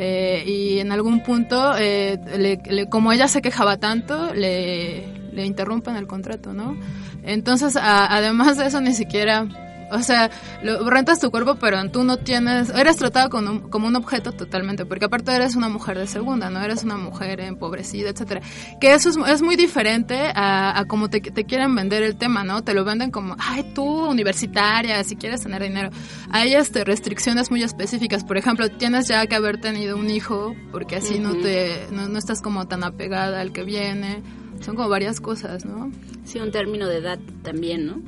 Eh, 0.04 0.44
y 0.48 0.80
en 0.80 0.92
algún 0.92 1.22
punto, 1.22 1.76
eh, 1.78 2.18
le- 2.36 2.90
como 2.90 3.12
ella 3.12 3.28
se 3.28 3.40
quejaba 3.44 3.78
tanto, 3.78 4.34
le, 4.34 5.06
le 5.32 5.46
interrumpen 5.46 5.96
el 5.96 6.08
contrato, 6.08 6.54
¿no? 6.54 6.76
Entonces, 7.24 7.76
a- 7.76 8.08
además 8.12 8.58
de 8.58 8.66
eso, 8.66 8.82
ni 8.82 8.96
siquiera... 8.96 9.46
O 9.92 10.02
sea, 10.02 10.30
lo, 10.64 10.90
rentas 10.90 11.20
tu 11.20 11.32
cuerpo, 11.32 11.56
pero 11.56 11.90
tú 11.90 12.04
no 12.04 12.18
tienes... 12.18 12.70
Eres 12.70 12.98
tratado 12.98 13.30
como 13.30 13.52
un, 13.52 13.70
como 13.70 13.88
un 13.88 13.96
objeto 13.96 14.32
totalmente, 14.32 14.86
porque 14.86 15.06
aparte 15.06 15.34
eres 15.34 15.56
una 15.56 15.70
mujer 15.70 15.98
de 15.98 16.08
segunda, 16.08 16.50
¿no? 16.50 16.62
Eres 16.62 16.84
una 16.84 16.98
mujer 16.98 17.42
empobrecida, 17.42 18.10
etcétera. 18.10 18.42
Que 18.80 18.94
eso 18.94 19.10
es, 19.10 19.18
es 19.30 19.42
muy 19.42 19.56
diferente 19.56 20.32
a, 20.34 20.80
a 20.80 20.86
como 20.86 21.10
te, 21.10 21.22
te 21.22 21.46
quieren 21.46 21.76
vender 21.76 22.04
el 22.04 22.16
tema, 22.16 22.44
¿no? 22.44 22.64
Te 22.64 22.74
lo 22.74 22.84
venden 22.84 23.12
como, 23.12 23.36
ay, 23.40 23.72
tú, 23.74 23.86
universitaria, 24.10 25.04
si 25.04 25.16
quieres 25.16 25.42
tener 25.42 25.62
dinero. 25.62 25.90
Hay 26.32 26.54
este, 26.54 26.84
restricciones 26.84 27.52
muy 27.52 27.64
específicas. 27.64 28.24
Por 28.24 28.38
ejemplo, 28.38 28.70
tienes 28.70 29.08
ya 29.08 29.26
que 29.28 29.36
haber 29.36 29.60
tenido 29.60 29.98
un 29.98 30.10
hijo, 30.10 30.56
porque 30.72 30.98
así 30.98 31.20
no 31.20 31.36
te 31.36 31.88
no, 31.92 32.08
no 32.08 32.18
estás 32.18 32.42
como 32.42 32.68
tan 32.68 32.84
apegada 32.84 33.42
al 33.42 33.52
que 33.52 33.64
viene. 33.64 34.22
Son 34.62 34.76
como 34.76 34.90
varias 34.90 35.20
cosas, 35.20 35.66
¿no? 35.66 35.92
Sí, 36.24 36.40
un 36.40 36.52
término 36.52 36.88
de 36.88 36.98
edad 36.98 37.20
también, 37.44 37.86
¿no? 37.86 38.02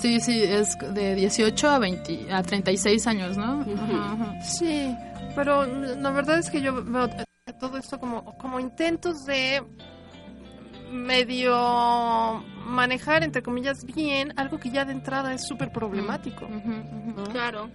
Sí, 0.00 0.20
sí, 0.20 0.42
es 0.42 0.76
de 0.94 1.14
18 1.14 1.68
a 1.68 1.78
20, 1.78 2.32
a 2.32 2.42
36 2.42 3.06
años, 3.06 3.36
¿no? 3.36 3.60
Ajá, 3.62 4.12
ajá. 4.12 4.42
Sí, 4.42 4.94
pero 5.34 5.64
la 5.66 6.10
verdad 6.10 6.38
es 6.38 6.50
que 6.50 6.60
yo 6.62 6.82
veo 6.84 7.08
todo 7.58 7.78
esto 7.78 7.98
como, 7.98 8.36
como 8.38 8.60
intentos 8.60 9.24
de 9.24 9.62
medio 10.90 12.42
manejar, 12.66 13.22
entre 13.22 13.42
comillas, 13.42 13.84
bien 13.84 14.32
algo 14.36 14.58
que 14.58 14.70
ya 14.70 14.84
de 14.84 14.92
entrada 14.92 15.34
es 15.34 15.46
súper 15.46 15.72
problemático. 15.72 16.48
¿no? 16.48 17.24
Claro. 17.24 17.70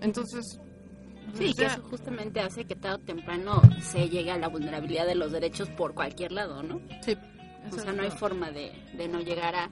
Entonces, 0.00 0.60
Sí, 1.34 1.50
o 1.50 1.54
que 1.54 1.64
eso 1.64 1.82
justamente 1.82 2.40
hace 2.40 2.64
que 2.66 2.76
tarde 2.76 2.96
o 2.96 3.06
temprano 3.06 3.62
se 3.80 4.08
llegue 4.08 4.30
a 4.30 4.38
la 4.38 4.48
vulnerabilidad 4.48 5.06
de 5.06 5.14
los 5.14 5.32
derechos 5.32 5.68
por 5.70 5.94
cualquier 5.94 6.32
lado, 6.32 6.62
¿no? 6.62 6.80
sí. 7.00 7.16
O 7.70 7.74
sea, 7.74 7.92
no 7.92 8.02
hay 8.02 8.10
forma 8.10 8.50
de, 8.50 8.72
de 8.94 9.08
no 9.08 9.20
llegar 9.20 9.54
a... 9.54 9.70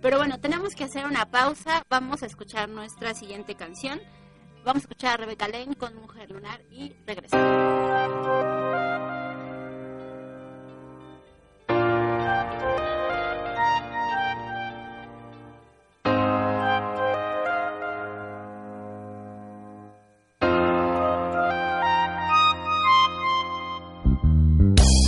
Pero 0.00 0.18
bueno, 0.18 0.38
tenemos 0.40 0.74
que 0.74 0.84
hacer 0.84 1.06
una 1.06 1.26
pausa. 1.30 1.82
Vamos 1.88 2.22
a 2.22 2.26
escuchar 2.26 2.68
nuestra 2.68 3.14
siguiente 3.14 3.54
canción. 3.54 4.00
Vamos 4.64 4.82
a 4.82 4.84
escuchar 4.84 5.14
a 5.14 5.16
Rebeca 5.18 5.48
Lane 5.48 5.76
con 5.76 5.94
Mujer 5.96 6.30
Lunar 6.30 6.60
y 6.70 6.92
regresamos. 7.06 7.46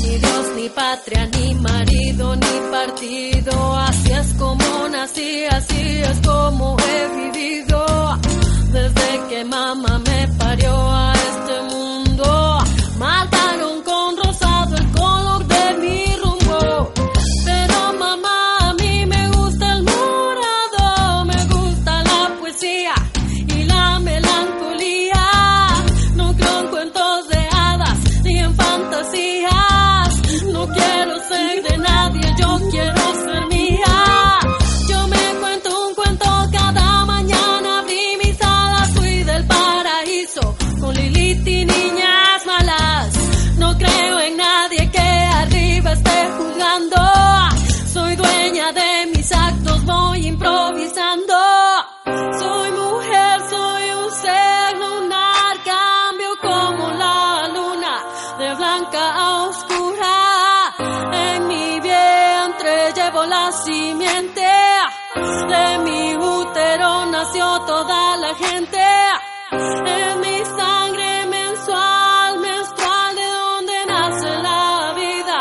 Ni 0.02 0.18
Dios, 0.18 0.52
ni 0.56 0.68
patria, 0.68 1.26
ni 1.26 1.47
Así 2.80 4.12
es 4.12 4.34
como 4.34 4.88
nací, 4.88 5.44
así 5.50 5.98
es 5.98 6.20
como 6.24 6.76
he 6.78 7.32
vivido. 7.32 7.84
Desde 8.70 9.28
que 9.28 9.44
mamá 9.44 9.97
nació 67.18 67.46
toda 67.66 68.16
la 68.18 68.32
gente. 68.34 68.80
En 69.50 70.20
mi 70.20 70.38
sangre 70.58 71.26
mensual, 71.26 72.38
menstrual, 72.38 73.10
de 73.20 73.28
donde 73.40 73.76
nace 73.94 74.30
la 74.48 74.92
vida, 75.02 75.40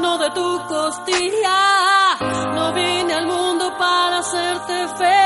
no 0.00 0.18
de 0.18 0.30
tu 0.30 0.48
costilla. 0.66 1.60
No 2.56 2.72
vine 2.72 3.12
al 3.14 3.26
mundo 3.26 3.64
para 3.78 4.18
hacerte 4.18 4.76
feliz, 4.98 5.23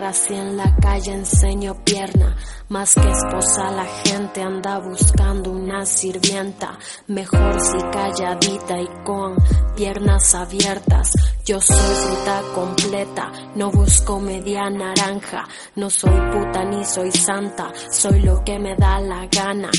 dicen 0.00 0.10
perra 0.10 0.12
si 0.12 0.34
en 0.34 0.56
la 0.56 0.74
calle 0.76 1.12
enseño 1.12 1.74
pierna. 1.84 2.36
Más 2.70 2.94
que 2.94 3.00
esposa 3.00 3.68
la 3.72 3.84
gente 3.84 4.40
anda 4.42 4.78
buscando 4.78 5.50
una 5.50 5.84
sirvienta, 5.84 6.78
mejor 7.08 7.60
si 7.60 7.78
calladita 7.90 8.80
y 8.80 8.86
con 9.04 9.34
piernas 9.74 10.36
abiertas. 10.36 11.10
Yo 11.44 11.60
soy 11.60 11.76
fruta 11.76 12.42
completa, 12.54 13.32
no 13.56 13.72
busco 13.72 14.20
media 14.20 14.70
naranja, 14.70 15.48
no 15.74 15.90
soy 15.90 16.14
puta 16.30 16.64
ni 16.64 16.84
soy 16.84 17.10
santa, 17.10 17.72
soy 17.90 18.20
lo 18.20 18.40
que 18.44 18.56
me 18.60 18.76
da 18.76 19.00
la 19.00 19.26
gana. 19.26 19.70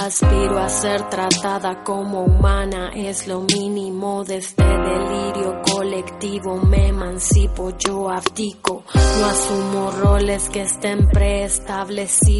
Aspiro 0.00 0.58
a 0.58 0.68
ser 0.68 1.08
tratada 1.08 1.84
como 1.84 2.22
humana, 2.24 2.90
es 2.96 3.28
lo 3.28 3.42
mínimo 3.42 4.24
de 4.24 4.38
este 4.38 4.64
delirio 4.64 5.60
colectivo. 5.72 6.56
Me 6.56 6.88
emancipo, 6.88 7.70
yo 7.78 8.10
abdico. 8.10 8.82
No 8.94 9.26
asumo 9.26 9.90
roles 9.90 10.48
que 10.48 10.62
estén 10.62 11.06
preestablecidos. 11.10 12.39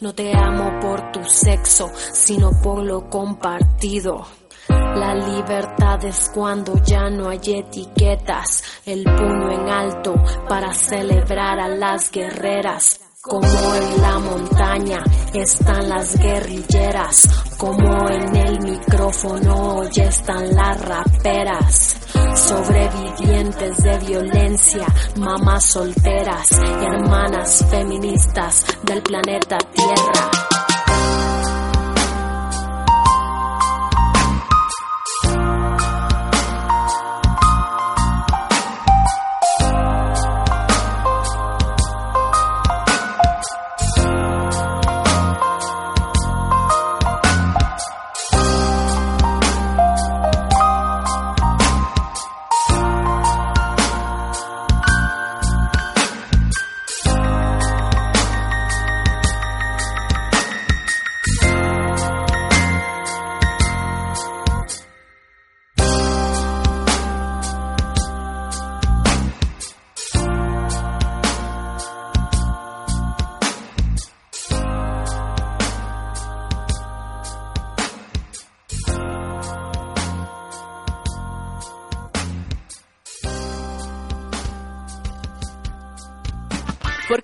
No 0.00 0.14
te 0.14 0.36
amo 0.36 0.78
por 0.80 1.10
tu 1.10 1.24
sexo, 1.24 1.90
sino 2.12 2.50
por 2.62 2.84
lo 2.84 3.10
compartido. 3.10 4.24
La 4.68 5.14
libertad 5.14 6.04
es 6.04 6.30
cuando 6.32 6.74
ya 6.84 7.10
no 7.10 7.28
hay 7.28 7.40
etiquetas, 7.46 8.62
el 8.86 9.02
puño 9.02 9.50
en 9.50 9.68
alto 9.68 10.14
para 10.48 10.72
celebrar 10.72 11.58
a 11.58 11.68
las 11.68 12.10
guerreras. 12.12 13.01
Como 13.24 13.46
en 13.46 14.02
la 14.02 14.18
montaña 14.18 15.04
están 15.32 15.88
las 15.88 16.18
guerrilleras, 16.18 17.28
como 17.56 18.08
en 18.08 18.34
el 18.34 18.58
micrófono 18.62 19.88
ya 19.90 20.06
están 20.06 20.52
las 20.52 20.80
raperas. 20.84 22.00
Sobrevivientes 22.34 23.76
de 23.76 23.98
violencia, 23.98 24.86
mamás 25.20 25.66
solteras, 25.66 26.50
hermanas 26.50 27.64
feministas 27.70 28.64
del 28.82 29.00
planeta 29.02 29.56
Tierra. 29.72 30.51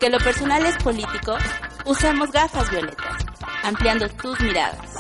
Porque 0.09 0.20
lo 0.20 0.24
personal 0.24 0.64
es 0.64 0.82
político, 0.82 1.36
usamos 1.84 2.32
gafas 2.32 2.70
violetas, 2.70 3.26
ampliando 3.62 4.09
tus 4.09 4.40
miradas. 4.40 4.94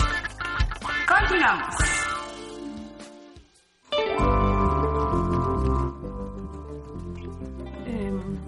Continuamos. 1.08 1.74
Em, 7.86 8.38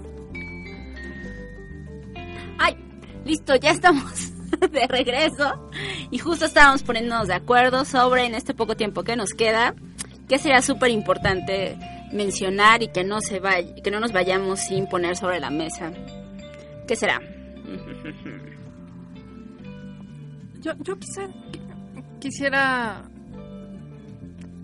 Ay, 2.59 2.77
listo, 3.25 3.57
ya 3.57 3.71
estamos 3.71 4.31
de 4.71 4.87
regreso 4.87 5.71
y 6.11 6.19
justo 6.19 6.45
estábamos 6.45 6.83
poniéndonos 6.83 7.29
de 7.29 7.35
acuerdo 7.37 7.87
sobre 7.87 8.27
en 8.27 8.35
este 8.35 8.53
poco 8.53 8.77
tiempo 8.77 9.03
que 9.03 9.17
nos 9.17 9.33
queda, 9.33 9.75
que 10.29 10.39
sería 10.39 10.61
súper 10.61 10.91
importante 10.91 11.79
mencionar 12.13 12.83
y 12.83 12.89
que 12.89 13.03
no 13.03 13.23
se 13.23 13.41
vaya, 13.41 13.75
que 13.83 13.91
no 13.91 13.99
nos 13.99 14.13
vayamos 14.13 14.61
sin 14.61 14.87
poner 14.87 15.17
sobre 15.17 15.41
la 15.41 15.49
mesa. 15.49 15.91
¿Qué 16.91 16.97
será? 16.97 17.21
yo, 20.61 20.73
yo 20.81 20.99
quizá 20.99 21.29
quisiera 22.19 23.09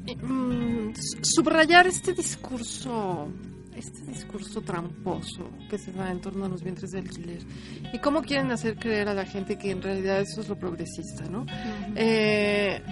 eh, 0.08 0.16
mm, 0.16 0.92
subrayar 1.22 1.86
este 1.86 2.14
discurso, 2.14 3.28
este 3.76 4.02
discurso 4.06 4.60
tramposo 4.60 5.52
que 5.70 5.78
se 5.78 5.92
da 5.92 6.10
en 6.10 6.20
torno 6.20 6.46
a 6.46 6.48
los 6.48 6.64
vientres 6.64 6.90
de 6.90 6.98
alquiler 6.98 7.44
y 7.92 8.00
cómo 8.00 8.22
quieren 8.22 8.50
hacer 8.50 8.74
creer 8.74 9.08
a 9.08 9.14
la 9.14 9.24
gente 9.24 9.56
que 9.56 9.70
en 9.70 9.80
realidad 9.80 10.20
eso 10.20 10.40
es 10.40 10.48
lo 10.48 10.58
progresista, 10.58 11.26
¿no? 11.26 11.46
Eh, 11.94 12.82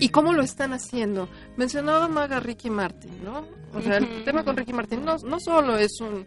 y 0.00 0.08
cómo 0.08 0.32
lo 0.32 0.42
están 0.42 0.72
haciendo. 0.72 1.28
Mencionaba 1.56 2.08
Maga 2.08 2.40
Ricky 2.40 2.68
Martin, 2.68 3.12
¿no? 3.22 3.46
O 3.72 3.80
sea, 3.80 3.98
el 3.98 4.24
tema 4.24 4.42
con 4.42 4.56
Ricky 4.56 4.72
Martin 4.72 5.04
no, 5.04 5.18
no 5.18 5.38
solo 5.38 5.78
es 5.78 6.00
un 6.00 6.26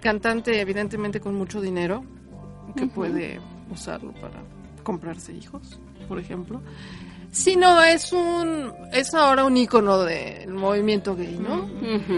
cantante 0.00 0.60
evidentemente 0.60 1.20
con 1.20 1.34
mucho 1.34 1.60
dinero 1.60 2.04
que 2.76 2.86
puede 2.86 3.40
usarlo 3.70 4.12
para 4.12 4.42
comprarse 4.82 5.32
hijos, 5.32 5.80
por 6.08 6.18
ejemplo, 6.18 6.60
sino 7.32 7.80
es 7.82 8.12
un 8.12 8.72
es 8.92 9.14
ahora 9.14 9.44
un 9.44 9.56
icono 9.56 9.98
del 9.98 10.52
movimiento 10.52 11.14
gay, 11.14 11.38
¿no? 11.38 11.68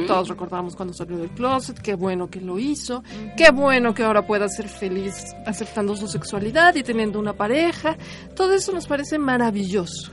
Todos 0.06 0.28
recordamos 0.28 0.74
cuando 0.74 0.94
salió 0.94 1.18
del 1.18 1.30
closet, 1.30 1.78
qué 1.78 1.94
bueno 1.94 2.30
que 2.30 2.40
lo 2.40 2.58
hizo, 2.58 3.02
qué 3.36 3.50
bueno 3.50 3.94
que 3.94 4.04
ahora 4.04 4.26
pueda 4.26 4.48
ser 4.48 4.68
feliz 4.68 5.34
aceptando 5.46 5.96
su 5.96 6.08
sexualidad 6.08 6.74
y 6.76 6.82
teniendo 6.82 7.18
una 7.18 7.34
pareja. 7.34 7.96
Todo 8.34 8.54
eso 8.54 8.72
nos 8.72 8.86
parece 8.86 9.18
maravilloso. 9.18 10.12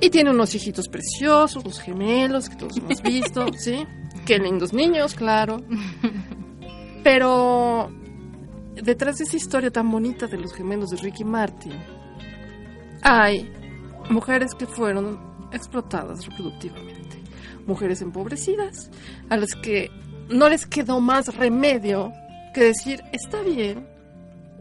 Y 0.00 0.10
tiene 0.10 0.30
unos 0.30 0.54
hijitos 0.54 0.88
preciosos, 0.88 1.64
los 1.64 1.78
gemelos 1.78 2.48
que 2.48 2.56
todos 2.56 2.76
hemos 2.76 3.00
visto, 3.02 3.46
¿sí? 3.56 3.86
Qué 4.32 4.38
lindos 4.38 4.72
niños, 4.72 5.14
claro. 5.14 5.60
Pero 7.04 7.90
detrás 8.82 9.18
de 9.18 9.24
esa 9.24 9.36
historia 9.36 9.70
tan 9.70 9.90
bonita 9.90 10.26
de 10.26 10.38
los 10.38 10.54
gemelos 10.54 10.88
de 10.88 10.96
Ricky 10.96 11.22
Martin, 11.22 11.74
hay 13.02 13.52
mujeres 14.08 14.54
que 14.54 14.64
fueron 14.66 15.20
explotadas 15.52 16.24
reproductivamente. 16.24 17.18
Mujeres 17.66 18.00
empobrecidas, 18.00 18.90
a 19.28 19.36
las 19.36 19.54
que 19.54 19.90
no 20.30 20.48
les 20.48 20.64
quedó 20.64 20.98
más 20.98 21.36
remedio 21.36 22.10
que 22.54 22.62
decir, 22.62 23.02
está 23.12 23.42
bien, 23.42 23.86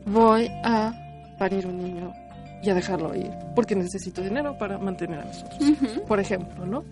voy 0.06 0.50
a 0.66 0.92
parir 1.40 1.66
un 1.66 1.78
niño 1.78 2.12
y 2.62 2.70
a 2.70 2.74
dejarlo 2.74 3.16
ir, 3.16 3.32
porque 3.56 3.78
necesito 3.78 4.22
dinero 4.22 4.58
para 4.58 4.78
mantener 4.78 5.22
a 5.22 5.24
mis 5.24 5.42
otros 5.44 5.62
hijos, 5.62 6.00
por 6.10 6.20
ejemplo, 6.20 6.66
¿no? 6.66 6.84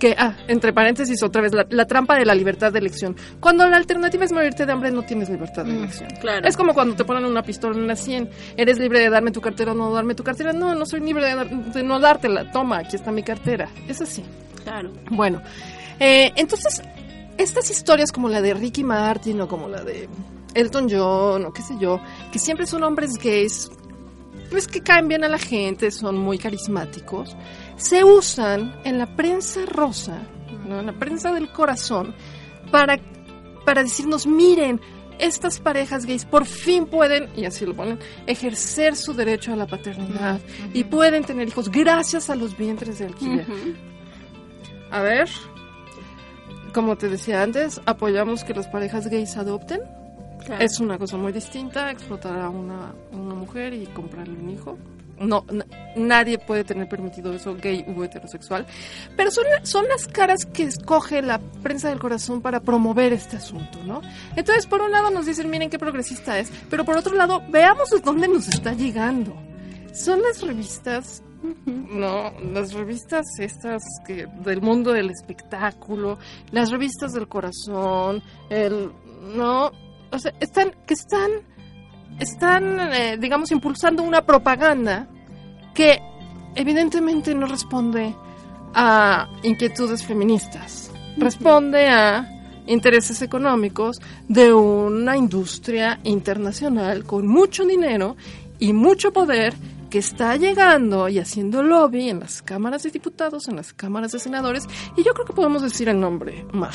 Que, 0.00 0.16
ah, 0.18 0.34
entre 0.48 0.72
paréntesis, 0.72 1.22
otra 1.22 1.42
vez, 1.42 1.52
la, 1.52 1.66
la 1.70 1.86
trampa 1.86 2.16
de 2.18 2.24
la 2.24 2.34
libertad 2.34 2.72
de 2.72 2.78
elección. 2.80 3.14
Cuando 3.38 3.68
la 3.68 3.76
alternativa 3.76 4.24
es 4.24 4.32
morirte 4.32 4.64
de 4.66 4.72
hambre, 4.72 4.90
no 4.90 5.02
tienes 5.02 5.28
libertad 5.28 5.64
de 5.64 5.76
elección. 5.76 6.08
claro. 6.20 6.48
Es 6.48 6.56
como 6.56 6.72
cuando 6.74 6.96
te 6.96 7.04
ponen 7.04 7.24
una 7.26 7.42
pistola 7.42 7.76
en 7.76 7.84
una 7.84 7.94
100. 7.94 8.30
¿Eres 8.56 8.78
libre 8.78 8.98
de 9.00 9.10
darme 9.10 9.30
tu 9.30 9.40
cartera 9.40 9.72
o 9.72 9.74
no 9.74 9.92
darme 9.92 10.14
tu 10.14 10.24
cartera? 10.24 10.52
No, 10.54 10.74
no 10.74 10.86
soy 10.86 11.00
libre 11.00 11.26
de, 11.26 11.34
dar- 11.36 11.50
de 11.50 11.82
no 11.82 12.00
dártela. 12.00 12.50
Toma, 12.50 12.78
aquí 12.78 12.96
está 12.96 13.12
mi 13.12 13.22
cartera. 13.22 13.68
Es 13.86 14.00
así. 14.00 14.24
Claro. 14.64 14.90
Bueno, 15.10 15.42
eh, 15.98 16.32
entonces, 16.36 16.82
estas 17.36 17.70
historias 17.70 18.10
como 18.10 18.28
la 18.30 18.40
de 18.40 18.54
Ricky 18.54 18.82
Martin 18.82 19.40
o 19.42 19.48
como 19.48 19.68
la 19.68 19.82
de 19.84 20.08
Elton 20.54 20.88
John 20.90 21.44
o 21.44 21.52
qué 21.52 21.60
sé 21.62 21.74
yo, 21.78 22.00
que 22.32 22.38
siempre 22.38 22.66
son 22.66 22.82
hombres 22.84 23.12
gays, 23.22 23.70
pues 24.50 24.66
que 24.66 24.80
caen 24.80 25.08
bien 25.08 25.24
a 25.24 25.28
la 25.28 25.38
gente, 25.38 25.90
son 25.90 26.18
muy 26.18 26.36
carismáticos, 26.38 27.36
se 27.80 28.04
usan 28.04 28.78
en 28.84 28.98
la 28.98 29.06
prensa 29.16 29.64
rosa, 29.64 30.18
¿no? 30.68 30.80
en 30.80 30.86
la 30.86 30.92
prensa 30.92 31.32
del 31.32 31.50
corazón, 31.50 32.14
para, 32.70 32.98
para 33.64 33.82
decirnos, 33.82 34.26
miren, 34.26 34.80
estas 35.18 35.60
parejas 35.60 36.04
gays 36.04 36.26
por 36.26 36.44
fin 36.44 36.86
pueden, 36.86 37.30
y 37.34 37.46
así 37.46 37.64
lo 37.64 37.74
ponen, 37.74 37.98
ejercer 38.26 38.96
su 38.96 39.14
derecho 39.14 39.54
a 39.54 39.56
la 39.56 39.66
paternidad 39.66 40.40
y 40.74 40.84
pueden 40.84 41.24
tener 41.24 41.48
hijos 41.48 41.70
gracias 41.70 42.28
a 42.28 42.34
los 42.36 42.56
vientres 42.56 42.98
de 42.98 43.06
alquiler. 43.06 43.46
A 44.90 45.00
ver, 45.00 45.30
como 46.74 46.96
te 46.96 47.08
decía 47.08 47.42
antes, 47.42 47.80
apoyamos 47.86 48.44
que 48.44 48.52
las 48.52 48.68
parejas 48.68 49.08
gays 49.08 49.38
adopten. 49.38 49.80
Claro. 50.44 50.62
Es 50.62 50.80
una 50.80 50.98
cosa 50.98 51.16
muy 51.16 51.32
distinta 51.32 51.90
explotar 51.90 52.38
a 52.40 52.48
una, 52.50 52.90
a 53.12 53.16
una 53.16 53.34
mujer 53.34 53.72
y 53.72 53.86
comprarle 53.86 54.38
un 54.38 54.50
hijo. 54.50 54.78
No, 55.20 55.44
na- 55.52 55.66
nadie 55.96 56.38
puede 56.38 56.64
tener 56.64 56.88
permitido 56.88 57.32
eso, 57.32 57.54
gay 57.54 57.84
u 57.86 58.02
heterosexual. 58.02 58.66
Pero 59.16 59.30
son, 59.30 59.44
son 59.62 59.86
las 59.86 60.06
caras 60.06 60.46
que 60.46 60.62
escoge 60.64 61.22
la 61.22 61.38
prensa 61.62 61.90
del 61.90 61.98
corazón 62.00 62.40
para 62.40 62.60
promover 62.60 63.12
este 63.12 63.36
asunto, 63.36 63.78
¿no? 63.84 64.00
Entonces, 64.34 64.66
por 64.66 64.80
un 64.80 64.90
lado 64.90 65.10
nos 65.10 65.26
dicen, 65.26 65.50
miren 65.50 65.68
qué 65.70 65.78
progresista 65.78 66.38
es, 66.38 66.50
pero 66.70 66.84
por 66.84 66.96
otro 66.96 67.14
lado, 67.14 67.42
veamos 67.50 67.90
de 67.90 68.00
dónde 68.00 68.28
nos 68.28 68.48
está 68.48 68.72
llegando. 68.72 69.36
Son 69.92 70.20
las 70.22 70.40
revistas 70.40 71.22
no, 71.64 72.32
las 72.52 72.72
revistas 72.74 73.24
estas 73.38 73.82
que 74.06 74.26
del 74.44 74.60
mundo 74.60 74.92
del 74.92 75.10
espectáculo, 75.10 76.18
las 76.50 76.70
revistas 76.70 77.12
del 77.12 77.28
corazón, 77.28 78.22
el 78.50 78.90
no, 79.34 79.70
o 80.12 80.18
sea, 80.18 80.34
están 80.40 80.72
que 80.86 80.92
están 80.94 81.30
están 82.20 82.78
eh, 82.92 83.16
digamos 83.18 83.50
impulsando 83.50 84.02
una 84.02 84.22
propaganda 84.22 85.08
que 85.74 86.00
evidentemente 86.54 87.34
no 87.34 87.46
responde 87.46 88.14
a 88.74 89.28
inquietudes 89.42 90.04
feministas. 90.04 90.92
Responde 91.16 91.88
a 91.88 92.28
intereses 92.66 93.20
económicos 93.22 94.00
de 94.28 94.52
una 94.52 95.16
industria 95.16 95.98
internacional 96.04 97.04
con 97.04 97.26
mucho 97.26 97.64
dinero 97.64 98.16
y 98.58 98.72
mucho 98.72 99.12
poder 99.12 99.54
que 99.90 99.98
está 99.98 100.36
llegando 100.36 101.08
y 101.08 101.18
haciendo 101.18 101.62
lobby 101.62 102.08
en 102.08 102.20
las 102.20 102.42
cámaras 102.42 102.84
de 102.84 102.90
diputados, 102.90 103.48
en 103.48 103.56
las 103.56 103.72
cámaras 103.72 104.12
de 104.12 104.18
senadores, 104.18 104.66
y 104.96 105.02
yo 105.02 105.12
creo 105.12 105.26
que 105.26 105.32
podemos 105.32 105.62
decir 105.62 105.88
el 105.88 106.00
nombre, 106.00 106.46
MAG. 106.52 106.74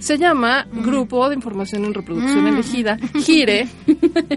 Se 0.00 0.18
llama 0.18 0.66
Grupo 0.72 1.28
de 1.28 1.36
Información 1.36 1.84
en 1.84 1.94
Reproducción 1.94 2.46
Elegida, 2.48 2.98
GIRE, 3.14 3.68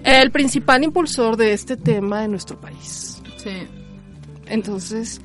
el 0.03 0.31
principal 0.31 0.83
impulsor 0.83 1.37
de 1.37 1.53
este 1.53 1.77
tema 1.77 2.23
en 2.23 2.31
nuestro 2.31 2.59
país. 2.59 3.21
Sí. 3.37 3.67
Entonces, 4.45 5.21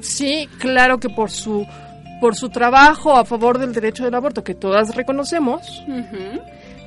sí, 0.00 0.48
claro 0.58 0.98
que 0.98 1.08
por 1.08 1.30
su 1.30 1.64
por 2.20 2.36
su 2.36 2.50
trabajo 2.50 3.16
a 3.16 3.24
favor 3.24 3.58
del 3.58 3.72
derecho 3.72 4.04
del 4.04 4.14
aborto, 4.14 4.44
que 4.44 4.54
todas 4.54 4.94
reconocemos, 4.94 5.82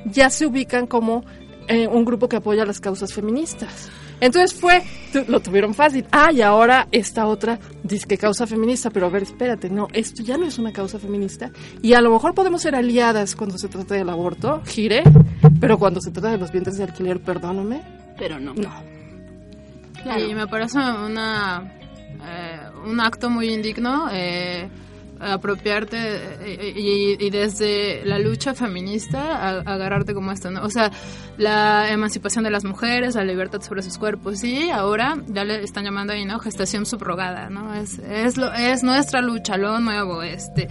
ya 0.06 0.30
se 0.30 0.46
ubican 0.46 0.86
como 0.86 1.24
eh, 1.68 1.86
un 1.86 2.06
grupo 2.06 2.26
que 2.26 2.36
apoya 2.36 2.64
las 2.64 2.80
causas 2.80 3.12
feministas. 3.12 3.90
Entonces 4.20 4.58
fue, 4.58 4.82
lo 5.28 5.40
tuvieron 5.40 5.74
fácil. 5.74 6.06
Ah, 6.10 6.32
y 6.32 6.40
ahora 6.40 6.88
esta 6.90 7.26
otra 7.26 7.58
dice 7.82 8.06
que 8.06 8.18
causa 8.18 8.46
feminista, 8.46 8.90
pero 8.90 9.06
a 9.06 9.10
ver, 9.10 9.22
espérate, 9.22 9.68
no, 9.68 9.88
esto 9.92 10.22
ya 10.22 10.36
no 10.38 10.46
es 10.46 10.58
una 10.58 10.72
causa 10.72 10.98
feminista. 10.98 11.50
Y 11.82 11.94
a 11.94 12.00
lo 12.00 12.10
mejor 12.10 12.34
podemos 12.34 12.62
ser 12.62 12.74
aliadas 12.74 13.36
cuando 13.36 13.58
se 13.58 13.68
trata 13.68 13.94
del 13.94 14.08
aborto, 14.08 14.62
gire, 14.66 15.02
pero 15.60 15.78
cuando 15.78 16.00
se 16.00 16.10
trata 16.10 16.30
de 16.30 16.38
los 16.38 16.50
vientres 16.50 16.78
de 16.78 16.84
alquiler, 16.84 17.20
perdóname, 17.20 17.82
Pero 18.18 18.40
no. 18.40 18.54
no. 18.54 18.96
Y 20.18 20.34
me 20.34 20.46
parece 20.46 20.78
una, 20.78 21.72
eh, 22.24 22.60
un 22.86 23.00
acto 23.00 23.28
muy 23.28 23.52
indigno 23.52 24.08
eh, 24.12 24.68
apropiarte 25.20 25.96
eh, 25.98 26.72
y, 26.76 27.30
desde 27.30 28.04
la 28.04 28.18
lucha 28.18 28.54
feminista 28.54 29.36
a- 29.36 29.60
agarrarte 29.60 30.14
como 30.14 30.32
esto, 30.32 30.50
¿no? 30.50 30.62
O 30.62 30.70
sea, 30.70 30.90
la 31.38 31.90
emancipación 31.90 32.44
de 32.44 32.50
las 32.50 32.64
mujeres, 32.64 33.14
la 33.14 33.24
libertad 33.24 33.60
sobre 33.60 33.82
sus 33.82 33.98
cuerpos, 33.98 34.42
y 34.44 34.70
ahora 34.70 35.18
ya 35.28 35.44
le 35.44 35.62
están 35.62 35.84
llamando 35.84 36.12
ahí, 36.12 36.24
¿no? 36.24 36.38
Gestación 36.38 36.86
subrogada, 36.86 37.50
¿no? 37.50 37.74
Es, 37.74 37.98
es, 37.98 38.36
lo, 38.36 38.52
es 38.52 38.82
nuestra 38.82 39.20
lucha, 39.20 39.56
lo 39.56 39.78
nuevo, 39.80 40.22
este, 40.22 40.68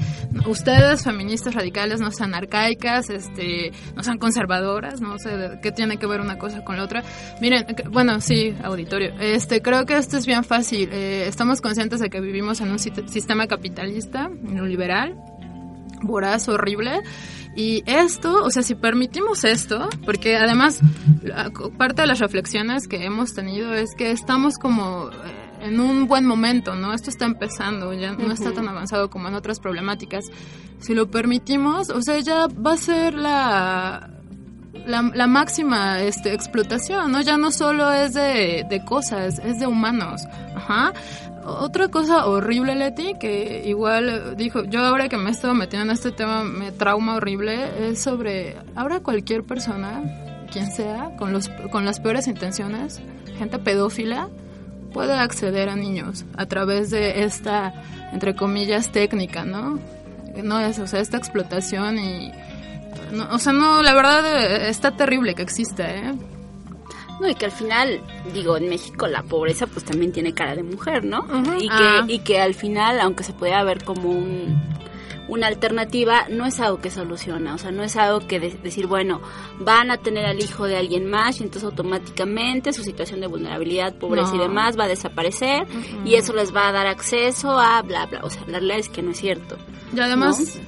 ustedes 0.47 1.03
feministas 1.03 1.53
radicales 1.53 1.99
no 1.99 2.11
sean 2.11 2.33
arcaicas, 2.33 3.09
este, 3.09 3.71
no 3.95 4.03
sean 4.03 4.17
conservadoras, 4.17 5.01
no 5.01 5.17
sé 5.19 5.37
de- 5.37 5.59
qué 5.61 5.71
tiene 5.71 5.97
que 5.97 6.07
ver 6.07 6.21
una 6.21 6.37
cosa 6.37 6.63
con 6.63 6.77
la 6.77 6.83
otra. 6.83 7.03
Miren, 7.41 7.65
bueno, 7.91 8.19
sí, 8.21 8.55
auditorio, 8.63 9.13
este, 9.19 9.61
creo 9.61 9.85
que 9.85 9.97
esto 9.97 10.17
es 10.17 10.25
bien 10.25 10.43
fácil, 10.43 10.89
eh, 10.91 11.25
estamos 11.27 11.61
conscientes 11.61 11.99
de 11.99 12.09
que 12.09 12.19
vivimos 12.21 12.59
en 12.61 12.71
un 12.71 12.79
sistema 12.79 13.47
capitalista, 13.47 14.29
neoliberal, 14.41 15.15
voraz, 16.01 16.47
horrible. 16.47 17.01
Y 17.55 17.83
esto, 17.85 18.43
o 18.43 18.49
sea, 18.49 18.63
si 18.63 18.75
permitimos 18.75 19.45
esto, 19.45 19.89
porque 20.05 20.35
además 20.35 20.81
parte 21.77 22.01
de 22.01 22.07
las 22.07 22.19
reflexiones 22.19 22.87
que 22.87 23.05
hemos 23.05 23.33
tenido 23.33 23.73
es 23.73 23.95
que 23.95 24.11
estamos 24.11 24.57
como 24.57 25.09
eh, 25.09 25.13
en 25.61 25.79
un 25.79 26.07
buen 26.07 26.25
momento, 26.25 26.75
¿no? 26.75 26.93
Esto 26.93 27.09
está 27.09 27.25
empezando, 27.25 27.93
ya 27.93 28.11
no 28.11 28.33
está 28.33 28.51
tan 28.51 28.67
avanzado 28.67 29.09
como 29.09 29.29
en 29.29 29.35
otras 29.35 29.61
problemáticas. 29.61 30.25
Si 30.79 30.93
lo 30.93 31.09
permitimos, 31.09 31.89
o 31.89 32.01
sea, 32.01 32.19
ya 32.19 32.47
va 32.47 32.73
a 32.73 32.77
ser 32.77 33.13
la 33.13 34.09
la, 34.85 35.01
la 35.13 35.27
máxima 35.27 36.01
este, 36.01 36.33
explotación, 36.33 37.11
¿no? 37.11 37.21
Ya 37.21 37.37
no 37.37 37.51
solo 37.51 37.91
es 37.91 38.13
de, 38.13 38.65
de 38.69 38.85
cosas, 38.85 39.39
es 39.39 39.59
de 39.59 39.67
humanos. 39.67 40.21
Ajá. 40.55 40.93
Otra 41.47 41.89
cosa 41.89 42.25
horrible, 42.25 42.73
Leti, 42.73 43.13
que 43.19 43.61
igual 43.67 44.35
dijo, 44.35 44.63
yo 44.63 44.83
ahora 44.83 45.09
que 45.09 45.17
me 45.17 45.29
he 45.29 45.31
estado 45.31 45.53
metiendo 45.53 45.85
en 45.85 45.91
este 45.91 46.11
tema, 46.11 46.43
me 46.43 46.71
trauma 46.71 47.15
horrible, 47.17 47.91
es 47.91 48.01
sobre, 48.01 48.57
ahora 48.75 49.01
cualquier 49.01 49.43
persona, 49.43 50.47
quien 50.51 50.71
sea, 50.71 51.11
con, 51.17 51.33
los, 51.33 51.49
con 51.71 51.85
las 51.85 51.99
peores 51.99 52.27
intenciones, 52.27 52.99
gente 53.37 53.59
pedófila, 53.59 54.29
puede 54.91 55.13
acceder 55.13 55.69
a 55.69 55.75
niños 55.75 56.25
a 56.35 56.47
través 56.47 56.89
de 56.89 57.23
esta, 57.25 57.73
entre 58.11 58.35
comillas, 58.35 58.91
técnica, 58.91 59.45
¿no? 59.45 59.77
No 60.41 60.59
es, 60.59 60.79
o 60.79 60.87
sea, 60.87 60.99
esta 60.99 61.17
explotación 61.17 61.99
y... 61.99 62.31
no, 63.11 63.27
o 63.31 63.37
sea, 63.37 63.53
no, 63.53 63.83
la 63.83 63.93
verdad 63.93 64.25
eh, 64.25 64.69
está 64.69 64.97
terrible 64.97 65.35
que 65.35 65.43
exista, 65.43 65.93
¿eh? 65.93 66.15
No, 67.19 67.29
y 67.29 67.35
que 67.35 67.45
al 67.45 67.51
final, 67.51 68.01
digo, 68.33 68.57
en 68.57 68.67
México 68.69 69.07
la 69.07 69.23
pobreza 69.23 69.67
pues 69.67 69.85
también 69.85 70.11
tiene 70.11 70.33
cara 70.33 70.55
de 70.55 70.63
mujer, 70.63 71.03
¿no? 71.05 71.25
y, 71.59 71.67
que, 71.67 71.73
Ah. 71.73 72.05
y 72.07 72.19
que 72.19 72.39
al 72.39 72.53
final, 72.53 72.99
aunque 72.99 73.23
se 73.23 73.31
pueda 73.33 73.63
ver 73.63 73.83
como 73.83 74.09
un, 74.09 74.61
una 75.27 75.47
alternativa, 75.47 76.27
no 76.29 76.45
es 76.45 76.59
algo 76.59 76.79
que 76.81 76.91
soluciona, 76.91 77.55
o 77.55 77.57
sea, 77.57 77.71
no 77.71 77.83
es 77.83 77.95
algo 77.95 78.19
que 78.27 78.39
de- 78.39 78.59
decir, 78.61 78.85
bueno, 78.85 79.21
van 79.59 79.89
a 79.91 79.97
tener 79.97 80.25
al 80.25 80.39
hijo 80.39 80.65
de 80.67 80.77
alguien 80.77 81.09
más 81.09 81.39
y 81.39 81.43
entonces 81.43 81.63
automáticamente 81.63 82.73
su 82.73 82.83
situación 82.83 83.21
de 83.21 83.27
vulnerabilidad, 83.27 83.95
pobreza 83.95 84.35
y 84.35 84.39
demás 84.39 84.77
va 84.77 84.83
a 84.83 84.87
desaparecer 84.87 85.65
y 86.05 86.15
eso 86.15 86.33
les 86.33 86.53
va 86.55 86.67
a 86.67 86.71
dar 86.73 86.85
acceso 86.85 87.57
a 87.59 87.81
bla, 87.81 88.05
bla, 88.05 88.19
o 88.23 88.29
sea, 88.29 88.41
la 88.45 88.59
realidad 88.59 88.77
es 88.79 88.89
que 88.89 89.01
no 89.01 89.11
es 89.11 89.17
cierto. 89.17 89.57
Y 89.95 89.99
además, 89.99 90.59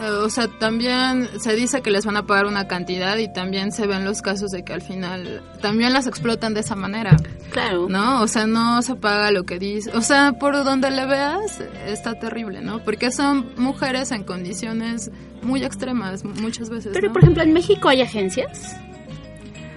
o 0.00 0.30
sea, 0.30 0.46
también 0.58 1.28
se 1.40 1.54
dice 1.56 1.82
que 1.82 1.90
les 1.90 2.06
van 2.06 2.16
a 2.16 2.24
pagar 2.26 2.46
una 2.46 2.68
cantidad 2.68 3.16
y 3.18 3.32
también 3.32 3.72
se 3.72 3.86
ven 3.86 4.04
los 4.04 4.22
casos 4.22 4.50
de 4.52 4.62
que 4.64 4.72
al 4.72 4.82
final 4.82 5.42
también 5.60 5.92
las 5.92 6.06
explotan 6.06 6.54
de 6.54 6.60
esa 6.60 6.76
manera, 6.76 7.16
Claro. 7.50 7.88
¿no? 7.88 8.22
O 8.22 8.28
sea, 8.28 8.46
no 8.46 8.80
se 8.82 8.94
paga 8.94 9.30
lo 9.32 9.44
que 9.44 9.58
dice. 9.58 9.90
O 9.96 10.00
sea, 10.00 10.32
por 10.32 10.54
donde 10.64 10.90
le 10.90 11.04
veas, 11.06 11.60
está 11.86 12.14
terrible, 12.18 12.60
¿no? 12.60 12.78
Porque 12.84 13.10
son 13.10 13.52
mujeres 13.56 14.12
en 14.12 14.22
condiciones 14.24 15.10
muy 15.42 15.64
extremas 15.64 16.24
muchas 16.24 16.70
veces. 16.70 16.92
Pero, 16.94 17.08
¿no? 17.08 17.12
por 17.12 17.22
ejemplo, 17.22 17.42
en 17.42 17.52
México 17.52 17.88
hay 17.88 18.02
agencias. 18.02 18.76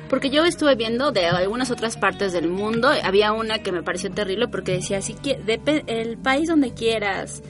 Porque 0.10 0.30
yo 0.30 0.44
estuve 0.44 0.76
viendo 0.76 1.12
de 1.14 1.26
algunas 1.28 1.72
otras 1.72 1.96
partes 1.96 2.34
del 2.34 2.50
mundo, 2.50 2.90
había 3.02 3.32
una 3.32 3.60
que 3.60 3.72
me 3.72 3.82
pareció 3.82 4.12
terrible 4.12 4.50
porque 4.50 4.74
decía, 4.74 5.00
quie- 5.00 5.42
depe- 5.46 5.84
el 5.88 6.18
país 6.18 6.50
donde 6.50 6.74
quieras 6.74 7.42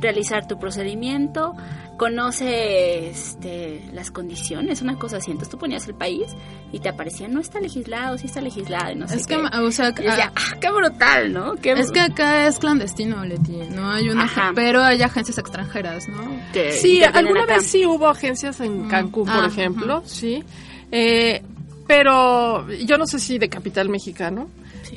realizar 0.00 0.46
tu 0.48 0.58
procedimiento, 0.58 1.54
conoce 1.96 3.10
este, 3.10 3.84
las 3.92 4.10
condiciones, 4.10 4.80
una 4.82 4.96
cosa 4.96 5.18
así. 5.18 5.30
Entonces 5.30 5.50
tú 5.50 5.58
ponías 5.58 5.86
el 5.86 5.94
país 5.94 6.26
y 6.72 6.78
te 6.80 6.88
aparecía, 6.88 7.28
no 7.28 7.40
está 7.40 7.60
legislado, 7.60 8.16
sí 8.18 8.26
está 8.26 8.40
legislado, 8.40 8.92
y 8.92 8.94
no 8.96 9.06
sé 9.06 9.16
es 9.16 9.26
que, 9.26 9.36
qué. 9.36 9.58
o 9.58 9.70
sea, 9.70 9.90
Y 9.90 10.02
decía, 10.02 10.32
ah, 10.34 10.56
qué 10.60 10.70
brutal, 10.70 11.32
¿no? 11.32 11.54
Qué 11.56 11.72
es 11.72 11.90
que 11.92 12.00
acá 12.00 12.46
es 12.46 12.58
clandestino, 12.58 13.24
Leti. 13.24 13.58
No 13.70 13.90
hay 13.90 14.08
una, 14.08 14.24
Ajá. 14.24 14.52
pero 14.54 14.82
hay 14.82 15.02
agencias 15.02 15.36
extranjeras, 15.38 16.08
¿no? 16.08 16.22
que 16.52 16.72
Sí, 16.72 17.02
alguna 17.04 17.42
acá. 17.44 17.54
vez 17.56 17.66
sí 17.66 17.84
hubo 17.84 18.08
agencias 18.08 18.60
en 18.60 18.88
Cancún, 18.88 19.26
por 19.26 19.44
Ah, 19.44 19.48
ejemplo, 19.48 20.02
sí. 20.06 20.42
Eh, 20.90 21.42
pero 21.86 22.68
yo 22.70 22.96
no 22.98 23.06
sé 23.06 23.18
si 23.18 23.38
de 23.38 23.48
capital 23.48 23.88
mexicano. 23.88 24.48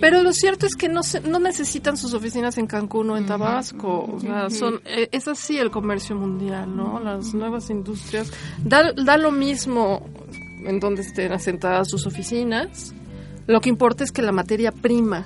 Pero 0.02 0.22
lo 0.24 0.34
cierto 0.34 0.66
es 0.66 0.76
que 0.76 0.90
no 0.90 1.04
se- 1.04 1.22
no 1.22 1.40
necesitan 1.40 1.98
sus 1.98 2.14
oficinas 2.14 2.58
en 2.58 2.68
Cancún 2.68 3.10
o 3.12 3.18
en 3.18 3.26
Tabasco. 3.26 4.10
O 4.16 4.20
sea, 4.20 4.50
son, 4.50 4.82
eh, 4.86 5.10
es 5.12 5.28
así 5.28 5.58
el 5.58 5.72
comercio 5.72 6.16
mundial, 6.16 6.76
¿no? 6.76 7.00
Las 7.00 7.34
nuevas 7.34 7.70
industrias. 7.70 8.32
Da, 8.64 8.92
da 8.94 9.18
lo 9.18 9.32
mismo 9.32 10.06
en 10.66 10.80
donde 10.80 11.02
estén 11.02 11.32
asentadas 11.34 11.90
sus 11.90 12.06
oficinas. 12.08 12.94
Lo 13.48 13.60
que 13.62 13.70
importa 13.70 14.04
es 14.04 14.12
que 14.12 14.22
la 14.22 14.32
materia 14.32 14.72
prima 14.72 15.26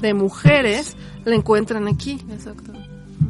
de 0.00 0.14
mujeres 0.14 0.96
la 1.24 1.34
encuentran 1.34 1.88
aquí. 1.88 2.18
Exacto. 2.30 2.72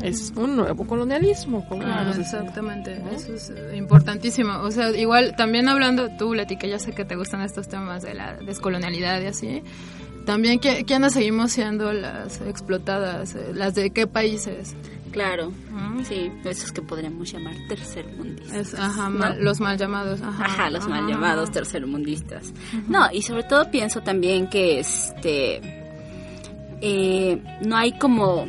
Es 0.03 0.33
un 0.37 0.55
nuevo 0.55 0.87
colonialismo. 0.87 1.66
como 1.69 1.83
exactamente. 2.19 3.03
Eso 3.12 3.35
es 3.35 3.51
eh, 3.51 3.75
importantísimo. 3.77 4.59
O 4.61 4.71
sea, 4.71 4.91
igual 4.97 5.35
también 5.37 5.66
hablando 5.69 6.09
tú, 6.19 6.35
Leti, 6.35 6.57
que 6.59 6.69
ya 6.69 6.79
sé 6.79 6.93
que 6.93 7.05
te 7.07 7.16
gustan 7.16 7.41
estos 7.41 7.69
temas 7.69 8.03
de 8.03 8.14
la 8.14 8.35
descolonialidad 8.37 9.21
y 9.23 9.27
así. 9.27 9.62
También, 10.29 10.61
¿qui- 10.61 10.85
¿quiénes 10.85 11.14
seguimos 11.14 11.53
siendo 11.53 11.91
las 11.91 12.43
explotadas? 12.43 13.35
Eh, 13.35 13.53
¿Las 13.55 13.74
de 13.74 13.89
qué 13.91 14.07
países? 14.07 14.76
Claro, 15.11 15.53
¿Mm? 15.70 16.03
sí, 16.05 16.31
esos 16.45 16.70
que 16.70 16.83
podríamos 16.83 17.33
llamar 17.33 17.55
tercermundistas. 17.66 18.74
Ajá, 18.74 19.09
¿no? 19.09 19.18
mal- 19.20 19.43
los 19.43 19.59
mal 19.59 19.79
llamados. 19.79 20.20
Ajá, 20.20 20.45
Ajá, 20.45 20.68
los 20.70 20.87
mal 20.87 21.05
ajá. 21.05 21.09
llamados 21.12 21.51
tercermundistas. 21.51 22.53
No, 22.89 23.09
y 23.11 23.22
sobre 23.22 23.45
todo 23.45 23.70
pienso 23.70 24.03
también 24.03 24.51
que 24.51 24.81
este 24.81 25.62
eh, 26.83 27.43
no 27.64 27.76
hay 27.79 27.93
como 27.99 28.47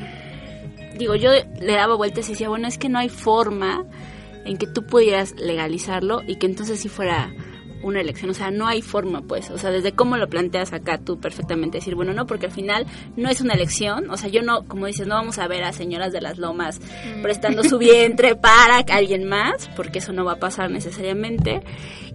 digo, 0.98 1.16
yo 1.16 1.32
le 1.62 1.74
daba 1.74 1.96
vueltas 1.96 2.28
y 2.28 2.32
decía, 2.34 2.50
bueno, 2.50 2.68
es 2.68 2.78
que 2.78 2.90
no 2.90 3.00
hay 3.00 3.08
forma 3.08 3.86
en 4.44 4.58
que 4.58 4.68
tú 4.68 4.86
pudieras 4.86 5.34
legalizarlo 5.38 6.24
y 6.28 6.36
que 6.36 6.46
entonces 6.46 6.82
sí 6.82 6.90
fuera 6.90 7.32
una 7.84 8.02
elección, 8.02 8.30
o 8.32 8.34
sea, 8.34 8.52
no 8.52 8.68
hay 8.68 8.82
forma, 8.82 9.22
pues, 9.22 9.50
o 9.52 9.58
sea, 9.58 9.72
desde 9.72 9.94
cómo 9.94 10.18
lo 10.18 10.28
planteas 10.28 10.74
acá 10.74 10.98
tú 10.98 11.20
perfectamente 11.20 11.78
decir, 11.78 11.96
bueno, 11.96 12.14
no, 12.14 12.26
porque 12.26 12.48
al 12.48 12.52
final 12.52 12.86
no 13.16 13.30
es 13.30 13.42
una 13.42 13.54
elección, 13.54 14.10
o 14.10 14.18
sea, 14.18 14.30
yo 14.30 14.42
no, 14.42 14.66
como 14.68 14.86
dices, 14.86 15.08
no 15.08 15.16
vamos 15.16 15.38
a 15.40 15.48
ver 15.48 15.64
a 15.64 15.72
señoras 15.74 16.12
de 16.12 16.22
las 16.22 16.38
lomas 16.38 16.80
prestando 17.22 17.64
su 17.64 17.78
vientre 17.80 18.36
para 18.36 18.80
alguien 18.92 19.28
más, 19.28 19.70
porque 19.76 20.00
eso 20.00 20.14
no 20.14 20.26
va 20.26 20.34
a 20.34 20.40
pasar 20.40 20.70
necesariamente, 20.72 21.62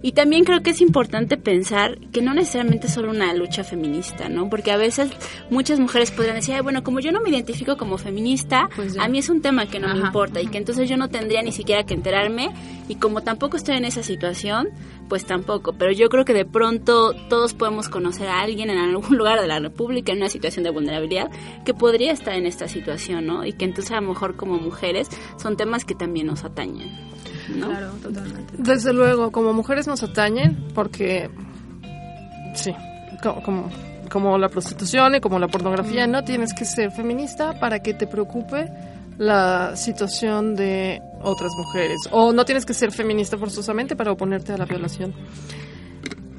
y 0.01 0.11
también 0.11 0.43
creo 0.43 0.61
que 0.61 0.69
es 0.71 0.81
importante 0.81 1.37
pensar 1.37 1.97
que 2.11 2.21
no 2.21 2.33
necesariamente 2.33 2.87
es 2.87 2.93
solo 2.93 3.09
una 3.09 3.33
lucha 3.33 3.63
feminista, 3.63 4.29
¿no? 4.29 4.49
Porque 4.49 4.71
a 4.71 4.77
veces 4.77 5.09
muchas 5.49 5.79
mujeres 5.79 6.11
podrían 6.11 6.35
decir, 6.35 6.53
"Ay, 6.53 6.61
bueno, 6.61 6.83
como 6.83 6.99
yo 6.99 7.11
no 7.11 7.21
me 7.21 7.29
identifico 7.29 7.75
como 7.77 7.97
feminista, 7.97 8.69
Pues 8.75 8.97
a 8.99 9.07
mí 9.07 9.17
es 9.17 9.29
un 9.29 9.41
tema 9.41 9.65
que 9.65 9.79
no 9.79 9.87
me 9.87 9.93
Ajá, 9.93 10.07
importa 10.07 10.41
y 10.41 10.47
que 10.47 10.57
entonces 10.59 10.87
yo 10.89 10.97
no 10.97 11.09
tendría 11.09 11.41
ni 11.41 11.51
siquiera 11.51 11.83
que 11.85 11.93
enterarme 11.95 12.49
y 12.87 12.95
como 12.95 13.21
tampoco 13.21 13.57
estoy 13.57 13.77
en 13.77 13.85
esa 13.85 14.03
situación, 14.03 14.67
pues 15.07 15.25
tampoco 15.25 15.73
pero 15.73 15.91
yo 15.91 16.09
creo 16.09 16.25
que 16.25 16.33
de 16.33 16.45
pronto 16.45 17.13
todos 17.29 17.53
podemos 17.53 17.89
conocer 17.89 18.27
a 18.27 18.41
alguien 18.41 18.69
en 18.69 18.77
algún 18.77 19.17
lugar 19.17 19.39
de 19.41 19.47
la 19.47 19.59
República 19.59 20.11
en 20.11 20.19
una 20.19 20.29
situación 20.29 20.63
de 20.63 20.71
vulnerabilidad 20.71 21.29
que 21.65 21.73
podría 21.73 22.11
estar 22.11 22.33
en 22.35 22.45
esta 22.45 22.67
situación, 22.67 23.25
¿no? 23.25 23.45
Y 23.45 23.53
que 23.53 23.65
entonces 23.65 23.91
a 23.91 24.01
lo 24.01 24.09
mejor 24.09 24.35
como 24.35 24.57
mujeres 24.57 25.07
son 25.37 25.57
temas 25.57 25.85
que 25.85 25.95
también 25.95 26.27
nos 26.27 26.43
atañen. 26.43 26.89
¿no? 27.55 27.67
Claro, 27.67 27.91
totalmente. 28.01 28.53
Desde 28.57 28.91
luego, 28.93 29.31
como 29.31 29.53
mujeres 29.53 29.87
nos 29.87 30.01
atañen 30.01 30.65
porque, 30.73 31.29
sí, 32.55 32.73
co- 33.21 33.41
como, 33.43 33.69
como 34.09 34.37
la 34.37 34.49
prostitución 34.49 35.15
y 35.15 35.19
como 35.19 35.37
la 35.39 35.47
pornografía, 35.47 36.07
no 36.07 36.23
tienes 36.23 36.53
que 36.53 36.65
ser 36.65 36.91
feminista 36.91 37.59
para 37.59 37.79
que 37.81 37.93
te 37.93 38.07
preocupe 38.07 38.67
la 39.17 39.75
situación 39.75 40.55
de 40.55 41.01
otras 41.21 41.51
mujeres. 41.57 42.01
O 42.11 42.33
no 42.33 42.45
tienes 42.45 42.65
que 42.65 42.73
ser 42.73 42.91
feminista 42.91 43.37
forzosamente 43.37 43.95
para 43.95 44.11
oponerte 44.11 44.53
a 44.53 44.57
la 44.57 44.65
violación. 44.65 45.13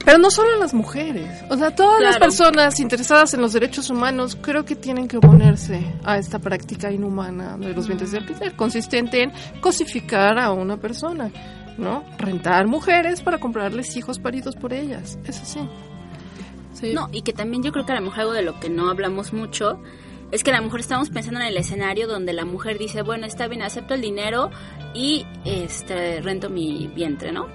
Pero 0.04 0.18
no 0.18 0.30
solo 0.30 0.56
las 0.60 0.72
mujeres, 0.72 1.42
o 1.50 1.56
sea, 1.56 1.74
todas 1.74 2.00
las 2.00 2.16
personas 2.16 2.78
interesadas 2.78 3.34
en 3.34 3.40
los 3.40 3.52
derechos 3.52 3.90
humanos 3.90 4.38
creo 4.40 4.64
que 4.64 4.76
tienen 4.76 5.08
que 5.08 5.16
oponerse 5.16 5.84
a 6.04 6.16
esta 6.16 6.38
práctica 6.38 6.92
inhumana 6.92 7.56
de 7.56 7.74
los 7.74 7.88
vientres 7.88 8.12
de 8.12 8.18
alquiler, 8.18 8.54
consistente 8.54 9.24
en 9.24 9.32
cosificar 9.60 10.38
a 10.38 10.52
una 10.52 10.76
persona, 10.76 11.32
¿no? 11.76 12.04
Rentar 12.18 12.68
mujeres 12.68 13.20
para 13.20 13.38
comprarles 13.38 13.96
hijos 13.96 14.20
paridos 14.20 14.54
por 14.54 14.72
ellas, 14.72 15.18
eso 15.24 15.44
sí. 15.44 15.68
Sí. 16.72 16.92
No, 16.94 17.08
y 17.10 17.22
que 17.22 17.32
también 17.32 17.64
yo 17.64 17.72
creo 17.72 17.84
que 17.84 17.90
a 17.90 17.96
lo 17.96 18.02
mejor 18.02 18.20
algo 18.20 18.32
de 18.32 18.42
lo 18.42 18.60
que 18.60 18.70
no 18.70 18.88
hablamos 18.88 19.32
mucho 19.32 19.80
es 20.32 20.42
que 20.44 20.50
a 20.50 20.56
lo 20.56 20.62
mejor 20.62 20.80
estamos 20.80 21.10
pensando 21.10 21.40
en 21.40 21.46
el 21.46 21.56
escenario 21.56 22.06
donde 22.06 22.32
la 22.32 22.44
mujer 22.44 22.78
dice, 22.78 23.02
bueno, 23.02 23.26
está 23.26 23.46
bien, 23.48 23.62
acepto 23.62 23.94
el 23.94 24.00
dinero 24.00 24.50
y 24.94 25.24
este 25.44 26.20
rento 26.20 26.50
mi 26.50 26.90
vientre, 26.94 27.32
¿no? 27.32 27.46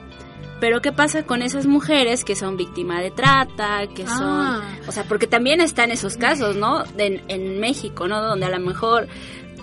Pero 0.59 0.80
¿qué 0.82 0.91
pasa 0.91 1.24
con 1.24 1.41
esas 1.41 1.65
mujeres 1.65 2.24
que 2.24 2.36
son 2.36 2.55
víctimas 2.55 3.01
de 3.01 3.09
trata, 3.09 3.88
que 3.95 4.05
son... 4.05 4.22
Ah. 4.24 4.78
O 4.88 4.91
sea, 4.91 5.03
porque 5.05 5.26
también 5.26 5.59
están 5.59 5.89
esos 5.89 6.17
casos, 6.17 6.55
¿no? 6.55 6.84
De- 6.95 7.22
en 7.30 7.59
México, 7.59 8.07
¿no? 8.07 8.22
Donde 8.22 8.45
a 8.45 8.49
lo 8.51 8.59
mejor 8.59 9.07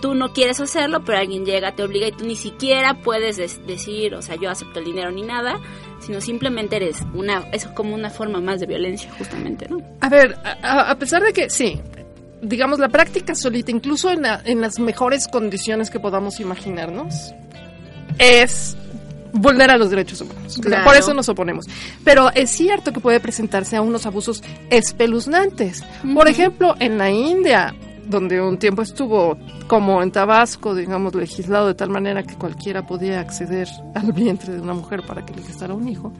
tú 0.03 0.15
no 0.15 0.33
quieres 0.33 0.59
hacerlo, 0.61 1.05
pero 1.05 1.19
alguien 1.19 1.45
llega, 1.45 1.73
te 1.77 1.85
obliga 1.85 2.09
y 2.09 2.13
tú 2.13 2.25
ni 2.27 2.35
siquiera 2.35 2.95
puedes 2.95 3.37
des- 3.37 3.65
decir, 3.65 4.15
o 4.17 4.23
sea, 4.23 4.35
yo 4.37 4.51
acepto 4.51 4.81
el 4.81 4.87
dinero 4.87 5.13
ni 5.13 5.23
nada, 5.23 5.61
sino 6.01 6.21
simplemente 6.21 6.75
eres 6.77 7.01
una... 7.15 7.45
Es 7.53 7.67
como 7.69 7.95
una 7.95 8.11
forma 8.11 8.41
más 8.41 8.59
de 8.59 8.67
violencia, 8.67 9.09
justamente, 9.17 9.69
¿no? 9.69 9.79
A 10.01 10.09
ver, 10.09 10.37
a- 10.63 10.91
a 10.91 10.99
pesar 10.99 11.23
de 11.23 11.33
que 11.33 11.49
sí, 11.49 11.81
digamos 12.43 12.79
la 12.79 12.89
práctica 12.89 13.35
solita, 13.35 13.71
incluso 13.71 14.11
en, 14.11 14.23
la- 14.23 14.41
en 14.45 14.61
las 14.61 14.79
mejores 14.79 15.29
condiciones 15.29 15.91
que 15.91 16.01
podamos 16.01 16.41
imaginarnos, 16.41 17.33
es 18.19 18.77
vulnerar 19.33 19.79
los 19.79 19.91
derechos 19.91 20.21
humanos. 20.21 20.59
Claro. 20.61 20.85
por 20.85 20.97
eso 20.97 21.13
nos 21.15 21.29
oponemos. 21.29 21.67
Pero 22.05 22.31
es 22.35 22.51
cierto 22.51 22.93
que 22.93 23.01
puede 23.01 23.21
presentarse 23.21 23.77
a 23.77 23.83
unos 23.83 24.07
abusos 24.07 24.43
espeluznantes. 24.71 25.85
Por 26.15 26.29
ejemplo, 26.29 26.75
en 26.81 26.99
la 26.99 27.11
India, 27.11 27.75
donde 28.07 28.41
un 28.41 28.59
tiempo 28.59 28.83
estuvo 28.83 29.37
como 29.67 30.03
en 30.03 30.11
Tabasco, 30.11 30.75
digamos, 30.75 31.15
legislado 31.15 31.67
de 31.69 31.75
tal 31.75 31.91
manera 31.91 32.23
que 32.23 32.35
cualquiera 32.35 32.87
podía 32.87 33.21
acceder 33.21 33.69
al 33.95 34.13
vientre 34.13 34.55
de 34.55 34.61
una 34.61 34.73
mujer 34.75 35.03
para 35.07 35.25
que 35.27 35.35
le 35.35 35.43
gestara 35.43 35.75
un 35.75 35.87
hijo, 35.89 36.13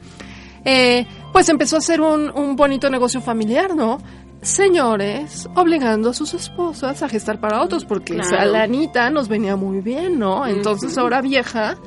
eh, 0.63 1.05
pues 1.33 1.49
empezó 1.49 1.77
a 1.77 1.81
ser 1.81 2.01
un, 2.01 2.29
un 2.29 2.55
bonito 2.55 2.89
negocio 2.89 3.21
familiar, 3.21 3.75
¿no? 3.75 3.99
Señores 4.41 5.49
obligando 5.55 6.09
a 6.11 6.13
sus 6.13 6.33
esposas 6.33 7.03
a 7.03 7.09
gestar 7.09 7.39
para 7.39 7.61
otros, 7.61 7.83
porque 7.85 8.13
Claro. 8.15 8.29
esa 8.35 8.45
lanita 8.45 9.09
nos 9.09 9.27
venía 9.27 9.55
muy 9.55 9.81
bien, 9.81 10.17
¿no? 10.17 10.47
Entonces 10.47 10.97
ahora 10.97 11.21
vieja, 11.21 11.77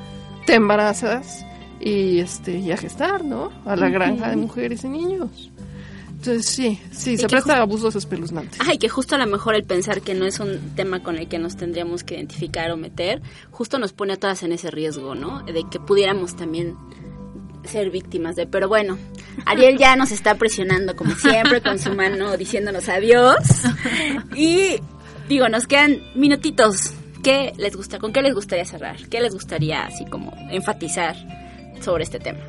te 0.45 0.55
embarazas 0.55 1.45
y 1.79 2.19
este 2.19 2.57
y 2.59 2.71
a 2.71 2.77
gestar, 2.77 3.23
¿no? 3.25 3.51
A 3.65 3.75
la 3.75 3.89
granja 3.89 4.29
de 4.29 4.35
mujeres 4.35 4.83
y 4.83 4.89
niños. 4.89 5.49
Entonces 6.11 6.45
sí, 6.45 6.79
sí, 6.91 7.17
se 7.17 7.27
presta 7.27 7.57
a 7.57 7.61
abusos 7.63 7.95
espeluznantes. 7.95 8.59
Ay, 8.65 8.77
que 8.77 8.87
justo 8.87 9.15
a 9.15 9.17
lo 9.17 9.25
mejor 9.27 9.55
el 9.55 9.63
pensar 9.65 10.01
que 10.01 10.13
no 10.13 10.25
es 10.25 10.39
un 10.39 10.57
tema 10.75 11.01
con 11.03 11.17
el 11.17 11.27
que 11.27 11.37
nos 11.39 11.57
tendríamos 11.57 12.03
que 12.05 12.15
identificar 12.15 12.71
o 12.71 12.77
meter, 12.77 13.21
justo 13.51 13.77
nos 13.79 13.91
pone 13.93 14.13
a 14.13 14.17
todas 14.17 14.41
en 14.43 14.53
ese 14.53 14.71
riesgo, 14.71 15.15
¿no? 15.15 15.41
De 15.43 15.65
que 15.69 15.79
pudiéramos 15.81 16.35
también 16.37 16.77
ser 17.65 17.89
víctimas 17.89 18.35
de... 18.37 18.45
Pero 18.47 18.69
bueno, 18.69 18.97
Ariel 19.45 19.77
ya 19.77 19.95
nos 19.95 20.11
está 20.11 20.35
presionando 20.35 20.95
como 20.95 21.15
siempre 21.15 21.61
con 21.61 21.79
su 21.79 21.93
mano 21.93 22.37
diciéndonos 22.37 22.87
adiós. 22.89 23.37
Y 24.35 24.77
digo, 25.27 25.49
nos 25.49 25.67
quedan 25.67 26.01
minutitos. 26.15 26.93
¿Qué 27.23 27.53
les 27.57 27.75
gusta? 27.75 27.99
¿Con 27.99 28.11
qué 28.11 28.21
les 28.21 28.33
gustaría 28.33 28.65
cerrar? 28.65 28.97
¿Qué 29.09 29.21
les 29.21 29.33
gustaría 29.33 29.85
así 29.85 30.05
como 30.05 30.33
enfatizar 30.51 31.15
sobre 31.81 32.03
este 32.03 32.19
tema? 32.19 32.39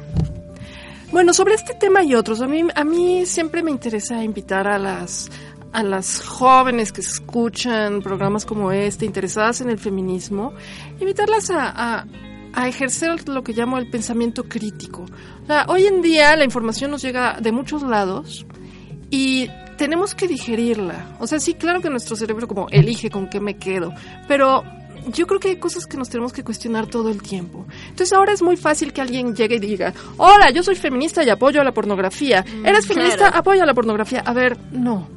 Bueno, 1.12 1.32
sobre 1.32 1.54
este 1.54 1.74
tema 1.74 2.02
y 2.02 2.14
otros, 2.16 2.40
a 2.40 2.48
mí, 2.48 2.64
a 2.74 2.82
mí 2.84 3.24
siempre 3.24 3.62
me 3.62 3.70
interesa 3.70 4.24
invitar 4.24 4.66
a 4.66 4.78
las, 4.80 5.30
a 5.72 5.84
las 5.84 6.22
jóvenes 6.24 6.90
que 6.90 7.02
escuchan 7.02 8.02
programas 8.02 8.44
como 8.44 8.72
este, 8.72 9.06
interesadas 9.06 9.60
en 9.60 9.70
el 9.70 9.78
feminismo, 9.78 10.54
invitarlas 10.98 11.50
a, 11.50 11.68
a- 12.00 12.06
a 12.54 12.68
ejercer 12.68 13.28
lo 13.28 13.42
que 13.42 13.52
llamo 13.52 13.78
el 13.78 13.88
pensamiento 13.90 14.44
crítico. 14.44 15.06
O 15.42 15.46
sea, 15.46 15.66
hoy 15.68 15.86
en 15.86 16.02
día 16.02 16.36
la 16.36 16.44
información 16.44 16.90
nos 16.90 17.02
llega 17.02 17.38
de 17.40 17.52
muchos 17.52 17.82
lados 17.82 18.46
y 19.10 19.48
tenemos 19.76 20.14
que 20.14 20.28
digerirla. 20.28 21.16
O 21.20 21.26
sea, 21.26 21.40
sí, 21.40 21.54
claro 21.54 21.80
que 21.80 21.90
nuestro 21.90 22.16
cerebro 22.16 22.48
como 22.48 22.68
elige 22.70 23.10
con 23.10 23.28
qué 23.28 23.40
me 23.40 23.56
quedo, 23.56 23.92
pero 24.28 24.64
yo 25.08 25.26
creo 25.26 25.40
que 25.40 25.48
hay 25.48 25.56
cosas 25.56 25.86
que 25.86 25.96
nos 25.96 26.08
tenemos 26.08 26.32
que 26.32 26.42
cuestionar 26.42 26.86
todo 26.86 27.10
el 27.10 27.22
tiempo. 27.22 27.66
Entonces 27.88 28.12
ahora 28.12 28.32
es 28.32 28.42
muy 28.42 28.56
fácil 28.56 28.92
que 28.92 29.00
alguien 29.00 29.34
llegue 29.34 29.56
y 29.56 29.60
diga, 29.60 29.92
hola, 30.16 30.50
yo 30.50 30.62
soy 30.62 30.76
feminista 30.76 31.22
y 31.22 31.30
apoyo 31.30 31.60
a 31.60 31.64
la 31.64 31.72
pornografía. 31.72 32.44
¿Eres 32.64 32.86
feminista? 32.86 33.16
claro. 33.16 33.38
Apoya 33.38 33.66
la 33.66 33.74
pornografía. 33.74 34.20
A 34.20 34.32
ver, 34.32 34.56
no. 34.72 35.08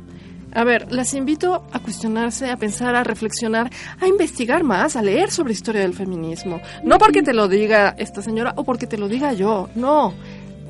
A 0.58 0.64
ver, 0.64 0.92
las 0.92 1.14
invito 1.14 1.68
a 1.72 1.80
cuestionarse, 1.80 2.50
a 2.50 2.58
pensar, 2.58 2.96
a 2.96 3.04
reflexionar, 3.04 3.70
a 4.02 4.08
investigar 4.08 4.64
más, 4.64 4.96
a 4.96 5.04
leer 5.04 5.30
sobre 5.30 5.54
historia 5.54 5.82
del 5.82 5.94
feminismo. 5.94 6.60
No 6.84 6.98
porque 6.98 7.22
te 7.22 7.32
lo 7.32 7.48
diga 7.48 7.94
esta 8.00 8.24
señora 8.24 8.54
o 8.56 8.64
porque 8.64 8.88
te 8.88 8.98
lo 8.98 9.08
diga 9.08 9.34
yo, 9.34 9.70
no. 9.76 10.16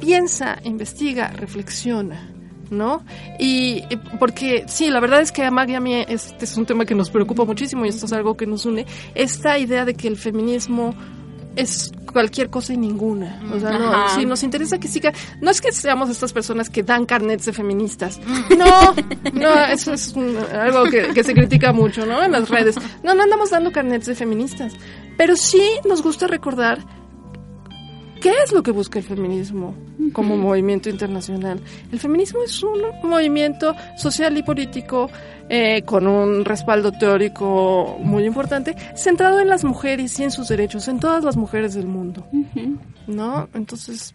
Piensa, 0.01 0.57
investiga, 0.65 1.29
reflexiona. 1.29 2.33
¿No? 2.69 3.05
Y 3.39 3.85
y 3.89 3.95
porque 4.19 4.65
sí, 4.67 4.89
la 4.89 4.99
verdad 4.99 5.21
es 5.21 5.31
que 5.31 5.45
a 5.45 5.51
Mag 5.51 5.69
y 5.69 5.75
a 5.75 5.79
mí 5.79 6.03
este 6.05 6.43
es 6.43 6.57
un 6.57 6.65
tema 6.65 6.83
que 6.83 6.95
nos 6.95 7.09
preocupa 7.09 7.45
muchísimo 7.45 7.85
y 7.85 7.89
esto 7.89 8.07
es 8.07 8.11
algo 8.11 8.35
que 8.35 8.45
nos 8.45 8.65
une. 8.65 8.85
Esta 9.15 9.57
idea 9.57 9.85
de 9.85 9.93
que 9.93 10.09
el 10.09 10.17
feminismo 10.17 10.93
es 11.58 11.91
cualquier 12.12 12.49
cosa 12.49 12.74
y 12.74 12.78
ninguna. 12.78 13.41
O 13.53 13.60
sea, 13.60 13.72
no, 13.78 14.10
si 14.16 14.26
nos 14.26 14.41
interesa 14.43 14.78
que 14.80 14.88
siga, 14.88 15.12
no 15.41 15.51
es 15.51 15.60
que 15.62 15.72
seamos 15.72 16.10
estas 16.10 16.32
personas 16.34 16.70
que 16.70 16.84
dan 16.84 17.05
carnets 17.05 17.45
de 17.45 17.53
feministas. 17.53 18.20
No, 18.58 18.95
no, 19.34 19.66
eso 19.66 19.93
es 19.93 20.14
un- 20.14 20.38
algo 20.38 20.86
que, 20.86 21.14
que 21.14 21.24
se 21.24 21.34
critica 21.34 21.74
mucho, 21.74 22.05
¿no? 22.05 22.24
En 22.24 22.32
las 22.32 22.49
redes. 22.49 22.76
No, 23.03 23.14
no 23.14 23.24
andamos 23.24 23.49
dando 23.49 23.72
carnets 23.72 24.05
de 24.05 24.16
feministas. 24.16 24.74
Pero 25.18 25.36
sí 25.36 25.62
nos 25.88 26.01
gusta 26.01 26.28
recordar 26.28 26.80
qué 28.22 28.32
es 28.43 28.51
lo 28.51 28.63
que 28.63 28.72
busca 28.72 28.99
el 28.99 29.05
feminismo 29.05 29.74
como 30.13 30.38
movimiento 30.38 30.89
internacional. 30.89 31.59
El 31.91 31.99
feminismo 31.99 32.41
es 32.43 32.63
un 32.63 32.82
movimiento 33.03 33.76
social 33.97 34.38
y 34.38 34.43
político 34.43 35.09
eh, 35.49 35.82
con 35.84 36.07
un 36.07 36.43
respaldo 36.45 36.91
teórico 36.91 37.97
muy 38.01 38.26
importante, 38.26 38.76
centrado 38.95 39.39
en 39.39 39.47
las 39.47 39.63
mujeres 39.63 40.20
y 40.20 40.24
en 40.24 40.32
sus 40.32 40.47
derechos, 40.47 40.88
en 40.88 40.99
todas 40.99 41.24
las 41.24 41.38
mujeres 41.38 41.74
del 41.74 41.88
mundo. 41.88 42.28
¿No? 43.07 43.47
Entonces, 43.53 44.13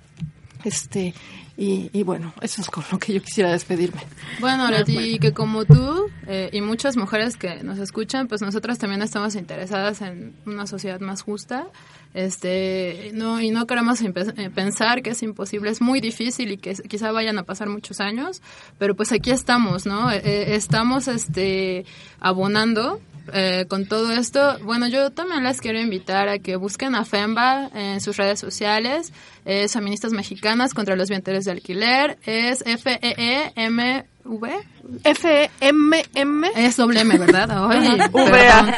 este, 0.64 1.14
y, 1.56 1.90
y 1.92 2.02
bueno, 2.02 2.32
eso 2.40 2.60
es 2.60 2.70
con 2.70 2.84
lo 2.90 2.98
que 2.98 3.12
yo 3.12 3.22
quisiera 3.22 3.50
despedirme. 3.50 4.00
Bueno, 4.40 4.70
Leti, 4.70 5.18
que 5.18 5.32
como 5.32 5.64
tú 5.64 6.10
eh, 6.26 6.50
y 6.52 6.60
muchas 6.60 6.96
mujeres 6.96 7.36
que 7.36 7.62
nos 7.62 7.78
escuchan, 7.78 8.28
pues 8.28 8.40
nosotras 8.40 8.78
también 8.78 9.02
estamos 9.02 9.34
interesadas 9.34 10.00
en 10.02 10.34
una 10.46 10.66
sociedad 10.66 11.00
más 11.00 11.22
justa. 11.22 11.66
Este, 12.14 13.10
no, 13.14 13.40
y 13.40 13.50
no 13.50 13.66
queremos 13.66 14.00
eh, 14.02 14.12
pensar 14.54 15.02
que 15.02 15.10
es 15.10 15.22
imposible, 15.22 15.70
es 15.70 15.80
muy 15.80 16.00
difícil 16.00 16.52
y 16.52 16.56
que 16.58 16.74
quizá 16.74 17.10
vayan 17.10 17.38
a 17.38 17.44
pasar 17.44 17.70
muchos 17.70 18.00
años, 18.00 18.42
pero 18.78 18.94
pues 18.94 19.12
aquí 19.12 19.30
estamos, 19.30 19.86
¿no? 19.86 20.10
Eh, 20.10 20.20
eh, 20.22 20.54
estamos 20.54 21.08
este, 21.08 21.86
abonando 22.20 23.00
eh, 23.32 23.66
con 23.68 23.86
todo 23.86 24.12
esto, 24.12 24.58
bueno, 24.62 24.88
yo 24.88 25.10
también 25.10 25.44
les 25.44 25.60
quiero 25.60 25.80
invitar 25.80 26.28
a 26.28 26.38
que 26.38 26.56
busquen 26.56 26.94
a 26.94 27.04
FEMBA 27.04 27.70
en 27.74 28.00
sus 28.00 28.16
redes 28.16 28.40
sociales, 28.40 29.12
es 29.44 29.72
Feministas 29.72 30.12
Mexicanas 30.12 30.74
contra 30.74 30.96
los 30.96 31.08
Vientres 31.08 31.44
de 31.44 31.52
Alquiler, 31.52 32.18
es 32.24 32.62
E 32.66 32.76
F-E-E-M-V, 34.24 34.62
F-M-M. 35.04 36.50
es 36.56 36.76
doble 36.76 37.00
M, 37.00 37.18
¿verdad? 37.18 37.48
Perdón. 38.12 38.74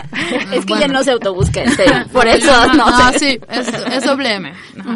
Es 0.52 0.64
que 0.64 0.78
ya 0.78 0.88
no 0.88 1.02
se 1.02 1.12
autobusca, 1.12 1.68
serio. 1.70 2.06
Por 2.12 2.26
eso 2.26 2.66
no, 2.74 2.90
No, 2.90 3.12
sí, 3.18 3.38
es, 3.50 4.04
doble 4.04 4.34
M. 4.34 4.52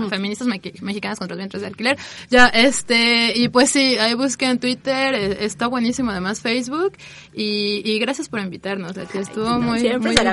feministas 0.09 0.47
mexicanas 0.47 1.19
contra 1.19 1.35
los 1.35 1.39
vientres 1.39 1.61
de 1.61 1.67
alquiler. 1.69 1.99
Ya, 2.31 2.47
este, 2.47 3.33
y 3.37 3.49
pues 3.49 3.71
sí, 3.71 3.97
ahí 3.99 4.15
busqué 4.15 4.47
en 4.47 4.59
Twitter, 4.59 5.15
eh, 5.15 5.37
está 5.41 5.67
buenísimo 5.67 6.11
además 6.11 6.41
Facebook, 6.41 6.93
y, 7.35 7.83
y 7.85 7.99
gracias 7.99 8.29
por 8.29 8.41
invitarnos, 8.41 8.97
estuvo 8.97 9.61
muy, 9.61 9.83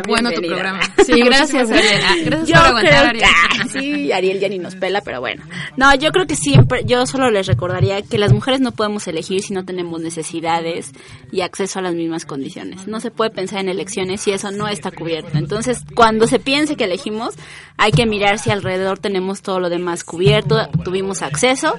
bueno 0.07 0.31
tu 0.31 0.41
programa. 0.41 0.81
Sí, 1.05 1.21
gracias, 1.21 1.69
Ariel. 1.69 2.01
Ah, 2.03 2.15
Gracias 2.25 2.47
Yo 2.47 2.55
por 2.55 2.65
aguantar, 2.65 3.15
creo 3.15 3.29
que 3.63 3.79
sí, 3.79 4.11
Ariel 4.11 4.39
ya 4.39 4.49
ni 4.49 4.57
nos 4.57 4.75
pela, 4.75 5.01
pero 5.01 5.19
bueno. 5.19 5.43
No, 5.77 5.93
yo 5.93 6.11
creo 6.11 6.25
que 6.25 6.35
siempre, 6.35 6.83
yo 6.85 7.05
solo 7.05 7.29
les 7.29 7.45
recordaría 7.45 8.01
que 8.01 8.17
las 8.17 8.33
mujeres 8.33 8.59
no 8.59 8.71
podemos 8.71 9.07
elegir 9.07 9.43
si 9.43 9.53
no 9.53 9.65
tenemos 9.65 10.01
necesidades 10.05 10.93
y 11.31 11.41
acceso 11.41 11.79
a 11.79 11.81
las 11.81 11.93
mismas 11.93 12.25
condiciones. 12.25 12.87
No 12.87 13.01
se 13.01 13.11
puede 13.11 13.31
pensar 13.31 13.59
en 13.59 13.67
elecciones 13.67 14.21
si 14.21 14.31
eso 14.31 14.51
no 14.51 14.69
está 14.69 14.91
cubierto. 14.91 15.37
Entonces, 15.37 15.83
cuando 15.95 16.27
se 16.27 16.39
piense 16.39 16.77
que 16.77 16.85
elegimos, 16.85 17.35
hay 17.77 17.91
que 17.91 18.05
mirar 18.05 18.39
si 18.39 18.51
alrededor 18.51 18.99
tenemos 18.99 19.41
todo 19.41 19.59
lo 19.59 19.69
demás 19.69 20.03
cubierto, 20.05 20.69
tuvimos 20.83 21.21
acceso 21.21 21.77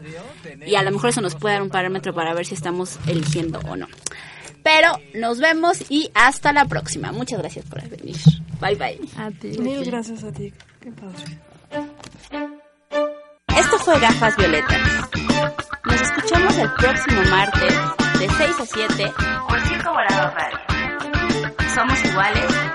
y 0.66 0.74
a 0.74 0.83
lo 0.83 0.91
mejor 0.91 1.11
eso 1.11 1.22
nos 1.22 1.35
puede 1.35 1.55
dar 1.55 1.62
un 1.62 1.70
parámetro 1.70 2.14
para 2.14 2.35
ver 2.35 2.45
si 2.45 2.55
estamos 2.55 2.99
eligiendo 3.07 3.61
o 3.68 3.77
no. 3.77 3.87
Pero 4.62 4.99
nos 5.14 5.39
vemos 5.39 5.91
y 5.91 6.11
hasta 6.14 6.53
la 6.53 6.64
próxima. 6.64 7.12
Muchas 7.12 7.39
gracias 7.39 7.64
por 7.66 7.89
venir. 7.89 8.16
Bye 8.61 8.74
bye. 8.74 9.01
A 9.16 9.31
ti, 9.31 9.59
Mil 9.59 9.85
gracias 9.85 10.24
a 10.24 10.33
ti. 10.33 10.53
Qué 10.81 10.91
padre. 10.91 11.39
Esto 13.57 13.79
fue 13.79 14.01
Gafas 14.01 14.37
Violetas. 14.37 15.11
Nos 15.85 16.01
escuchamos 16.01 16.59
el 16.59 16.72
próximo 16.72 17.22
martes 17.31 18.06
de 18.19 18.29
6 18.31 18.61
a 18.61 18.67
7 18.67 19.12
por 19.49 19.61
Circo 19.62 19.91
Volador 19.91 20.33
Radio. 20.35 20.59
Somos 21.75 22.03
iguales 22.05 22.66